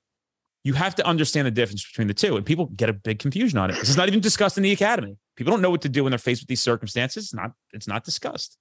You 0.63 0.73
have 0.73 0.95
to 0.95 1.05
understand 1.05 1.45
the 1.47 1.51
difference 1.51 1.85
between 1.85 2.07
the 2.07 2.13
two. 2.13 2.35
And 2.35 2.45
people 2.45 2.65
get 2.65 2.89
a 2.89 2.93
big 2.93 3.19
confusion 3.19 3.59
on 3.59 3.69
it. 3.69 3.75
This 3.79 3.89
is 3.89 3.97
not 3.97 4.07
even 4.07 4.19
discussed 4.19 4.57
in 4.57 4.63
the 4.63 4.71
academy. 4.71 5.15
People 5.37 5.51
don't 5.51 5.61
know 5.61 5.69
what 5.69 5.81
to 5.83 5.89
do 5.89 6.03
when 6.03 6.11
they're 6.11 6.19
faced 6.19 6.41
with 6.41 6.49
these 6.49 6.61
circumstances. 6.61 7.25
It's 7.25 7.33
not, 7.33 7.51
it's 7.71 7.87
not 7.87 8.03
discussed. 8.03 8.57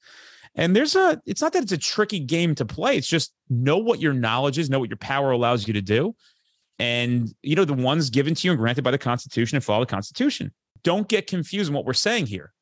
And 0.55 0.77
there's 0.77 0.95
a, 0.95 1.21
it's 1.27 1.43
not 1.43 1.53
that 1.55 1.65
it's 1.65 1.73
a 1.73 1.79
tricky 1.79 2.21
game 2.21 2.55
to 2.55 2.65
play. 2.65 2.97
It's 2.97 3.09
just 3.09 3.33
know 3.51 3.79
what 3.79 4.01
your 4.01 4.13
knowledge 4.13 4.59
is, 4.59 4.71
know 4.71 4.79
what 4.79 4.89
your 4.89 4.97
power 4.99 5.33
allows 5.33 5.67
you 5.67 5.75
to 5.75 5.83
do. 5.83 6.15
And, 6.79 7.35
you 7.43 7.57
know, 7.57 7.65
the 7.65 7.75
ones 7.75 8.11
given 8.11 8.35
to 8.35 8.47
you 8.47 8.53
and 8.53 8.61
granted 8.61 8.85
by 8.85 8.93
the 8.93 8.99
Constitution 8.99 9.57
and 9.57 9.65
follow 9.65 9.81
the 9.81 9.91
Constitution. 9.91 10.53
Don't 10.85 11.09
get 11.09 11.27
confused 11.27 11.69
in 11.69 11.75
what 11.75 11.85
we're 11.85 11.95
saying 11.95 12.27
here 12.27 12.53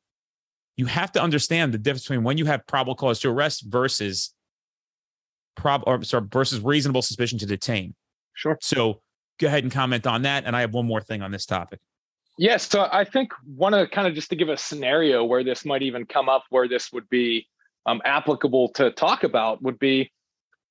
you 0.77 0.85
have 0.87 1.11
to 1.13 1.21
understand 1.21 1.73
the 1.73 1.77
difference 1.77 2.03
between 2.03 2.23
when 2.23 2.37
you 2.37 2.45
have 2.45 2.65
probable 2.67 2.95
cause 2.95 3.19
to 3.21 3.29
arrest 3.29 3.65
versus 3.67 4.33
prob 5.55 5.83
or 5.87 6.03
sorry, 6.03 6.25
versus 6.29 6.59
reasonable 6.59 7.01
suspicion 7.01 7.39
to 7.39 7.45
detain. 7.45 7.95
Sure. 8.33 8.57
So 8.61 9.01
go 9.39 9.47
ahead 9.47 9.63
and 9.63 9.71
comment 9.71 10.05
on 10.05 10.23
that. 10.23 10.43
And 10.45 10.55
I 10.55 10.61
have 10.61 10.73
one 10.73 10.85
more 10.85 11.01
thing 11.01 11.21
on 11.21 11.31
this 11.31 11.45
topic. 11.45 11.79
Yes, 12.37 12.67
so 12.67 12.87
I 12.91 13.05
think 13.05 13.31
one 13.55 13.73
of 13.73 13.79
the 13.79 13.87
kind 13.87 14.07
of 14.07 14.13
just 14.13 14.29
to 14.29 14.35
give 14.35 14.49
a 14.49 14.57
scenario 14.57 15.23
where 15.23 15.43
this 15.43 15.63
might 15.63 15.83
even 15.83 16.05
come 16.05 16.27
up, 16.27 16.43
where 16.49 16.67
this 16.67 16.91
would 16.91 17.09
be 17.09 17.47
um, 17.85 18.01
applicable 18.03 18.69
to 18.73 18.91
talk 18.91 19.23
about 19.23 19.61
would 19.61 19.79
be, 19.79 20.11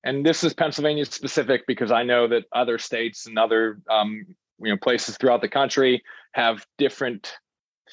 and 0.03 0.23
this 0.23 0.43
is 0.43 0.53
Pennsylvania 0.53 1.05
specific 1.05 1.65
because 1.65 1.91
I 1.91 2.03
know 2.03 2.27
that 2.27 2.43
other 2.53 2.77
states 2.77 3.25
and 3.25 3.39
other 3.39 3.79
um, 3.89 4.25
you 4.59 4.69
know 4.69 4.77
places 4.77 5.17
throughout 5.17 5.41
the 5.41 5.49
country 5.49 6.03
have 6.33 6.65
different 6.77 7.33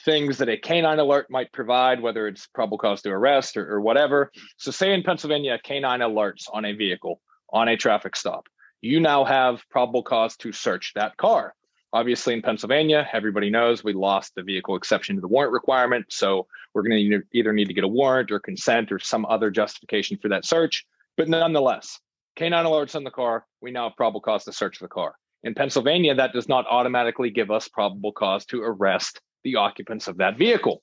things 0.05 0.39
that 0.39 0.51
a 0.51 0.59
canine 0.59 0.99
alert 0.99 1.31
might 1.31 1.53
provide, 1.53 2.01
whether 2.01 2.27
it's 2.27 2.47
probable 2.49 2.79
cause 2.79 3.01
to 3.03 3.11
arrest 3.11 3.57
or, 3.57 3.71
or 3.71 3.81
whatever. 3.81 4.31
So, 4.59 4.71
say 4.71 4.93
in 4.93 5.03
Pennsylvania, 5.03 5.59
canine 5.63 6.01
alerts 6.01 6.45
on 6.53 6.67
a 6.67 6.75
vehicle 6.75 7.23
on 7.51 7.69
a 7.69 7.77
traffic 7.79 8.17
stop, 8.17 8.49
you 8.83 9.01
now 9.01 9.25
have 9.25 9.63
probable 9.71 10.03
cause 10.03 10.37
to 10.39 10.53
search 10.53 10.93
that 10.95 11.17
car 11.17 11.55
Obviously, 11.95 12.33
in 12.33 12.41
Pennsylvania, 12.41 13.07
everybody 13.13 13.51
knows 13.51 13.85
we 13.85 13.93
lost 13.93 14.35
the 14.35 14.43
vehicle 14.43 14.77
exception 14.77 15.15
to 15.17 15.21
the 15.21 15.29
warrant 15.29 15.53
requirement. 15.53 16.07
So 16.09 16.47
we're 16.73 16.83
going 16.83 17.11
to 17.11 17.23
either 17.33 17.53
need 17.53 17.69
to 17.69 17.75
get 17.75 17.85
a 17.85 17.89
warrant 17.89 18.31
or 18.31 18.41
consent 18.41 18.91
or 18.91 18.99
some 18.99 19.27
other 19.27 19.51
justification 19.51 20.17
for 20.17 20.29
that 20.29 20.47
search. 20.47 20.87
But 21.19 21.29
nonetheless, 21.29 22.01
canine 22.37 22.65
alerts 22.65 22.97
on 22.97 23.05
the 23.05 23.11
car, 23.11 23.45
we 23.61 23.71
now 23.71 23.89
have 23.89 23.97
probable 23.97 24.23
cause 24.23 24.45
to 24.45 24.53
search 24.53 24.79
the 24.79 24.89
car. 24.89 25.15
In 25.45 25.55
Pennsylvania, 25.55 26.15
that 26.15 26.33
does 26.33 26.49
not 26.49 26.67
automatically 26.71 27.29
give 27.29 27.51
us 27.51 27.69
probable 27.69 28.13
cause 28.13 28.47
to 28.47 28.63
arrest 28.63 29.21
the 29.45 29.57
occupants 29.57 30.09
of 30.09 30.17
that 30.19 30.39
vehicle. 30.39 30.83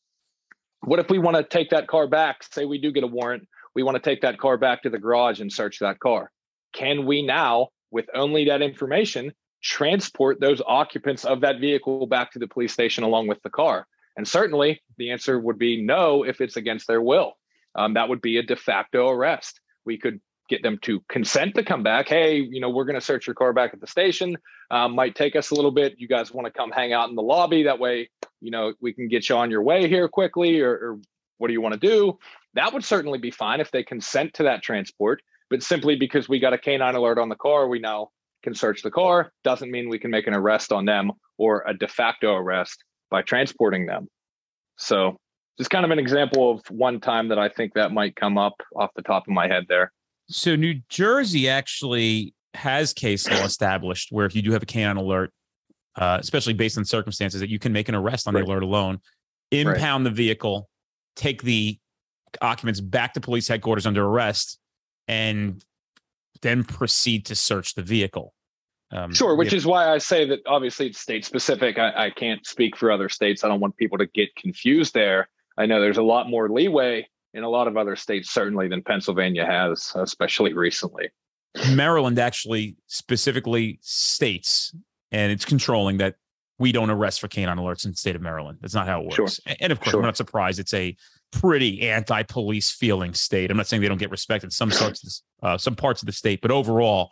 What 0.82 1.00
if 1.00 1.10
we 1.10 1.18
want 1.18 1.38
to 1.38 1.44
take 1.44 1.72
that 1.72 1.88
car 1.88 2.08
back? 2.08 2.44
Say 2.44 2.66
we 2.66 2.78
do 2.78 2.92
get 2.92 3.04
a 3.04 3.08
warrant, 3.08 3.48
we 3.74 3.84
want 3.84 3.96
to 3.96 4.02
take 4.02 4.22
that 4.22 4.38
car 4.38 4.58
back 4.58 4.84
to 4.84 4.90
the 4.90 5.00
garage 5.00 5.42
and 5.42 5.52
search 5.52 5.80
that 5.80 6.00
car. 6.00 6.32
Can 6.74 7.06
we 7.06 7.24
now, 7.24 7.70
with 7.90 8.06
only 8.14 8.46
that 8.46 8.62
information, 8.62 9.34
transport 9.62 10.40
those 10.40 10.62
occupants 10.66 11.26
of 11.26 11.42
that 11.42 11.60
vehicle 11.60 12.08
back 12.08 12.32
to 12.32 12.40
the 12.40 12.48
police 12.48 12.74
station 12.74 13.04
along 13.04 13.28
with 13.28 13.42
the 13.44 13.50
car? 13.50 13.88
And 14.18 14.28
certainly 14.28 14.82
the 14.98 15.12
answer 15.12 15.40
would 15.40 15.58
be 15.58 15.82
no 15.82 16.24
if 16.24 16.42
it's 16.42 16.58
against 16.58 16.88
their 16.88 17.02
will. 17.02 17.38
Um, 17.76 17.94
that 17.94 18.10
would 18.10 18.22
be 18.22 18.38
a 18.38 18.44
de 18.44 18.56
facto 18.56 19.10
arrest. 19.10 19.62
We 19.86 19.98
could 19.98 20.20
get 20.50 20.64
them 20.64 20.80
to 20.82 21.00
consent 21.08 21.56
to 21.56 21.64
come 21.64 21.84
back. 21.84 22.10
Hey, 22.10 22.38
you 22.38 22.60
know, 22.60 22.70
we're 22.70 22.86
going 22.86 22.96
to 22.96 23.02
search 23.02 23.28
your 23.28 23.36
car 23.36 23.54
back 23.54 23.74
at 23.74 23.80
the 23.80 23.88
station. 23.88 24.36
Um, 24.72 24.96
might 24.96 25.16
take 25.16 25.36
us 25.36 25.52
a 25.52 25.56
little 25.56 25.72
bit. 25.72 25.96
You 26.00 26.08
guys 26.08 26.34
want 26.34 26.48
to 26.48 26.52
come 26.52 26.72
hang 26.72 26.92
out 26.92 27.10
in 27.10 27.16
the 27.16 27.22
lobby? 27.22 27.64
That 27.64 27.80
way, 27.80 28.10
you 28.42 28.52
know, 28.52 28.74
we 28.82 28.92
can 28.92 29.08
get 29.08 29.30
you 29.30 29.36
on 29.36 29.52
your 29.52 29.62
way 29.62 29.88
here 29.88 30.08
quickly, 30.10 30.60
or, 30.60 30.72
or 30.72 31.00
what 31.38 31.48
do 31.48 31.54
you 31.54 31.62
want 31.62 31.80
to 31.80 31.80
do? 31.80 32.18
That 32.56 32.74
would 32.74 32.84
certainly 32.84 33.20
be 33.20 33.32
fine 33.32 33.62
if 33.62 33.72
they 33.72 33.84
consent 33.84 34.34
to 34.36 34.44
that 34.44 34.64
transport. 34.64 35.22
But 35.50 35.64
simply 35.64 35.96
because 35.96 36.28
we 36.28 36.40
got 36.40 36.54
a 36.54 36.58
canine 36.58 36.96
alert 36.96 37.20
on 37.20 37.30
the 37.30 37.36
car, 37.36 37.68
we 37.68 37.80
now 37.80 38.10
can 38.44 38.56
search 38.56 38.82
the 38.82 38.92
car 38.92 39.32
doesn't 39.44 39.72
mean 39.72 39.90
we 39.90 40.00
can 40.00 40.12
make 40.12 40.28
an 40.28 40.34
arrest 40.34 40.72
on 40.72 40.86
them 40.86 41.12
or 41.38 41.64
a 41.68 41.74
de 41.74 41.88
facto 41.88 42.36
arrest 42.36 42.84
by 43.10 43.22
transporting 43.22 43.86
them. 43.86 44.08
So, 44.78 45.18
just 45.58 45.70
kind 45.70 45.84
of 45.84 45.92
an 45.92 46.00
example 46.00 46.52
of 46.52 46.62
one 46.70 47.02
time 47.02 47.28
that 47.30 47.40
I 47.40 47.50
think 47.50 47.74
that 47.74 47.92
might 47.92 48.16
come 48.16 48.38
up 48.38 48.54
off 48.76 48.92
the 48.96 49.02
top 49.02 49.28
of 49.28 49.34
my 49.34 49.48
head 49.48 49.66
there. 49.68 49.92
So, 50.30 50.56
New 50.56 50.82
Jersey 50.90 51.50
actually 51.50 52.34
has 52.54 52.94
case 52.94 53.30
law 53.30 53.44
established 53.44 54.10
where 54.12 54.26
if 54.26 54.36
you 54.36 54.42
do 54.42 54.52
have 54.52 54.64
a 54.64 54.66
canine 54.66 54.98
alert, 54.98 55.32
uh, 55.96 56.18
especially 56.20 56.54
based 56.54 56.78
on 56.78 56.86
circumstances, 56.86 57.42
that 57.42 57.50
you 57.50 57.60
can 57.60 57.74
make 57.74 57.90
an 57.90 57.96
arrest 57.96 58.28
on 58.28 58.34
right. 58.34 58.46
the 58.46 58.52
alert 58.52 58.64
alone, 58.64 59.00
impound 59.52 60.06
right. 60.06 60.12
the 60.12 60.16
vehicle, 60.16 60.70
take 61.16 61.42
the 61.42 61.78
occupants 62.42 62.80
back 62.80 63.14
to 63.14 63.20
police 63.20 63.48
headquarters 63.48 63.86
under 63.86 64.06
arrest, 64.06 64.60
and 65.08 65.64
then 66.42 66.64
proceed 66.64 67.26
to 67.28 67.36
search 67.36 67.76
the 67.76 67.82
vehicle. 67.82 68.34
Um, 68.92 69.14
sure, 69.14 69.36
which 69.36 69.54
is 69.54 69.68
why 69.68 69.90
I 69.90 70.00
say 70.00 70.26
that 70.26 70.40
obviously 70.48 70.88
it's 70.88 71.00
state 71.00 71.24
specific. 71.24 71.78
I, 71.78 72.08
I, 72.08 72.10
can't 72.10 72.46
speak 72.48 72.76
for 72.76 72.92
other 72.92 73.08
states. 73.08 73.44
I 73.44 73.48
don't 73.48 73.60
want 73.60 73.78
people 73.78 74.00
to 74.00 74.08
get 74.08 74.36
confused 74.36 74.96
there. 74.96 75.30
I 75.60 75.68
know 75.68 75.80
there's 75.80 75.98
a 75.98 76.04
lot 76.04 76.28
more 76.28 76.50
leeway 76.50 77.08
in 77.36 77.44
a 77.44 77.50
lot 77.50 77.68
of 77.68 77.78
other 77.78 77.96
states, 77.96 78.32
certainly, 78.32 78.68
than 78.68 78.82
Pennsylvania 78.82 79.46
has, 79.46 79.92
especially 79.96 80.54
recently. 80.54 81.10
Maryland 81.74 82.18
actually 82.18 82.78
specifically 82.88 83.78
states, 83.82 84.74
and 85.12 85.32
it's 85.32 85.46
controlling 85.46 85.98
that 85.98 86.16
we 86.58 86.72
don't 86.72 86.90
arrest 86.90 87.22
for 87.22 87.28
canine 87.28 87.58
alerts 87.58 87.86
in 87.86 87.92
the 87.92 87.98
state 87.98 88.16
of 88.16 88.22
Maryland. 88.22 88.58
That's 88.62 88.74
not 88.74 88.88
how 88.88 89.02
it 89.02 89.06
works. 89.06 89.16
Sure. 89.16 89.56
And 89.60 89.72
of 89.72 89.80
course, 89.80 89.92
sure. 89.92 90.00
I'm 90.00 90.06
not 90.06 90.18
surprised. 90.18 90.60
It's 90.60 90.74
a 90.74 90.96
pretty 91.32 91.90
anti-police 91.90 92.72
feeling 92.72 93.14
state. 93.14 93.52
I'm 93.52 93.58
not 93.58 93.68
saying 93.68 93.82
they 93.82 93.88
don't 93.88 93.98
get 93.98 94.12
respect 94.12 94.44
in 94.44 94.52
some 94.52 94.70
parts, 94.70 95.24
uh, 95.44 95.58
some 95.58 95.76
parts 95.76 96.02
of 96.02 96.06
the 96.06 96.12
state, 96.12 96.42
but 96.42 96.52
overall, 96.52 97.12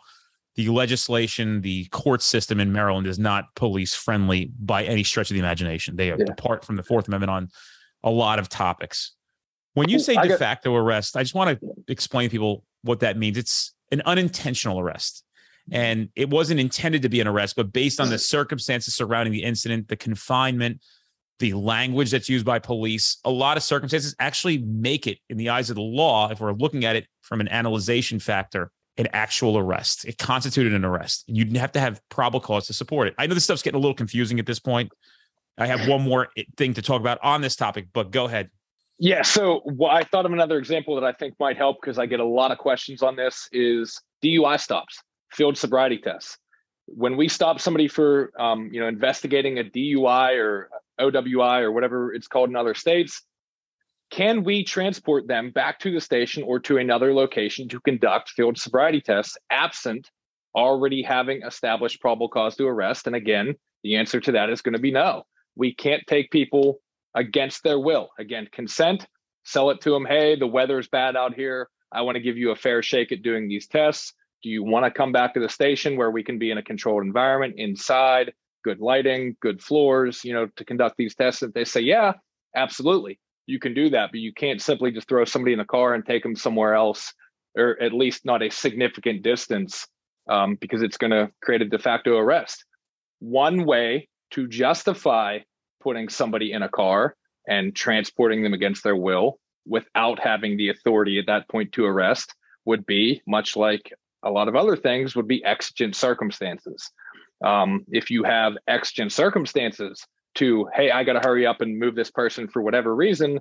the 0.56 0.68
legislation, 0.68 1.60
the 1.60 1.84
court 1.86 2.20
system 2.20 2.58
in 2.58 2.72
Maryland 2.72 3.06
is 3.06 3.18
not 3.18 3.54
police 3.54 3.94
friendly 3.94 4.50
by 4.58 4.82
any 4.84 5.04
stretch 5.04 5.30
of 5.30 5.34
the 5.34 5.40
imagination. 5.40 5.94
They 5.94 6.10
are 6.10 6.18
yeah. 6.18 6.26
apart 6.30 6.64
from 6.64 6.74
the 6.76 6.82
Fourth 6.82 7.06
Amendment 7.06 7.30
on 7.30 7.48
a 8.02 8.10
lot 8.10 8.40
of 8.40 8.48
topics. 8.48 9.12
When 9.74 9.88
you 9.88 10.00
say 10.00 10.16
de 10.16 10.36
facto 10.36 10.74
arrest, 10.74 11.16
I 11.16 11.22
just 11.22 11.34
want 11.34 11.60
to 11.60 11.74
explain 11.86 12.28
to 12.28 12.32
people 12.32 12.64
what 12.82 13.00
that 13.00 13.16
means. 13.16 13.38
It's 13.38 13.72
an 13.92 14.02
unintentional 14.04 14.80
arrest. 14.80 15.22
And 15.70 16.08
it 16.16 16.30
wasn't 16.30 16.60
intended 16.60 17.02
to 17.02 17.08
be 17.08 17.20
an 17.20 17.28
arrest, 17.28 17.54
but 17.54 17.72
based 17.72 18.00
on 18.00 18.08
the 18.08 18.18
circumstances 18.18 18.94
surrounding 18.94 19.32
the 19.32 19.42
incident, 19.42 19.88
the 19.88 19.96
confinement, 19.96 20.80
the 21.38 21.52
language 21.54 22.10
that's 22.10 22.28
used 22.28 22.44
by 22.44 22.58
police, 22.58 23.18
a 23.24 23.30
lot 23.30 23.56
of 23.56 23.62
circumstances 23.62 24.14
actually 24.18 24.58
make 24.58 25.06
it 25.06 25.18
in 25.28 25.36
the 25.36 25.50
eyes 25.50 25.70
of 25.70 25.76
the 25.76 25.82
law, 25.82 26.30
if 26.30 26.40
we're 26.40 26.52
looking 26.52 26.84
at 26.84 26.96
it 26.96 27.06
from 27.22 27.40
an 27.40 27.48
analyzation 27.48 28.18
factor, 28.18 28.70
an 28.96 29.08
actual 29.12 29.56
arrest. 29.56 30.04
It 30.04 30.18
constituted 30.18 30.74
an 30.74 30.84
arrest. 30.84 31.24
You'd 31.28 31.56
have 31.56 31.72
to 31.72 31.80
have 31.80 32.00
probable 32.08 32.40
cause 32.40 32.66
to 32.66 32.72
support 32.72 33.08
it. 33.08 33.14
I 33.18 33.26
know 33.26 33.34
this 33.34 33.44
stuff's 33.44 33.62
getting 33.62 33.78
a 33.78 33.80
little 33.80 33.94
confusing 33.94 34.40
at 34.40 34.46
this 34.46 34.58
point. 34.58 34.90
I 35.56 35.66
have 35.66 35.88
one 35.88 36.02
more 36.02 36.28
thing 36.56 36.74
to 36.74 36.82
talk 36.82 37.00
about 37.00 37.18
on 37.22 37.40
this 37.40 37.56
topic, 37.56 37.88
but 37.92 38.10
go 38.10 38.26
ahead. 38.26 38.50
Yeah. 38.98 39.22
So 39.22 39.62
well, 39.64 39.90
I 39.90 40.04
thought 40.04 40.26
of 40.26 40.32
another 40.32 40.58
example 40.58 40.96
that 40.96 41.04
I 41.04 41.12
think 41.12 41.34
might 41.38 41.56
help 41.56 41.80
because 41.80 41.98
I 41.98 42.06
get 42.06 42.20
a 42.20 42.24
lot 42.24 42.50
of 42.50 42.58
questions 42.58 43.02
on 43.02 43.16
this 43.16 43.48
is 43.52 44.00
DUI 44.24 44.60
stops, 44.60 45.00
field 45.30 45.56
sobriety 45.56 45.98
tests. 45.98 46.36
When 46.86 47.16
we 47.16 47.28
stop 47.28 47.60
somebody 47.60 47.86
for, 47.86 48.32
um, 48.38 48.70
you 48.72 48.80
know, 48.80 48.88
investigating 48.88 49.58
a 49.58 49.64
DUI 49.64 50.36
or 50.38 50.70
OWI 51.00 51.62
or 51.62 51.72
whatever 51.72 52.12
it's 52.12 52.28
called 52.28 52.50
in 52.50 52.56
other 52.56 52.74
states, 52.74 53.22
can 54.10 54.42
we 54.42 54.64
transport 54.64 55.26
them 55.26 55.50
back 55.50 55.78
to 55.80 55.92
the 55.92 56.00
station 56.00 56.42
or 56.42 56.58
to 56.60 56.78
another 56.78 57.12
location 57.12 57.68
to 57.68 57.80
conduct 57.80 58.30
field 58.30 58.58
sobriety 58.58 59.00
tests 59.00 59.36
absent 59.50 60.10
already 60.54 61.02
having 61.02 61.42
established 61.42 62.00
probable 62.00 62.28
cause 62.28 62.56
to 62.56 62.66
arrest? 62.66 63.06
And 63.06 63.14
again, 63.14 63.54
the 63.82 63.96
answer 63.96 64.20
to 64.20 64.32
that 64.32 64.50
is 64.50 64.62
going 64.62 64.72
to 64.72 64.78
be 64.78 64.90
no. 64.90 65.24
We 65.56 65.74
can't 65.74 66.06
take 66.06 66.30
people 66.30 66.80
against 67.14 67.62
their 67.62 67.78
will. 67.78 68.10
Again, 68.18 68.48
consent, 68.50 69.06
sell 69.44 69.70
it 69.70 69.80
to 69.82 69.90
them. 69.90 70.06
Hey, 70.06 70.36
the 70.36 70.46
weather's 70.46 70.88
bad 70.88 71.16
out 71.16 71.34
here. 71.34 71.68
I 71.92 72.02
want 72.02 72.16
to 72.16 72.22
give 72.22 72.36
you 72.36 72.50
a 72.50 72.56
fair 72.56 72.82
shake 72.82 73.12
at 73.12 73.22
doing 73.22 73.48
these 73.48 73.66
tests. 73.66 74.14
Do 74.42 74.50
you 74.50 74.62
want 74.62 74.84
to 74.84 74.90
come 74.90 75.12
back 75.12 75.34
to 75.34 75.40
the 75.40 75.48
station 75.48 75.96
where 75.96 76.10
we 76.10 76.22
can 76.22 76.38
be 76.38 76.50
in 76.50 76.58
a 76.58 76.62
controlled 76.62 77.02
environment 77.02 77.54
inside? 77.56 78.32
Good 78.64 78.80
lighting, 78.80 79.36
good 79.40 79.62
floors, 79.62 80.24
you 80.24 80.32
know, 80.32 80.48
to 80.56 80.64
conduct 80.64 80.96
these 80.96 81.14
tests. 81.14 81.42
If 81.42 81.52
they 81.52 81.64
say, 81.64 81.80
yeah, 81.80 82.12
absolutely, 82.54 83.18
you 83.46 83.58
can 83.58 83.74
do 83.74 83.90
that, 83.90 84.10
but 84.10 84.20
you 84.20 84.32
can't 84.32 84.60
simply 84.60 84.90
just 84.90 85.08
throw 85.08 85.24
somebody 85.24 85.52
in 85.52 85.60
a 85.60 85.64
car 85.64 85.94
and 85.94 86.04
take 86.04 86.22
them 86.22 86.36
somewhere 86.36 86.74
else, 86.74 87.12
or 87.56 87.80
at 87.80 87.92
least 87.92 88.24
not 88.24 88.42
a 88.42 88.50
significant 88.50 89.22
distance, 89.22 89.86
um, 90.28 90.56
because 90.60 90.82
it's 90.82 90.98
going 90.98 91.10
to 91.10 91.30
create 91.42 91.62
a 91.62 91.64
de 91.64 91.78
facto 91.78 92.16
arrest. 92.16 92.64
One 93.20 93.64
way 93.64 94.08
to 94.32 94.46
justify 94.46 95.40
putting 95.80 96.08
somebody 96.08 96.52
in 96.52 96.62
a 96.62 96.68
car 96.68 97.16
and 97.46 97.74
transporting 97.74 98.42
them 98.42 98.52
against 98.52 98.84
their 98.84 98.96
will 98.96 99.38
without 99.66 100.18
having 100.18 100.56
the 100.56 100.68
authority 100.68 101.18
at 101.18 101.26
that 101.26 101.48
point 101.48 101.72
to 101.72 101.84
arrest 101.84 102.34
would 102.64 102.84
be 102.86 103.22
much 103.26 103.56
like 103.56 103.92
a 104.22 104.30
lot 104.30 104.48
of 104.48 104.56
other 104.56 104.76
things 104.76 105.14
would 105.14 105.28
be 105.28 105.44
exigent 105.44 105.94
circumstances 105.94 106.90
um, 107.44 107.84
if 107.88 108.10
you 108.10 108.24
have 108.24 108.54
exigent 108.66 109.12
circumstances 109.12 110.04
to 110.34 110.68
hey 110.74 110.90
i 110.90 111.04
got 111.04 111.14
to 111.14 111.20
hurry 111.20 111.46
up 111.46 111.60
and 111.60 111.78
move 111.78 111.94
this 111.94 112.10
person 112.10 112.48
for 112.48 112.62
whatever 112.62 112.94
reason 112.94 113.40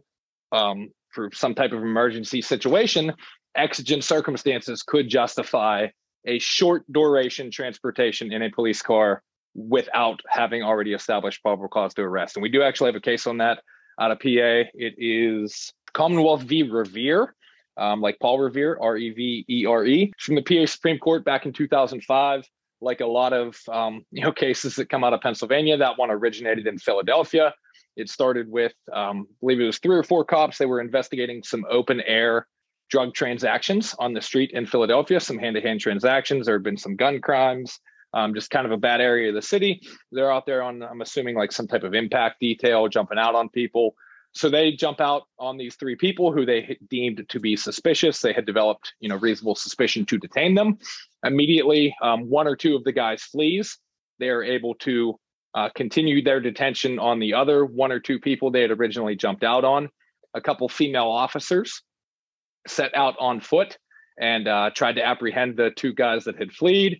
um, 0.51 0.89
for 1.10 1.29
some 1.33 1.53
type 1.53 1.71
of 1.71 1.81
emergency 1.81 2.41
situation 2.41 3.13
exigent 3.56 4.04
circumstances 4.04 4.83
could 4.83 5.10
justify 5.10 5.87
a 6.25 6.39
short 6.39 6.83
duration 6.91 7.50
transportation 7.50 8.31
in 8.31 8.43
a 8.43 8.52
police 8.52 8.81
car 8.81 9.23
without 9.56 10.21
having 10.29 10.62
already 10.62 10.93
established 10.93 11.41
probable 11.41 11.67
cause 11.67 11.93
to 11.95 12.02
arrest. 12.02 12.35
And 12.35 12.43
we 12.43 12.50
do 12.50 12.62
actually 12.62 12.89
have 12.89 12.95
a 12.95 13.02
case 13.02 13.25
on 13.25 13.37
that 13.37 13.63
out 14.00 14.12
of 14.12 14.19
pa 14.19 14.69
it 14.75 14.93
is 14.98 15.73
commonwealth 15.93 16.43
v. 16.43 16.63
Revere 16.63 17.33
um, 17.77 18.00
like 18.00 18.19
paul 18.19 18.37
revere 18.37 18.77
r-e-v-e-r-e 18.79 20.13
from 20.19 20.35
the 20.35 20.43
pa 20.43 20.67
supreme 20.67 21.00
court 21.00 21.25
back 21.25 21.48
in 21.48 21.54
2005 21.54 22.48
like 22.82 23.02
a 23.02 23.06
lot 23.06 23.34
of 23.34 23.58
um, 23.71 24.06
you 24.12 24.23
know 24.23 24.32
cases 24.32 24.75
that 24.75 24.90
come 24.90 25.04
out 25.04 25.13
of 25.13 25.21
Pennsylvania. 25.21 25.78
That 25.78 25.98
one 25.98 26.12
originated 26.12 26.67
in 26.67 26.78
Philadelphia. 26.78 27.54
It 27.96 28.10
started 28.10 28.48
with, 28.48 28.73
um, 28.94 29.25
I 29.28 29.34
believe 29.42 29.60
it 29.60 29.65
was 29.65 29.80
three 29.80 29.98
or 29.98 30.04
four 30.04 30.23
cops. 30.23 30.60
They 30.60 30.67
were 30.67 30.80
investigating 30.80 31.42
some 31.42 31.65
open 31.67 32.02
air 32.02 32.48
drug 32.92 33.15
transactions 33.15 33.96
on 33.98 34.13
the 34.13 34.21
street 34.21 34.52
in 34.54 34.67
Philadelphia, 34.67 35.19
some 35.19 35.40
hand 35.40 35.56
to 35.56 35.62
hand 35.62 35.80
transactions. 35.80 36.46
There 36.46 36.54
had 36.56 36.63
been 36.63 36.78
some 36.78 36.96
gun 36.96 37.19
crimes. 37.21 37.80
um, 38.13 38.34
just 38.34 38.50
kind 38.50 38.65
of 38.65 38.71
a 38.71 38.78
bad 38.78 39.02
area 39.02 39.30
of 39.30 39.36
the 39.36 39.42
city. 39.42 39.82
They're 40.12 40.32
out 40.32 40.46
there 40.46 40.63
on, 40.63 40.82
I'm 40.82 41.02
assuming, 41.02 41.36
like 41.36 41.52
some 41.52 41.67
type 41.67 41.84
of 41.84 41.94
impact 41.94 42.40
detail, 42.40 42.88
jumping 42.88 43.17
out 43.17 43.36
on 43.36 43.50
people. 43.50 43.96
So 44.34 44.50
they 44.50 44.71
jump 44.71 45.02
out 45.02 45.23
on 45.40 45.58
these 45.58 45.75
three 45.75 45.96
people 45.96 46.32
who 46.32 46.46
they 46.46 46.78
deemed 46.90 47.25
to 47.28 47.40
be 47.40 47.56
suspicious. 47.56 48.21
They 48.21 48.34
had 48.34 48.46
developed, 48.46 48.94
you 49.00 49.10
know, 49.10 49.15
reasonable 49.15 49.56
suspicion 49.56 50.06
to 50.06 50.17
detain 50.17 50.54
them. 50.54 50.78
Immediately, 51.23 51.96
um, 52.02 52.30
one 52.30 52.48
or 52.48 52.56
two 52.56 52.75
of 52.75 52.84
the 52.84 52.92
guys 52.92 53.23
flees. 53.23 53.78
They 54.19 54.30
are 54.30 54.44
able 54.44 54.75
to 54.75 55.19
uh, 55.56 55.69
continue 55.75 56.21
their 56.21 56.40
detention 56.40 57.00
on 57.00 57.19
the 57.19 57.34
other 57.34 57.65
one 57.65 57.92
or 57.92 58.00
two 58.00 58.19
people 58.19 58.52
they 58.52 58.62
had 58.62 58.71
originally 58.71 59.15
jumped 59.15 59.44
out 59.44 59.63
on. 59.63 59.90
A 60.36 60.42
couple 60.42 60.69
female 60.69 61.08
officers 61.08 61.82
set 62.67 62.96
out 62.96 63.15
on 63.19 63.40
foot 63.40 63.78
and 64.19 64.48
uh, 64.48 64.69
tried 64.75 64.94
to 64.94 65.04
apprehend 65.04 65.58
the 65.58 65.71
two 65.71 65.94
guys 65.94 66.25
that 66.25 66.38
had 66.38 66.52
fled. 66.52 66.98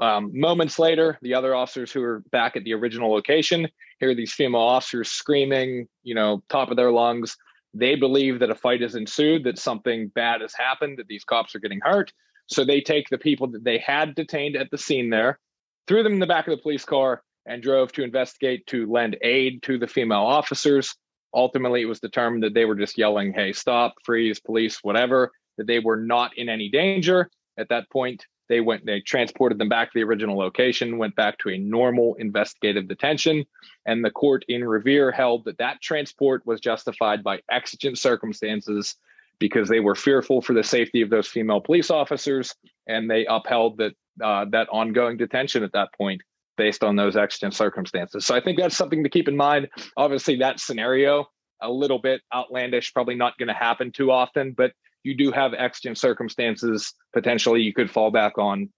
Um, 0.00 0.30
moments 0.32 0.78
later, 0.78 1.18
the 1.20 1.34
other 1.34 1.54
officers 1.54 1.92
who 1.92 2.02
are 2.02 2.20
back 2.30 2.56
at 2.56 2.64
the 2.64 2.72
original 2.72 3.12
location 3.12 3.68
hear 4.00 4.14
these 4.14 4.32
female 4.32 4.62
officers 4.62 5.10
screaming, 5.10 5.86
you 6.02 6.14
know, 6.14 6.42
top 6.48 6.70
of 6.70 6.76
their 6.76 6.90
lungs. 6.90 7.36
They 7.74 7.94
believe 7.94 8.38
that 8.40 8.50
a 8.50 8.54
fight 8.54 8.80
has 8.80 8.94
ensued, 8.94 9.44
that 9.44 9.58
something 9.58 10.08
bad 10.08 10.40
has 10.40 10.54
happened, 10.54 10.98
that 10.98 11.08
these 11.08 11.24
cops 11.24 11.54
are 11.54 11.58
getting 11.58 11.80
hurt. 11.82 12.12
So 12.46 12.64
they 12.64 12.80
take 12.80 13.08
the 13.08 13.18
people 13.18 13.46
that 13.48 13.64
they 13.64 13.78
had 13.78 14.14
detained 14.14 14.56
at 14.56 14.70
the 14.70 14.78
scene 14.78 15.10
there, 15.10 15.38
threw 15.86 16.02
them 16.02 16.14
in 16.14 16.18
the 16.18 16.26
back 16.26 16.46
of 16.46 16.56
the 16.56 16.62
police 16.62 16.84
car, 16.84 17.22
and 17.46 17.62
drove 17.62 17.92
to 17.92 18.02
investigate 18.02 18.66
to 18.68 18.90
lend 18.90 19.16
aid 19.22 19.62
to 19.64 19.78
the 19.78 19.86
female 19.86 20.20
officers. 20.20 20.94
Ultimately, 21.34 21.82
it 21.82 21.86
was 21.86 22.00
determined 22.00 22.42
that 22.42 22.54
they 22.54 22.64
were 22.64 22.74
just 22.74 22.98
yelling, 22.98 23.32
hey, 23.32 23.52
stop, 23.52 23.94
freeze, 24.04 24.38
police, 24.38 24.78
whatever, 24.82 25.32
that 25.58 25.66
they 25.66 25.78
were 25.78 25.96
not 25.96 26.36
in 26.36 26.48
any 26.48 26.68
danger. 26.68 27.30
At 27.58 27.68
that 27.70 27.90
point, 27.90 28.26
they 28.52 28.60
went, 28.60 28.84
they 28.84 29.00
transported 29.00 29.56
them 29.56 29.70
back 29.70 29.90
to 29.90 29.98
the 29.98 30.04
original 30.04 30.36
location, 30.36 30.98
went 30.98 31.16
back 31.16 31.38
to 31.38 31.48
a 31.48 31.56
normal 31.56 32.14
investigative 32.18 32.86
detention. 32.86 33.46
And 33.86 34.04
the 34.04 34.10
court 34.10 34.44
in 34.46 34.62
Revere 34.62 35.10
held 35.10 35.46
that 35.46 35.56
that 35.56 35.80
transport 35.80 36.42
was 36.44 36.60
justified 36.60 37.24
by 37.24 37.40
exigent 37.50 37.96
circumstances 37.96 38.96
because 39.38 39.70
they 39.70 39.80
were 39.80 39.94
fearful 39.94 40.42
for 40.42 40.52
the 40.52 40.62
safety 40.62 41.00
of 41.00 41.08
those 41.08 41.26
female 41.26 41.62
police 41.62 41.90
officers. 41.90 42.54
And 42.86 43.10
they 43.10 43.24
upheld 43.24 43.78
that 43.78 43.94
uh, 44.22 44.44
that 44.50 44.68
ongoing 44.70 45.16
detention 45.16 45.62
at 45.62 45.72
that 45.72 45.88
point 45.96 46.20
based 46.58 46.84
on 46.84 46.96
those 46.96 47.16
exigent 47.16 47.54
circumstances. 47.54 48.26
So 48.26 48.36
I 48.36 48.40
think 48.42 48.58
that's 48.58 48.76
something 48.76 49.02
to 49.02 49.08
keep 49.08 49.28
in 49.28 49.36
mind. 49.36 49.70
Obviously, 49.96 50.36
that 50.36 50.60
scenario 50.60 51.24
a 51.62 51.70
little 51.70 51.98
bit 51.98 52.20
outlandish, 52.34 52.92
probably 52.92 53.14
not 53.14 53.38
going 53.38 53.48
to 53.48 53.54
happen 53.54 53.92
too 53.92 54.10
often, 54.10 54.52
but 54.52 54.72
you 55.02 55.16
do 55.16 55.32
have 55.32 55.54
exigent 55.54 55.98
circumstances 55.98 56.94
potentially 57.12 57.60
you 57.60 57.72
could 57.72 57.90
fall 57.90 58.10
back 58.10 58.38
on, 58.38 58.70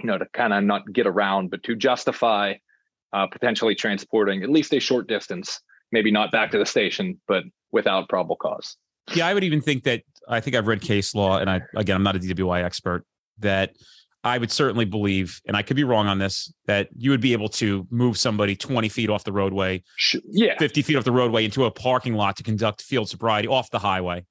you 0.00 0.06
know, 0.06 0.18
to 0.18 0.26
kind 0.32 0.52
of 0.52 0.64
not 0.64 0.90
get 0.92 1.06
around, 1.06 1.50
but 1.50 1.62
to 1.64 1.74
justify 1.74 2.54
uh, 3.12 3.26
potentially 3.26 3.74
transporting 3.74 4.42
at 4.42 4.50
least 4.50 4.72
a 4.74 4.80
short 4.80 5.08
distance, 5.08 5.60
maybe 5.92 6.10
not 6.10 6.30
back 6.30 6.50
to 6.50 6.58
the 6.58 6.66
station, 6.66 7.20
but 7.26 7.44
without 7.72 8.08
probable 8.08 8.36
cause. 8.36 8.76
Yeah, 9.14 9.26
I 9.26 9.34
would 9.34 9.44
even 9.44 9.60
think 9.60 9.84
that 9.84 10.02
I 10.28 10.40
think 10.40 10.56
I've 10.56 10.66
read 10.66 10.80
case 10.80 11.14
law, 11.14 11.38
and 11.38 11.48
I 11.48 11.60
again 11.76 11.96
I'm 11.96 12.02
not 12.02 12.16
a 12.16 12.18
DWI 12.18 12.64
expert 12.64 13.04
that 13.38 13.70
I 14.24 14.38
would 14.38 14.50
certainly 14.50 14.84
believe, 14.84 15.40
and 15.46 15.56
I 15.56 15.62
could 15.62 15.76
be 15.76 15.84
wrong 15.84 16.08
on 16.08 16.18
this, 16.18 16.52
that 16.66 16.88
you 16.96 17.12
would 17.12 17.20
be 17.20 17.32
able 17.32 17.48
to 17.50 17.86
move 17.90 18.18
somebody 18.18 18.56
20 18.56 18.88
feet 18.88 19.08
off 19.08 19.22
the 19.22 19.30
roadway, 19.30 19.84
yeah, 20.28 20.58
50 20.58 20.82
feet 20.82 20.96
off 20.96 21.04
the 21.04 21.12
roadway 21.12 21.44
into 21.44 21.64
a 21.64 21.70
parking 21.70 22.14
lot 22.14 22.36
to 22.38 22.42
conduct 22.42 22.82
field 22.82 23.08
sobriety 23.08 23.46
off 23.46 23.70
the 23.70 23.78
highway 23.78 24.24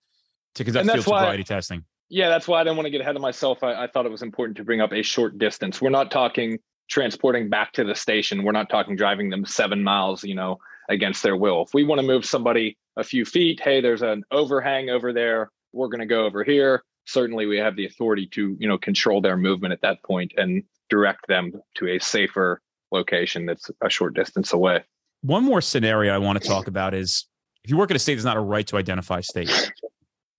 to 0.56 0.64
conduct 0.64 0.86
field 0.86 1.08
why, 1.08 1.22
sobriety 1.22 1.44
testing. 1.44 1.86
Yeah, 2.10 2.30
that's 2.30 2.48
why 2.48 2.62
I 2.62 2.64
didn't 2.64 2.78
want 2.78 2.88
to 2.88 2.92
get 2.92 3.02
ahead 3.02 3.16
of 3.16 3.22
myself. 3.22 3.64
I, 3.64 3.84
I 3.84 3.88
thought 3.88 4.06
it 4.06 4.12
was 4.12 4.22
important 4.22 4.58
to 4.58 4.64
bring 4.64 4.82
up 4.82 4.92
a 4.92 5.02
short 5.02 5.38
distance. 5.38 5.82
We're 5.82 5.90
not 5.90 6.12
talking 6.12 6.60
transporting 6.90 7.50
back 7.50 7.72
to 7.74 7.84
the 7.84 7.96
station. 7.96 8.44
We're 8.44 8.52
not 8.52 8.70
talking 8.70 8.96
driving 8.96 9.30
them 9.30 9.46
seven 9.46 9.84
miles, 9.84 10.24
you 10.24 10.36
know, 10.36 10.58
against 10.90 11.24
their 11.24 11.36
will. 11.36 11.64
If 11.64 11.74
we 11.74 11.84
want 11.84 12.00
to 12.00 12.08
move 12.08 12.26
somebody 12.26 12.78
a 12.96 13.04
few 13.04 13.26
feet, 13.26 13.60
hey, 13.60 13.82
there's 13.82 14.02
an 14.02 14.24
overhang 14.32 14.90
over 14.90 15.14
there. 15.14 15.52
We're 15.74 15.88
going 15.88 16.00
to 16.00 16.06
go 16.06 16.26
over 16.26 16.44
here 16.44 16.84
certainly 17.06 17.46
we 17.46 17.58
have 17.58 17.76
the 17.76 17.86
authority 17.86 18.28
to 18.28 18.58
you 18.60 18.68
know 18.68 18.78
control 18.78 19.22
their 19.22 19.38
movement 19.38 19.72
at 19.72 19.82
that 19.82 20.04
point 20.04 20.34
and 20.38 20.64
direct 20.90 21.28
them 21.28 21.54
to 21.76 21.88
a 21.88 22.00
safer 22.00 22.62
location 22.92 23.46
that's 23.46 23.70
a 23.82 23.90
short 23.90 24.14
distance 24.14 24.54
away 24.54 24.84
one 25.22 25.44
more 25.44 25.62
scenario 25.62 26.14
i 26.14 26.18
want 26.18 26.42
to 26.42 26.48
talk 26.48 26.68
about 26.68 26.94
is 26.94 27.26
if 27.64 27.70
you 27.70 27.78
work 27.78 27.90
in 27.90 27.96
a 27.96 28.00
state 28.00 28.16
that's 28.16 28.26
not 28.26 28.38
a 28.38 28.42
right 28.42 28.68
to 28.68 28.78
identify 28.78 29.22
state 29.22 29.72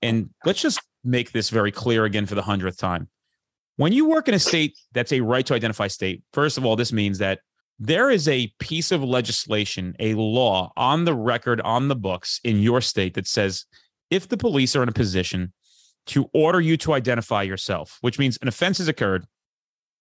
and 0.03 0.31
let's 0.45 0.61
just 0.61 0.81
make 1.05 1.33
this 1.33 1.51
very 1.51 1.73
clear 1.73 2.05
again 2.05 2.27
for 2.27 2.35
the 2.35 2.43
hundredth 2.43 2.79
time 2.79 3.09
when 3.77 3.93
you 3.93 4.09
work 4.09 4.29
in 4.29 4.35
a 4.35 4.39
state 4.39 4.77
that's 4.93 5.13
a 5.13 5.21
right 5.21 5.47
to 5.47 5.55
identify 5.55 5.87
state 5.87 6.23
first 6.33 6.59
of 6.59 6.65
all 6.65 6.77
this 6.77 6.93
means 6.93 7.19
that 7.19 7.41
there 7.79 8.11
is 8.11 8.27
a 8.29 8.53
piece 8.59 8.91
of 8.91 9.05
legislation 9.05 9.95
a 9.99 10.15
law 10.15 10.73
on 10.77 11.05
the 11.05 11.15
record 11.15 11.61
on 11.61 11.89
the 11.89 11.97
books 11.97 12.41
in 12.43 12.61
your 12.61 12.81
state 12.81 13.15
that 13.15 13.27
says 13.27 13.67
if 14.11 14.29
the 14.29 14.37
police 14.37 14.75
are 14.75 14.83
in 14.83 14.89
a 14.89 14.93
position 14.93 15.53
to 16.07 16.31
order 16.33 16.61
you 16.61 16.77
to 16.77 16.93
identify 16.93 17.43
yourself, 17.43 17.99
which 18.01 18.19
means 18.19 18.39
an 18.41 18.49
offense 18.49 18.79
has 18.79 18.89
occurred 18.89 19.27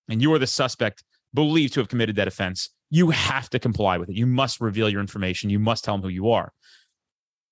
and 0.08 0.22
you 0.22 0.32
are 0.34 0.40
the 0.40 0.48
suspect 0.48 1.04
believed 1.34 1.74
to 1.74 1.80
have 1.80 1.90
committed 1.90 2.16
that 2.16 2.28
offense. 2.28 2.70
You 2.92 3.10
have 3.10 3.50
to 3.50 3.60
comply 3.60 3.98
with 3.98 4.10
it. 4.10 4.16
You 4.16 4.28
must 4.28 4.62
reveal 4.62 4.90
your 4.90 5.02
information. 5.02 5.50
You 5.50 5.60
must 5.60 5.84
tell 5.84 5.96
them 5.96 6.04
who 6.04 6.10
you 6.10 6.30
are. 6.30 6.54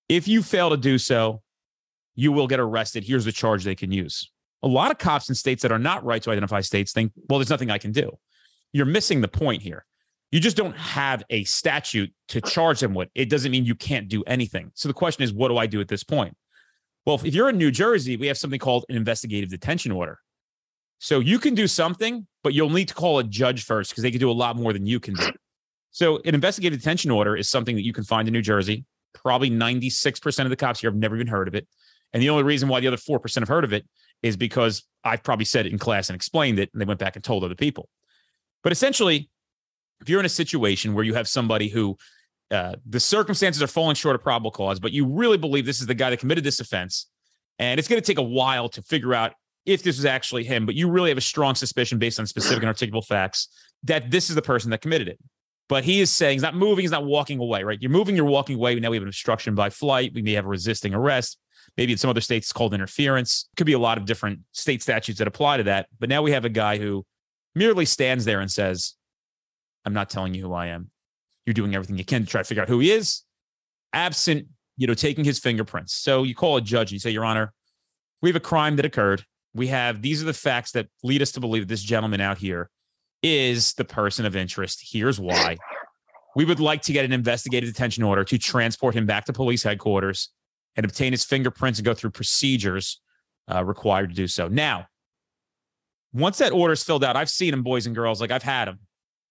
If 0.07 0.27
you 0.27 0.43
fail 0.43 0.69
to 0.69 0.77
do 0.77 0.97
so, 0.97 1.41
you 2.15 2.31
will 2.31 2.47
get 2.47 2.59
arrested. 2.59 3.03
Here's 3.03 3.25
the 3.25 3.31
charge 3.31 3.63
they 3.63 3.75
can 3.75 3.91
use. 3.91 4.31
A 4.61 4.67
lot 4.67 4.91
of 4.91 4.97
cops 4.97 5.29
in 5.29 5.35
states 5.35 5.61
that 5.63 5.71
are 5.71 5.79
not 5.79 6.03
right 6.05 6.21
to 6.23 6.31
identify 6.31 6.61
states 6.61 6.93
think, 6.93 7.11
well, 7.29 7.39
there's 7.39 7.49
nothing 7.49 7.69
I 7.69 7.77
can 7.77 7.91
do. 7.91 8.11
You're 8.71 8.85
missing 8.85 9.21
the 9.21 9.27
point 9.27 9.61
here. 9.61 9.85
You 10.31 10.39
just 10.39 10.57
don't 10.57 10.75
have 10.77 11.23
a 11.29 11.43
statute 11.43 12.11
to 12.29 12.41
charge 12.41 12.79
them 12.79 12.93
with. 12.93 13.09
It 13.13 13.29
doesn't 13.29 13.51
mean 13.51 13.65
you 13.65 13.75
can't 13.75 14.07
do 14.07 14.23
anything. 14.23 14.71
So 14.73 14.87
the 14.87 14.93
question 14.93 15.23
is, 15.23 15.31
what 15.31 15.49
do 15.49 15.57
I 15.57 15.67
do 15.67 15.79
at 15.79 15.87
this 15.87 16.03
point? 16.03 16.35
Well, 17.05 17.19
if 17.23 17.35
you're 17.35 17.49
in 17.49 17.57
New 17.57 17.71
Jersey, 17.71 18.17
we 18.17 18.27
have 18.27 18.37
something 18.37 18.59
called 18.59 18.85
an 18.89 18.95
investigative 18.95 19.49
detention 19.49 19.91
order. 19.91 20.19
So 20.99 21.19
you 21.19 21.37
can 21.37 21.53
do 21.53 21.67
something, 21.67 22.25
but 22.43 22.53
you'll 22.53 22.69
need 22.69 22.87
to 22.87 22.93
call 22.93 23.19
a 23.19 23.23
judge 23.23 23.65
first 23.65 23.91
because 23.91 24.03
they 24.03 24.11
can 24.11 24.21
do 24.21 24.31
a 24.31 24.33
lot 24.33 24.55
more 24.55 24.71
than 24.71 24.85
you 24.85 24.99
can 24.99 25.13
do. 25.15 25.29
So 25.91 26.17
an 26.25 26.33
investigative 26.33 26.79
detention 26.79 27.11
order 27.11 27.35
is 27.35 27.49
something 27.49 27.75
that 27.75 27.83
you 27.83 27.93
can 27.93 28.03
find 28.03 28.27
in 28.27 28.33
New 28.33 28.41
Jersey. 28.41 28.85
Probably 29.13 29.51
96% 29.51 30.43
of 30.45 30.49
the 30.49 30.55
cops 30.55 30.79
here 30.79 30.89
have 30.89 30.97
never 30.97 31.15
even 31.15 31.27
heard 31.27 31.47
of 31.47 31.55
it. 31.55 31.67
And 32.13 32.21
the 32.21 32.29
only 32.29 32.43
reason 32.43 32.69
why 32.69 32.79
the 32.79 32.87
other 32.87 32.97
4% 32.97 33.39
have 33.39 33.47
heard 33.47 33.63
of 33.63 33.73
it 33.73 33.85
is 34.21 34.37
because 34.37 34.83
I've 35.03 35.23
probably 35.23 35.45
said 35.45 35.65
it 35.65 35.71
in 35.71 35.79
class 35.79 36.09
and 36.09 36.15
explained 36.15 36.59
it, 36.59 36.69
and 36.73 36.81
they 36.81 36.85
went 36.85 36.99
back 36.99 37.15
and 37.15 37.23
told 37.23 37.43
other 37.43 37.55
people. 37.55 37.89
But 38.61 38.71
essentially, 38.71 39.29
if 40.01 40.09
you're 40.09 40.19
in 40.19 40.25
a 40.25 40.29
situation 40.29 40.93
where 40.93 41.03
you 41.03 41.13
have 41.13 41.27
somebody 41.27 41.67
who 41.67 41.97
uh, 42.51 42.75
the 42.85 42.99
circumstances 42.99 43.63
are 43.63 43.67
falling 43.67 43.95
short 43.95 44.15
of 44.15 44.21
probable 44.21 44.51
cause, 44.51 44.79
but 44.79 44.91
you 44.91 45.05
really 45.05 45.37
believe 45.37 45.65
this 45.65 45.81
is 45.81 45.87
the 45.87 45.95
guy 45.95 46.09
that 46.09 46.19
committed 46.19 46.43
this 46.43 46.59
offense. 46.59 47.07
And 47.59 47.79
it's 47.79 47.87
going 47.87 48.01
to 48.01 48.05
take 48.05 48.17
a 48.17 48.23
while 48.23 48.69
to 48.69 48.81
figure 48.81 49.13
out 49.13 49.33
if 49.65 49.81
this 49.81 49.97
was 49.97 50.05
actually 50.05 50.43
him, 50.43 50.65
but 50.65 50.75
you 50.75 50.89
really 50.89 51.09
have 51.09 51.17
a 51.17 51.21
strong 51.21 51.55
suspicion 51.55 51.97
based 51.97 52.19
on 52.19 52.27
specific 52.27 52.63
and 52.63 52.71
articulable 52.73 53.05
facts 53.05 53.47
that 53.83 54.11
this 54.11 54.29
is 54.29 54.35
the 54.35 54.41
person 54.41 54.69
that 54.71 54.81
committed 54.81 55.07
it. 55.07 55.19
But 55.69 55.83
he 55.83 56.01
is 56.01 56.11
saying 56.11 56.35
he's 56.35 56.41
not 56.41 56.55
moving, 56.55 56.83
he's 56.83 56.91
not 56.91 57.05
walking 57.05 57.39
away, 57.39 57.63
right? 57.63 57.81
You're 57.81 57.91
moving, 57.91 58.15
you're 58.15 58.25
walking 58.25 58.57
away. 58.57 58.75
Now 58.75 58.89
we 58.89 58.97
have 58.97 59.03
an 59.03 59.07
obstruction 59.07 59.55
by 59.55 59.69
flight. 59.69 60.11
We 60.13 60.21
may 60.21 60.33
have 60.33 60.45
a 60.45 60.49
resisting 60.49 60.93
arrest. 60.93 61.37
Maybe 61.77 61.91
in 61.91 61.97
some 61.97 62.09
other 62.09 62.21
states 62.21 62.47
it's 62.47 62.53
called 62.53 62.73
interference. 62.73 63.49
Could 63.57 63.65
be 63.65 63.73
a 63.73 63.79
lot 63.79 63.97
of 63.97 64.05
different 64.05 64.39
state 64.51 64.81
statutes 64.81 65.19
that 65.19 65.27
apply 65.27 65.57
to 65.57 65.63
that. 65.63 65.87
But 65.99 66.09
now 66.09 66.21
we 66.21 66.31
have 66.31 66.45
a 66.45 66.49
guy 66.49 66.77
who 66.77 67.05
merely 67.55 67.85
stands 67.85 68.25
there 68.25 68.41
and 68.41 68.51
says, 68.51 68.93
I'm 69.85 69.93
not 69.93 70.09
telling 70.09 70.33
you 70.33 70.41
who 70.41 70.53
I 70.53 70.67
am. 70.67 70.89
You're 71.45 71.53
doing 71.53 71.75
everything 71.75 71.97
you 71.97 72.05
can 72.05 72.23
to 72.23 72.27
try 72.29 72.41
to 72.41 72.45
figure 72.45 72.63
out 72.63 72.69
who 72.69 72.79
he 72.79 72.91
is, 72.91 73.23
absent, 73.91 74.47
you 74.77 74.87
know, 74.87 74.93
taking 74.93 75.25
his 75.25 75.39
fingerprints. 75.39 75.93
So 75.93 76.23
you 76.23 76.35
call 76.35 76.57
a 76.57 76.61
judge 76.61 76.89
and 76.89 76.93
you 76.93 76.99
say, 76.99 77.09
Your 77.09 77.25
Honor, 77.25 77.53
we 78.21 78.29
have 78.29 78.35
a 78.35 78.41
crime 78.41 78.77
that 78.77 78.85
occurred. 78.85 79.25
We 79.53 79.67
have 79.67 80.01
these 80.01 80.21
are 80.21 80.25
the 80.25 80.33
facts 80.33 80.71
that 80.71 80.87
lead 81.03 81.21
us 81.21 81.31
to 81.33 81.39
believe 81.39 81.63
that 81.63 81.67
this 81.67 81.83
gentleman 81.83 82.21
out 82.21 82.37
here 82.37 82.69
is 83.21 83.73
the 83.73 83.85
person 83.85 84.25
of 84.25 84.35
interest. 84.35 84.87
Here's 84.91 85.19
why. 85.19 85.57
We 86.35 86.45
would 86.45 86.59
like 86.59 86.81
to 86.83 86.93
get 86.93 87.05
an 87.05 87.13
investigative 87.13 87.69
detention 87.69 88.03
order 88.03 88.23
to 88.23 88.37
transport 88.37 88.95
him 88.95 89.05
back 89.05 89.25
to 89.25 89.33
police 89.33 89.63
headquarters 89.63 90.29
and 90.75 90.85
obtain 90.85 91.13
his 91.13 91.23
fingerprints 91.23 91.79
and 91.79 91.85
go 91.85 91.93
through 91.93 92.11
procedures 92.11 93.01
uh, 93.53 93.63
required 93.63 94.09
to 94.09 94.15
do 94.15 94.27
so. 94.27 94.47
Now, 94.47 94.87
once 96.13 96.37
that 96.37 96.51
order 96.51 96.73
is 96.73 96.83
filled 96.83 97.03
out, 97.03 97.15
I've 97.15 97.29
seen 97.29 97.51
them, 97.51 97.63
boys 97.63 97.85
and 97.85 97.95
girls, 97.95 98.21
like 98.21 98.31
I've 98.31 98.43
had 98.43 98.67
them. 98.67 98.79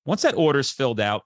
Once 0.04 0.22
that 0.22 0.34
order 0.36 0.58
is 0.58 0.70
filled 0.70 1.00
out, 1.00 1.22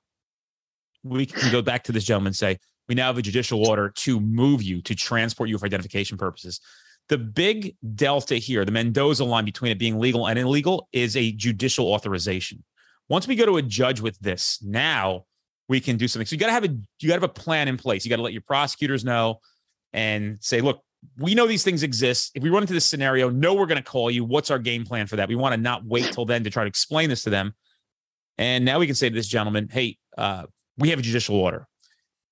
we 1.03 1.27
can 1.27 1.51
go 1.51 1.63
back 1.63 1.85
to 1.85 1.93
this 1.93 2.05
gentleman 2.05 2.29
and 2.29 2.37
say, 2.37 2.59
we 2.89 2.95
now 2.95 3.07
have 3.07 3.19
a 3.19 3.23
judicial 3.23 3.67
order 3.67 3.91
to 3.91 4.21
move 4.21 4.63
you, 4.63 4.83
to 4.83 4.95
transport 4.95 5.49
you 5.49 5.59
for 5.59 5.67
identification 5.67 6.19
purposes. 6.19 6.61
The 7.09 7.19
big 7.19 7.77
delta 7.95 8.37
here, 8.37 8.65
the 8.65 8.73
Mendoza 8.73 9.25
line 9.25 9.45
between 9.45 9.73
it 9.73 9.79
being 9.79 9.99
legal 9.99 10.27
and 10.27 10.39
illegal, 10.39 10.89
is 10.93 11.17
a 11.17 11.33
judicial 11.33 11.93
authorization. 11.93 12.63
Once 13.09 13.29
we 13.29 13.37
go 13.37 13.47
to 13.47 13.57
a 13.57 13.63
judge 13.63 14.01
with 14.01 14.19
this, 14.19 14.59
now 14.63 15.25
we 15.69 15.81
can 15.81 15.97
do 15.97 16.09
something. 16.09 16.27
So 16.27 16.35
you 16.35 16.41
got 16.41 16.47
to 16.47 16.53
have 16.53 16.65
a 16.65 16.69
you 16.69 17.09
got 17.09 17.15
to 17.17 17.21
have 17.21 17.23
a 17.23 17.29
plan 17.29 17.69
in 17.69 17.77
place. 17.77 18.05
You 18.05 18.11
got 18.11 18.17
to 18.17 18.23
let 18.23 18.33
your 18.33 18.43
prosecutors 18.43 19.05
know 19.05 19.41
and 19.93 20.39
say, 20.41 20.61
look, 20.61 20.83
we 21.19 21.35
know 21.35 21.47
these 21.47 21.63
things 21.63 21.83
exist. 21.83 22.33
If 22.35 22.43
we 22.43 22.51
run 22.51 22.63
into 22.63 22.75
this 22.75 22.85
scenario, 22.85 23.31
no, 23.31 23.55
we're 23.55 23.67
going 23.67 23.83
to 23.83 23.91
call 23.91 24.11
you. 24.11 24.25
What's 24.25 24.51
our 24.51 24.59
game 24.59 24.85
plan 24.85 25.07
for 25.07 25.17
that? 25.17 25.29
We 25.29 25.37
want 25.37 25.55
to 25.55 25.61
not 25.61 25.85
wait 25.85 26.13
till 26.13 26.25
then 26.25 26.45
to 26.45 26.51
try 26.51 26.65
to 26.65 26.69
explain 26.69 27.09
this 27.09 27.23
to 27.23 27.31
them 27.31 27.55
And 28.39 28.65
now 28.65 28.79
we 28.79 28.87
can 28.87 28.95
say 28.95 29.09
to 29.09 29.15
this 29.15 29.29
gentleman, 29.29 29.69
hey, 29.71 29.99
uh, 30.19 30.45
we 30.77 30.91
have 30.91 30.99
a 30.99 31.03
judicial 31.03 31.37
order. 31.37 31.67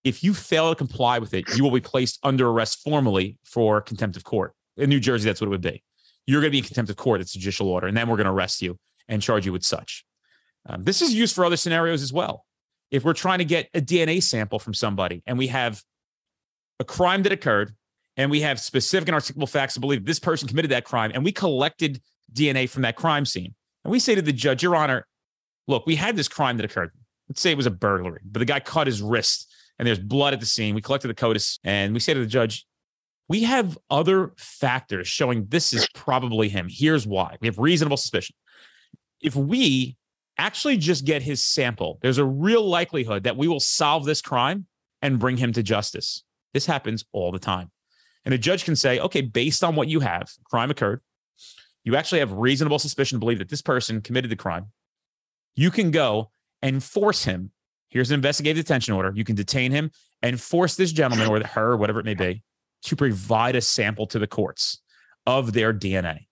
If 0.03 0.23
you 0.23 0.35
fail 0.35 0.69
to 0.71 0.77
comply 0.77 1.19
with 1.19 1.33
it, 1.33 1.57
you 1.57 1.65
will 1.65 1.71
be 1.71 1.81
placed 1.81 2.19
under 2.23 2.49
arrest 2.49 2.81
formally 2.83 3.39
for 3.45 3.81
contempt 3.81 4.17
of 4.17 4.25
court. 4.25 4.53
In 4.77 4.91
New 4.91 5.01
Jersey, 5.01 5.27
that's 5.29 5.41
what 5.41 5.47
it 5.47 5.51
would 5.51 5.63
be. 5.63 5.83
You're 6.27 6.41
going 6.41 6.51
to 6.51 6.53
be 6.53 6.59
in 6.59 6.65
contempt 6.65 6.91
of 6.91 6.97
court. 6.97 7.21
It's 7.21 7.35
a 7.35 7.39
judicial 7.39 7.69
order. 7.69 7.87
And 7.87 7.97
then 7.97 8.09
we're 8.09 8.17
going 8.17 8.27
to 8.27 8.33
arrest 8.33 8.61
you 8.61 8.79
and 9.09 9.23
charge 9.23 9.47
you 9.47 9.53
with 9.53 9.65
such. 9.65 10.05
Um, 10.69 10.83
this 10.83 11.01
is 11.01 11.15
used 11.15 11.35
for 11.35 11.45
other 11.45 11.57
scenarios 11.57 12.03
as 12.03 12.13
well. 12.13 12.45
If 12.91 13.05
we're 13.05 13.15
trying 13.15 13.39
to 13.39 13.45
get 13.45 13.69
a 13.75 13.81
DNA 13.81 14.23
sample 14.23 14.59
from 14.59 14.75
somebody 14.75 15.23
and 15.27 15.39
we 15.39 15.47
have 15.49 15.83
a 16.81 16.85
crime 16.85 17.23
that 17.23 17.33
occurred 17.33 17.75
and 18.17 18.31
we 18.31 18.41
have 18.41 18.61
specific 18.61 19.09
and 19.09 19.17
articulable 19.17 19.49
facts 19.49 19.75
to 19.75 19.81
believe 19.81 20.05
this 20.05 20.19
person 20.19 20.49
committed 20.49 20.71
that 20.71 20.85
crime 20.85 21.11
and 21.15 21.25
we 21.25 21.33
collected 21.33 22.01
DNA 22.33 22.69
from 22.69 22.83
that 22.83 22.97
crime 22.97 23.25
scene 23.25 23.55
and 23.85 23.93
we 23.93 23.99
say 23.99 24.15
to 24.15 24.23
the 24.23 24.33
judge, 24.33 24.63
Your 24.63 24.77
Honor, 24.77 25.07
look, 25.69 25.87
we 25.87 25.97
had 25.97 26.17
this 26.17 26.29
crime 26.29 26.57
that 26.57 26.65
occurred. 26.65 26.91
Let's 27.29 27.41
say 27.41 27.51
it 27.51 27.57
was 27.57 27.67
a 27.67 27.71
burglary, 27.71 28.21
but 28.25 28.39
the 28.41 28.45
guy 28.45 28.61
cut 28.61 28.87
his 28.87 29.03
wrist 29.03 29.53
and 29.79 29.87
there's 29.87 29.99
blood 29.99 30.35
at 30.35 30.41
the 30.41 30.47
scene. 30.47 30.75
We 30.75 30.83
collected 30.83 31.09
the 31.09 31.15
CODIS 31.15 31.59
and 31.65 31.95
we 31.95 32.01
say 32.01 32.15
to 32.15 32.21
the 32.21 32.27
judge, 32.27 32.67
we 33.29 33.45
have 33.45 33.79
other 33.91 34.33
factors 34.37 35.09
showing 35.09 35.47
this 35.49 35.73
is 35.73 35.89
probably 35.95 36.49
him. 36.49 36.67
Here's 36.69 37.07
why. 37.07 37.37
We 37.41 37.49
have 37.49 37.59
reasonable 37.59 37.97
suspicion. 37.97 38.37
If 39.23 39.35
we 39.35 39.97
actually 40.37 40.77
just 40.77 41.05
get 41.05 41.23
his 41.23 41.43
sample, 41.43 41.99
there's 42.03 42.19
a 42.19 42.25
real 42.25 42.67
likelihood 42.67 43.25
that 43.25 43.37
we 43.37 43.49
will 43.49 43.61
solve 43.61 44.05
this 44.05 44.21
crime 44.21 44.67
and 45.01 45.19
bring 45.19 45.39
him 45.39 45.53
to 45.53 45.63
justice. 45.63 46.23
This 46.55 46.65
happens 46.65 47.05
all 47.13 47.31
the 47.31 47.39
time. 47.39 47.71
And 48.25 48.33
a 48.33 48.39
judge 48.39 48.65
can 48.65 48.77
say, 48.77 48.99
okay, 49.01 49.21
based 49.21 49.63
on 49.63 49.77
what 49.77 49.89
you 49.89 50.01
have, 50.01 50.31
crime 50.45 50.71
occurred. 50.71 51.03
You 51.83 51.97
actually 51.97 52.21
have 52.21 52.33
reasonable 52.33 52.79
suspicion 52.79 53.17
to 53.17 53.21
believe 53.21 53.39
that 53.39 53.51
this 53.51 53.61
person 53.61 54.01
committed 54.01 54.31
the 54.31 54.37
crime. 54.37 54.71
You 55.55 55.71
can 55.71 55.91
go 55.91 56.31
and 56.63 56.83
force 56.83 57.25
him. 57.25 57.51
Here's 57.91 58.11
an 58.11 58.15
investigative 58.15 58.65
detention 58.65 58.95
order. 58.95 59.13
You 59.15 59.25
can 59.25 59.37
detain 59.37 59.71
him 59.71 59.91
and 60.23 60.41
force 60.41 60.75
this 60.77 60.91
gentleman 60.91 61.29
or 61.29 61.47
her, 61.47 61.77
whatever 61.77 62.01
it 62.01 62.07
may 62.07 62.15
be, 62.15 62.43
to 62.85 62.97
provide 62.97 63.57
a 63.57 63.61
sample 63.61 64.07
to 64.07 64.19
the 64.19 64.27
courts 64.27 64.81
of 65.27 65.53
their 65.53 65.75
DNA. 65.75 66.27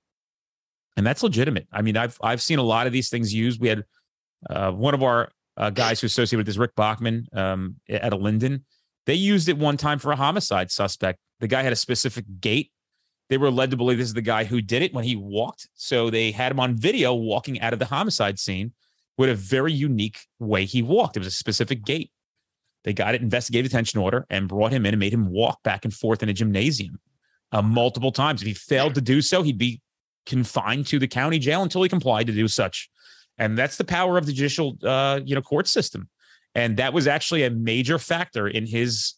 And 0.97 1.07
that's 1.07 1.23
legitimate. 1.23 1.69
I 1.73 1.83
mean, 1.83 1.97
I've 1.97 2.19
I've 2.23 2.43
seen 2.43 2.59
a 2.59 2.63
lot 2.63 2.87
of 2.87 2.93
these 2.93 3.11
things 3.11 3.33
used. 3.33 3.61
We 3.61 3.69
had 3.69 3.85
uh, 4.49 4.73
one 4.73 4.95
of 4.95 5.03
our 5.03 5.31
uh, 5.57 5.71
guys 5.71 6.01
who 6.01 6.07
associated 6.07 6.39
with 6.39 6.47
this, 6.47 6.57
Rick 6.57 6.75
Bachman, 6.75 7.29
um, 7.33 7.77
at 7.89 8.13
a 8.13 8.17
Linden. 8.17 8.65
They 9.07 9.15
used 9.15 9.49
it 9.49 9.59
one 9.59 9.77
time 9.77 9.99
for 9.99 10.13
a 10.13 10.17
homicide 10.17 10.71
suspect. 10.71 11.19
The 11.41 11.49
guy 11.49 11.63
had 11.63 11.73
a 11.73 11.77
specific 11.77 12.25
gait. 12.41 12.71
They 13.29 13.37
were 13.37 13.51
led 13.51 13.71
to 13.71 13.77
believe 13.77 13.99
this 13.99 14.09
is 14.09 14.15
the 14.15 14.23
guy 14.23 14.45
who 14.45 14.61
did 14.61 14.83
it 14.83 14.95
when 14.95 15.05
he 15.05 15.17
walked. 15.17 15.69
So 15.75 16.11
they 16.11 16.31
had 16.31 16.53
him 16.53 16.61
on 16.61 16.77
video 16.77 17.15
walking 17.15 17.61
out 17.61 17.73
of 17.73 17.79
the 17.79 17.87
homicide 17.87 18.39
scene 18.39 18.73
with 19.17 19.31
a 19.31 19.35
very 19.35 19.73
unique 19.73 20.21
way 20.39 20.65
he 20.65 20.83
walked. 20.83 21.17
It 21.17 21.21
was 21.21 21.29
a 21.29 21.33
specific 21.33 21.85
gait. 21.85 22.11
They 22.85 22.93
got 22.93 23.15
it 23.15 23.23
investigative 23.23 23.71
detention 23.71 24.01
order 24.01 24.27
and 24.29 24.49
brought 24.49 24.73
him 24.73 24.85
in 24.87 24.95
and 24.95 25.01
made 25.01 25.15
him 25.15 25.31
walk 25.31 25.63
back 25.63 25.85
and 25.85 25.95
forth 25.95 26.23
in 26.23 26.29
a 26.29 26.33
gymnasium 26.33 27.01
uh, 27.53 27.63
multiple 27.63 28.13
times. 28.13 28.43
If 28.43 28.49
he 28.49 28.55
failed 28.55 28.95
to 28.97 29.01
do 29.01 29.23
so, 29.23 29.43
he'd 29.43 29.59
be 29.59 29.81
confined 30.27 30.87
to 30.89 30.99
the 30.99 31.09
county 31.09 31.39
jail 31.39 31.63
until 31.63 31.83
he 31.83 31.89
complied 31.89 32.27
to 32.27 32.33
do 32.33 32.49
such. 32.49 32.91
And 33.39 33.57
that's 33.57 33.77
the 33.77 33.85
power 33.85 34.19
of 34.19 34.27
the 34.27 34.33
judicial, 34.33 34.77
uh, 34.83 35.21
you 35.25 35.35
know, 35.35 35.43
court 35.43 35.69
system. 35.69 36.09
And 36.55 36.77
that 36.77 36.93
was 36.93 37.07
actually 37.07 37.45
a 37.45 37.51
major 37.51 37.99
factor 37.99 38.47
in 38.47 38.67
his 38.67 39.15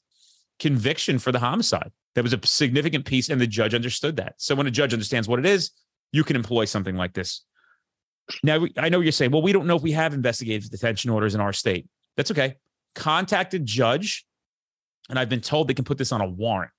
conviction 0.59 1.18
for 1.18 1.32
the 1.32 1.39
homicide. 1.41 1.91
That 2.14 2.22
was 2.22 2.32
a 2.32 2.41
significant 2.47 3.05
piece, 3.07 3.28
and 3.28 3.41
the 3.41 3.47
judge 3.47 3.74
understood 3.74 4.16
that. 4.16 4.35
So 4.39 4.55
when 4.55 4.66
a 4.66 4.70
judge 4.70 4.93
understands 4.93 5.26
what 5.26 5.41
it 5.41 5.47
is, 5.47 5.72
you 6.12 6.22
can 6.22 6.37
employ 6.37 6.64
something 6.64 6.97
like 6.97 7.12
this. 7.12 7.45
Now, 8.43 8.64
I 8.78 8.89
know 8.89 9.01
you're 9.01 9.12
saying, 9.12 9.32
well, 9.32 9.43
we 9.43 9.53
don't 9.53 9.66
know 9.66 9.76
if 9.76 9.82
we 9.82 9.93
have 9.93 10.14
investigative 10.14 10.70
detention 10.70 11.11
orders 11.11 11.35
in 11.35 11.41
our 11.41 11.53
state. 11.53 11.89
That's 12.16 12.30
okay. 12.30 12.55
Contact 12.95 13.53
a 13.55 13.59
judge, 13.59 14.24
and 15.11 15.18
I've 15.18 15.28
been 15.28 15.41
told 15.41 15.68
they 15.68 15.74
can 15.74 15.85
put 15.85 15.99
this 15.99 16.12
on 16.12 16.20
a 16.20 16.28
warrant, 16.28 16.70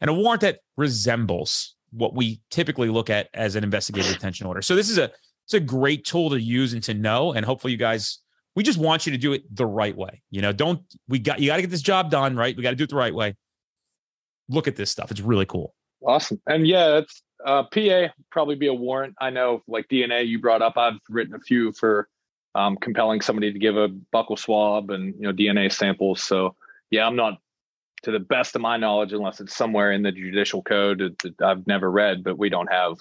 and 0.00 0.10
a 0.10 0.14
warrant 0.14 0.40
that 0.40 0.58
resembles 0.76 1.76
what 1.92 2.14
we 2.14 2.40
typically 2.50 2.88
look 2.88 3.08
at 3.08 3.28
as 3.34 3.54
an 3.54 3.62
investigative 3.62 4.12
detention 4.12 4.46
order. 4.46 4.62
So 4.62 4.74
this 4.74 4.90
is 4.90 4.98
a 4.98 5.12
it's 5.44 5.54
a 5.54 5.60
great 5.60 6.04
tool 6.04 6.30
to 6.30 6.40
use 6.40 6.72
and 6.72 6.82
to 6.84 6.94
know, 6.94 7.32
and 7.32 7.46
hopefully 7.46 7.72
you 7.72 7.78
guys. 7.78 8.18
We 8.54 8.62
just 8.62 8.78
want 8.78 9.06
you 9.06 9.12
to 9.12 9.18
do 9.18 9.32
it 9.32 9.44
the 9.54 9.66
right 9.66 9.96
way. 9.96 10.22
You 10.30 10.42
know, 10.42 10.52
don't 10.52 10.82
we 11.08 11.18
got 11.18 11.40
you 11.40 11.46
got 11.46 11.56
to 11.56 11.62
get 11.62 11.70
this 11.70 11.82
job 11.82 12.10
done 12.10 12.36
right. 12.36 12.56
We 12.56 12.62
got 12.62 12.70
to 12.70 12.76
do 12.76 12.84
it 12.84 12.90
the 12.90 12.96
right 12.96 13.14
way. 13.14 13.34
Look 14.48 14.68
at 14.68 14.76
this 14.76 14.90
stuff; 14.90 15.10
it's 15.10 15.20
really 15.20 15.46
cool. 15.46 15.74
Awesome. 16.06 16.40
And 16.46 16.66
yeah, 16.66 16.98
it's 16.98 17.22
uh, 17.46 17.64
PA 17.64 18.12
probably 18.30 18.56
be 18.56 18.66
a 18.66 18.74
warrant. 18.74 19.14
I 19.20 19.30
know, 19.30 19.62
like 19.66 19.88
DNA, 19.88 20.26
you 20.26 20.38
brought 20.40 20.62
up. 20.62 20.76
I've 20.76 20.98
written 21.08 21.34
a 21.34 21.40
few 21.40 21.72
for 21.72 22.08
um, 22.54 22.76
compelling 22.76 23.20
somebody 23.20 23.52
to 23.52 23.58
give 23.58 23.76
a 23.76 23.88
buccal 24.14 24.38
swab 24.38 24.90
and 24.90 25.14
you 25.14 25.22
know 25.22 25.32
DNA 25.32 25.72
samples. 25.72 26.22
So 26.22 26.56
yeah, 26.90 27.06
I'm 27.06 27.16
not 27.16 27.38
to 28.02 28.10
the 28.10 28.20
best 28.20 28.56
of 28.56 28.62
my 28.62 28.76
knowledge, 28.76 29.12
unless 29.12 29.40
it's 29.40 29.56
somewhere 29.56 29.92
in 29.92 30.02
the 30.02 30.12
judicial 30.12 30.62
code 30.62 31.16
that 31.22 31.40
I've 31.40 31.66
never 31.66 31.90
read, 31.90 32.24
but 32.24 32.36
we 32.36 32.48
don't 32.48 32.70
have 32.70 32.98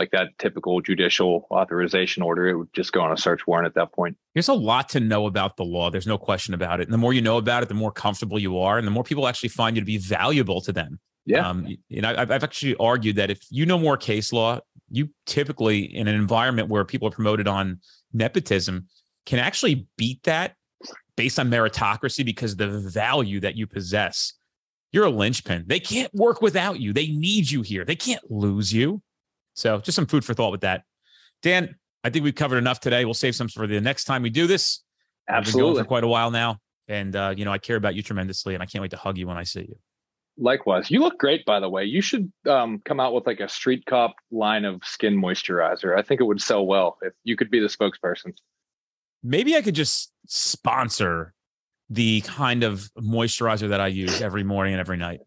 like 0.00 0.10
that 0.12 0.30
typical 0.38 0.80
judicial 0.80 1.46
authorization 1.50 2.22
order. 2.22 2.48
It 2.48 2.56
would 2.56 2.72
just 2.72 2.92
go 2.92 3.02
on 3.02 3.12
a 3.12 3.16
search 3.16 3.46
warrant 3.46 3.66
at 3.66 3.74
that 3.74 3.92
point. 3.92 4.16
There's 4.34 4.48
a 4.48 4.54
lot 4.54 4.88
to 4.90 5.00
know 5.00 5.26
about 5.26 5.56
the 5.58 5.64
law. 5.64 5.90
There's 5.90 6.06
no 6.06 6.16
question 6.16 6.54
about 6.54 6.80
it. 6.80 6.84
And 6.84 6.92
the 6.92 6.98
more 6.98 7.12
you 7.12 7.20
know 7.20 7.36
about 7.36 7.62
it, 7.62 7.68
the 7.68 7.74
more 7.74 7.92
comfortable 7.92 8.38
you 8.38 8.58
are, 8.58 8.78
and 8.78 8.86
the 8.86 8.90
more 8.90 9.04
people 9.04 9.28
actually 9.28 9.50
find 9.50 9.76
you 9.76 9.82
to 9.82 9.86
be 9.86 9.98
valuable 9.98 10.62
to 10.62 10.72
them. 10.72 10.98
Yeah. 11.26 11.46
Um, 11.46 11.76
you 11.88 12.00
know, 12.00 12.14
I've, 12.16 12.30
I've 12.30 12.42
actually 12.42 12.76
argued 12.76 13.16
that 13.16 13.30
if 13.30 13.40
you 13.50 13.66
know 13.66 13.78
more 13.78 13.96
case 13.96 14.32
law, 14.32 14.60
you 14.88 15.10
typically 15.26 15.80
in 15.80 16.08
an 16.08 16.14
environment 16.14 16.68
where 16.68 16.84
people 16.84 17.06
are 17.08 17.12
promoted 17.12 17.46
on 17.46 17.80
nepotism 18.12 18.88
can 19.26 19.38
actually 19.38 19.86
beat 19.96 20.22
that 20.24 20.54
based 21.16 21.38
on 21.38 21.50
meritocracy 21.50 22.24
because 22.24 22.56
the 22.56 22.80
value 22.80 23.38
that 23.40 23.54
you 23.54 23.66
possess. 23.66 24.32
You're 24.92 25.04
a 25.04 25.10
linchpin. 25.10 25.66
They 25.68 25.78
can't 25.78 26.12
work 26.12 26.42
without 26.42 26.80
you. 26.80 26.92
They 26.92 27.08
need 27.08 27.48
you 27.48 27.62
here. 27.62 27.84
They 27.84 27.94
can't 27.94 28.28
lose 28.28 28.72
you. 28.72 29.02
So 29.60 29.78
just 29.78 29.96
some 29.96 30.06
food 30.06 30.24
for 30.24 30.34
thought 30.34 30.52
with 30.52 30.62
that. 30.62 30.84
Dan, 31.42 31.76
I 32.02 32.10
think 32.10 32.24
we've 32.24 32.34
covered 32.34 32.58
enough 32.58 32.80
today. 32.80 33.04
We'll 33.04 33.14
save 33.14 33.34
some 33.34 33.48
for 33.48 33.66
the 33.66 33.80
next 33.80 34.04
time 34.04 34.22
we 34.22 34.30
do 34.30 34.46
this. 34.46 34.82
Absolutely. 35.28 35.82
for 35.82 35.86
quite 35.86 36.04
a 36.04 36.08
while 36.08 36.30
now. 36.30 36.58
And 36.88 37.14
uh, 37.14 37.34
you 37.36 37.44
know, 37.44 37.52
I 37.52 37.58
care 37.58 37.76
about 37.76 37.94
you 37.94 38.02
tremendously 38.02 38.54
and 38.54 38.62
I 38.62 38.66
can't 38.66 38.82
wait 38.82 38.90
to 38.92 38.96
hug 38.96 39.16
you 39.16 39.28
when 39.28 39.36
I 39.36 39.44
see 39.44 39.60
you. 39.60 39.78
Likewise. 40.38 40.90
You 40.90 41.00
look 41.00 41.18
great, 41.18 41.44
by 41.44 41.60
the 41.60 41.68
way. 41.68 41.84
You 41.84 42.00
should 42.00 42.32
um, 42.48 42.80
come 42.84 42.98
out 42.98 43.12
with 43.12 43.26
like 43.26 43.40
a 43.40 43.48
street 43.48 43.84
cop 43.86 44.14
line 44.30 44.64
of 44.64 44.82
skin 44.82 45.20
moisturizer. 45.20 45.96
I 45.96 46.02
think 46.02 46.20
it 46.20 46.24
would 46.24 46.40
sell 46.40 46.66
well 46.66 46.96
if 47.02 47.12
you 47.24 47.36
could 47.36 47.50
be 47.50 47.60
the 47.60 47.66
spokesperson. 47.66 48.32
Maybe 49.22 49.54
I 49.54 49.62
could 49.62 49.74
just 49.74 50.12
sponsor 50.26 51.34
the 51.90 52.22
kind 52.22 52.62
of 52.62 52.90
moisturizer 52.98 53.68
that 53.68 53.80
I 53.80 53.88
use 53.88 54.22
every 54.22 54.44
morning 54.44 54.72
and 54.72 54.80
every 54.80 54.96
night. 54.96 55.20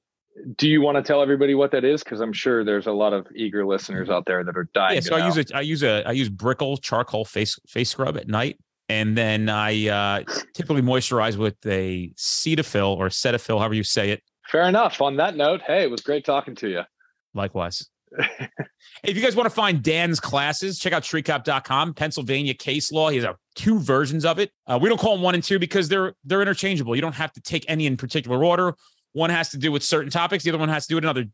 Do 0.55 0.67
you 0.67 0.81
want 0.81 0.97
to 0.97 1.03
tell 1.03 1.21
everybody 1.21 1.53
what 1.53 1.71
that 1.71 1.83
is? 1.83 2.03
Because 2.03 2.19
I'm 2.19 2.33
sure 2.33 2.63
there's 2.63 2.87
a 2.87 2.91
lot 2.91 3.13
of 3.13 3.27
eager 3.35 3.65
listeners 3.65 4.09
out 4.09 4.25
there 4.25 4.43
that 4.43 4.57
are 4.57 4.67
dying. 4.73 4.95
Yeah, 4.95 5.01
so 5.01 5.15
I 5.15 5.27
use 5.27 5.37
a 5.37 5.55
I 5.55 5.61
use 5.61 5.83
a 5.83 6.03
I 6.07 6.11
use 6.11 6.29
Brickell 6.29 6.77
charcoal 6.77 7.25
face 7.25 7.59
face 7.67 7.89
scrub 7.89 8.17
at 8.17 8.27
night, 8.27 8.59
and 8.89 9.17
then 9.17 9.49
I 9.49 9.87
uh, 9.87 10.23
typically 10.53 10.81
moisturize 10.81 11.37
with 11.37 11.55
a 11.65 12.11
Cetaphil 12.15 12.97
or 12.97 13.09
Cetaphil, 13.09 13.59
however 13.59 13.75
you 13.75 13.83
say 13.83 14.11
it. 14.11 14.23
Fair 14.51 14.63
enough. 14.63 15.01
On 15.01 15.15
that 15.17 15.35
note, 15.35 15.61
hey, 15.61 15.83
it 15.83 15.91
was 15.91 16.01
great 16.01 16.25
talking 16.25 16.55
to 16.55 16.69
you. 16.69 16.81
Likewise. 17.33 17.87
if 19.03 19.15
you 19.15 19.21
guys 19.21 19.35
want 19.35 19.49
to 19.49 19.55
find 19.55 19.81
Dan's 19.81 20.19
classes, 20.19 20.77
check 20.77 20.93
out 20.93 21.03
streetcop.com, 21.03 21.93
Pennsylvania 21.95 22.53
case 22.53 22.91
law. 22.91 23.09
He 23.09 23.17
has 23.17 23.25
a, 23.25 23.35
two 23.55 23.79
versions 23.79 24.25
of 24.25 24.39
it. 24.39 24.51
Uh, 24.67 24.77
we 24.81 24.89
don't 24.89 24.99
call 24.99 25.15
them 25.15 25.23
one 25.23 25.35
and 25.35 25.43
two 25.43 25.59
because 25.59 25.89
they're 25.89 26.13
they're 26.23 26.41
interchangeable. 26.41 26.95
You 26.95 27.01
don't 27.01 27.15
have 27.15 27.31
to 27.33 27.41
take 27.41 27.65
any 27.67 27.85
in 27.85 27.97
particular 27.97 28.43
order. 28.43 28.75
One 29.13 29.29
has 29.29 29.49
to 29.49 29.57
do 29.57 29.71
with 29.71 29.83
certain 29.83 30.11
topics, 30.11 30.43
the 30.43 30.49
other 30.51 30.57
one 30.59 30.69
has 30.69 30.85
to 30.85 30.89
do 30.89 30.95
with 30.95 31.03
another 31.03 31.25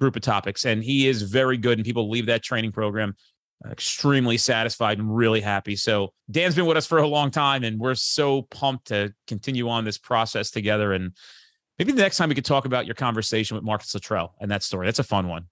group 0.00 0.16
of 0.16 0.22
topics. 0.22 0.64
And 0.64 0.82
he 0.82 1.08
is 1.08 1.22
very 1.22 1.56
good, 1.56 1.78
and 1.78 1.84
people 1.84 2.10
leave 2.10 2.26
that 2.26 2.42
training 2.42 2.72
program 2.72 3.16
extremely 3.70 4.36
satisfied 4.38 4.98
and 4.98 5.16
really 5.16 5.40
happy. 5.40 5.74
So 5.74 6.12
Dan's 6.30 6.54
been 6.54 6.66
with 6.66 6.76
us 6.76 6.86
for 6.86 6.98
a 6.98 7.06
long 7.06 7.30
time, 7.30 7.64
and 7.64 7.78
we're 7.80 7.94
so 7.94 8.42
pumped 8.42 8.88
to 8.88 9.12
continue 9.26 9.68
on 9.68 9.84
this 9.84 9.98
process 9.98 10.50
together. 10.50 10.92
And 10.92 11.12
maybe 11.78 11.92
the 11.92 12.02
next 12.02 12.16
time 12.18 12.28
we 12.28 12.34
could 12.34 12.44
talk 12.44 12.66
about 12.66 12.86
your 12.86 12.94
conversation 12.94 13.56
with 13.56 13.64
Marcus 13.64 13.92
Luttrell 13.94 14.34
and 14.40 14.50
that 14.50 14.62
story. 14.62 14.86
That's 14.86 15.00
a 15.00 15.04
fun 15.04 15.28
one. 15.28 15.46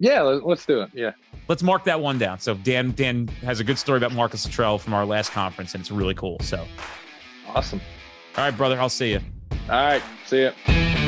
Yeah, 0.00 0.22
let- 0.22 0.44
let's 0.44 0.66
do 0.66 0.82
it. 0.82 0.90
Yeah. 0.92 1.12
Let's 1.46 1.62
mark 1.62 1.84
that 1.84 2.00
one 2.00 2.18
down. 2.18 2.40
So 2.40 2.54
Dan 2.54 2.90
Dan 2.92 3.28
has 3.42 3.60
a 3.60 3.64
good 3.64 3.78
story 3.78 3.98
about 3.98 4.12
Marcus 4.12 4.44
Luttrell 4.44 4.78
from 4.78 4.92
our 4.92 5.06
last 5.06 5.30
conference, 5.30 5.74
and 5.74 5.80
it's 5.80 5.90
really 5.92 6.14
cool. 6.14 6.38
So 6.40 6.66
Awesome. 7.54 7.80
All 8.36 8.44
right, 8.44 8.56
brother, 8.56 8.80
I'll 8.80 8.88
see 8.88 9.12
you. 9.12 9.20
All 9.68 9.76
right. 9.84 10.02
See 10.26 10.42
ya. 10.42 11.03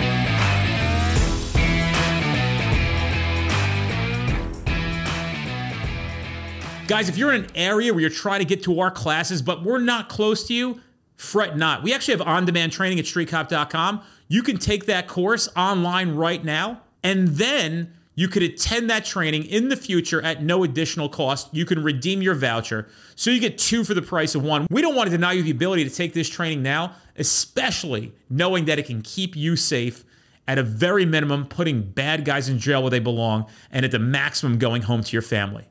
Guys, 6.89 7.09
if 7.09 7.19
you're 7.19 7.33
in 7.33 7.45
an 7.45 7.51
area 7.57 7.93
where 7.93 8.01
you're 8.01 8.09
trying 8.09 8.39
to 8.39 8.45
get 8.45 8.63
to 8.63 8.79
our 8.79 8.93
classes, 8.93 9.43
but 9.43 9.65
we're 9.65 9.81
not 9.81 10.09
close 10.09 10.47
to 10.47 10.55
you, 10.55 10.81
fret 11.17 11.57
not. 11.57 11.83
We 11.83 11.93
actually 11.93 12.17
have 12.17 12.27
on 12.27 12.45
demand 12.45 12.71
training 12.71 13.01
at 13.01 13.07
streetcop.com. 13.07 14.03
You 14.29 14.43
can 14.45 14.57
take 14.57 14.87
that 14.87 15.09
course 15.09 15.49
online 15.57 16.15
right 16.15 16.45
now, 16.45 16.83
and 17.03 17.29
then 17.29 17.93
You 18.19 18.29
could 18.29 18.43
attend 18.43 18.89
that 18.89 19.05
training 19.05 19.45
in 19.45 19.69
the 19.69 19.77
future 19.77 20.23
at 20.23 20.43
no 20.43 20.65
additional 20.65 21.11
cost. 21.11 21.53
You 21.53 21.67
can 21.67 21.83
redeem 21.83 22.23
your 22.23 22.35
voucher. 22.35 22.89
So 23.15 23.31
you 23.31 23.39
get 23.39 23.59
two 23.59 23.85
for 23.85 23.93
the 23.93 24.01
price 24.01 24.35
of 24.35 24.43
one. 24.43 24.67
We 24.71 24.81
don't 24.81 24.95
want 24.95 25.11
to 25.11 25.17
deny 25.17 25.33
you 25.33 25.43
the 25.43 25.51
ability 25.51 25.85
to 25.85 25.91
take 25.91 26.15
this 26.15 26.29
training 26.29 26.63
now, 26.63 26.95
especially 27.17 28.15
knowing 28.31 28.65
that 28.65 28.79
it 28.79 28.87
can 28.87 29.03
keep 29.03 29.37
you 29.37 29.55
safe 29.55 30.03
at 30.49 30.59
a 30.59 30.63
very 30.63 31.05
minimum, 31.05 31.45
putting 31.47 31.83
bad 31.83 32.25
guys 32.25 32.49
in 32.49 32.59
jail 32.59 32.81
where 32.83 32.91
they 32.91 33.01
belong, 33.01 33.47
and 33.71 33.85
at 33.85 33.91
the 33.91 33.99
maximum, 33.99 34.59
going 34.59 34.83
home 34.83 35.03
to 35.03 35.13
your 35.13 35.23
family. 35.23 35.65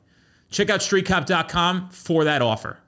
Check 0.56 0.70
out 0.70 0.80
streetcop.com 0.80 1.90
for 1.90 2.24
that 2.24 2.40
offer. 2.40 2.78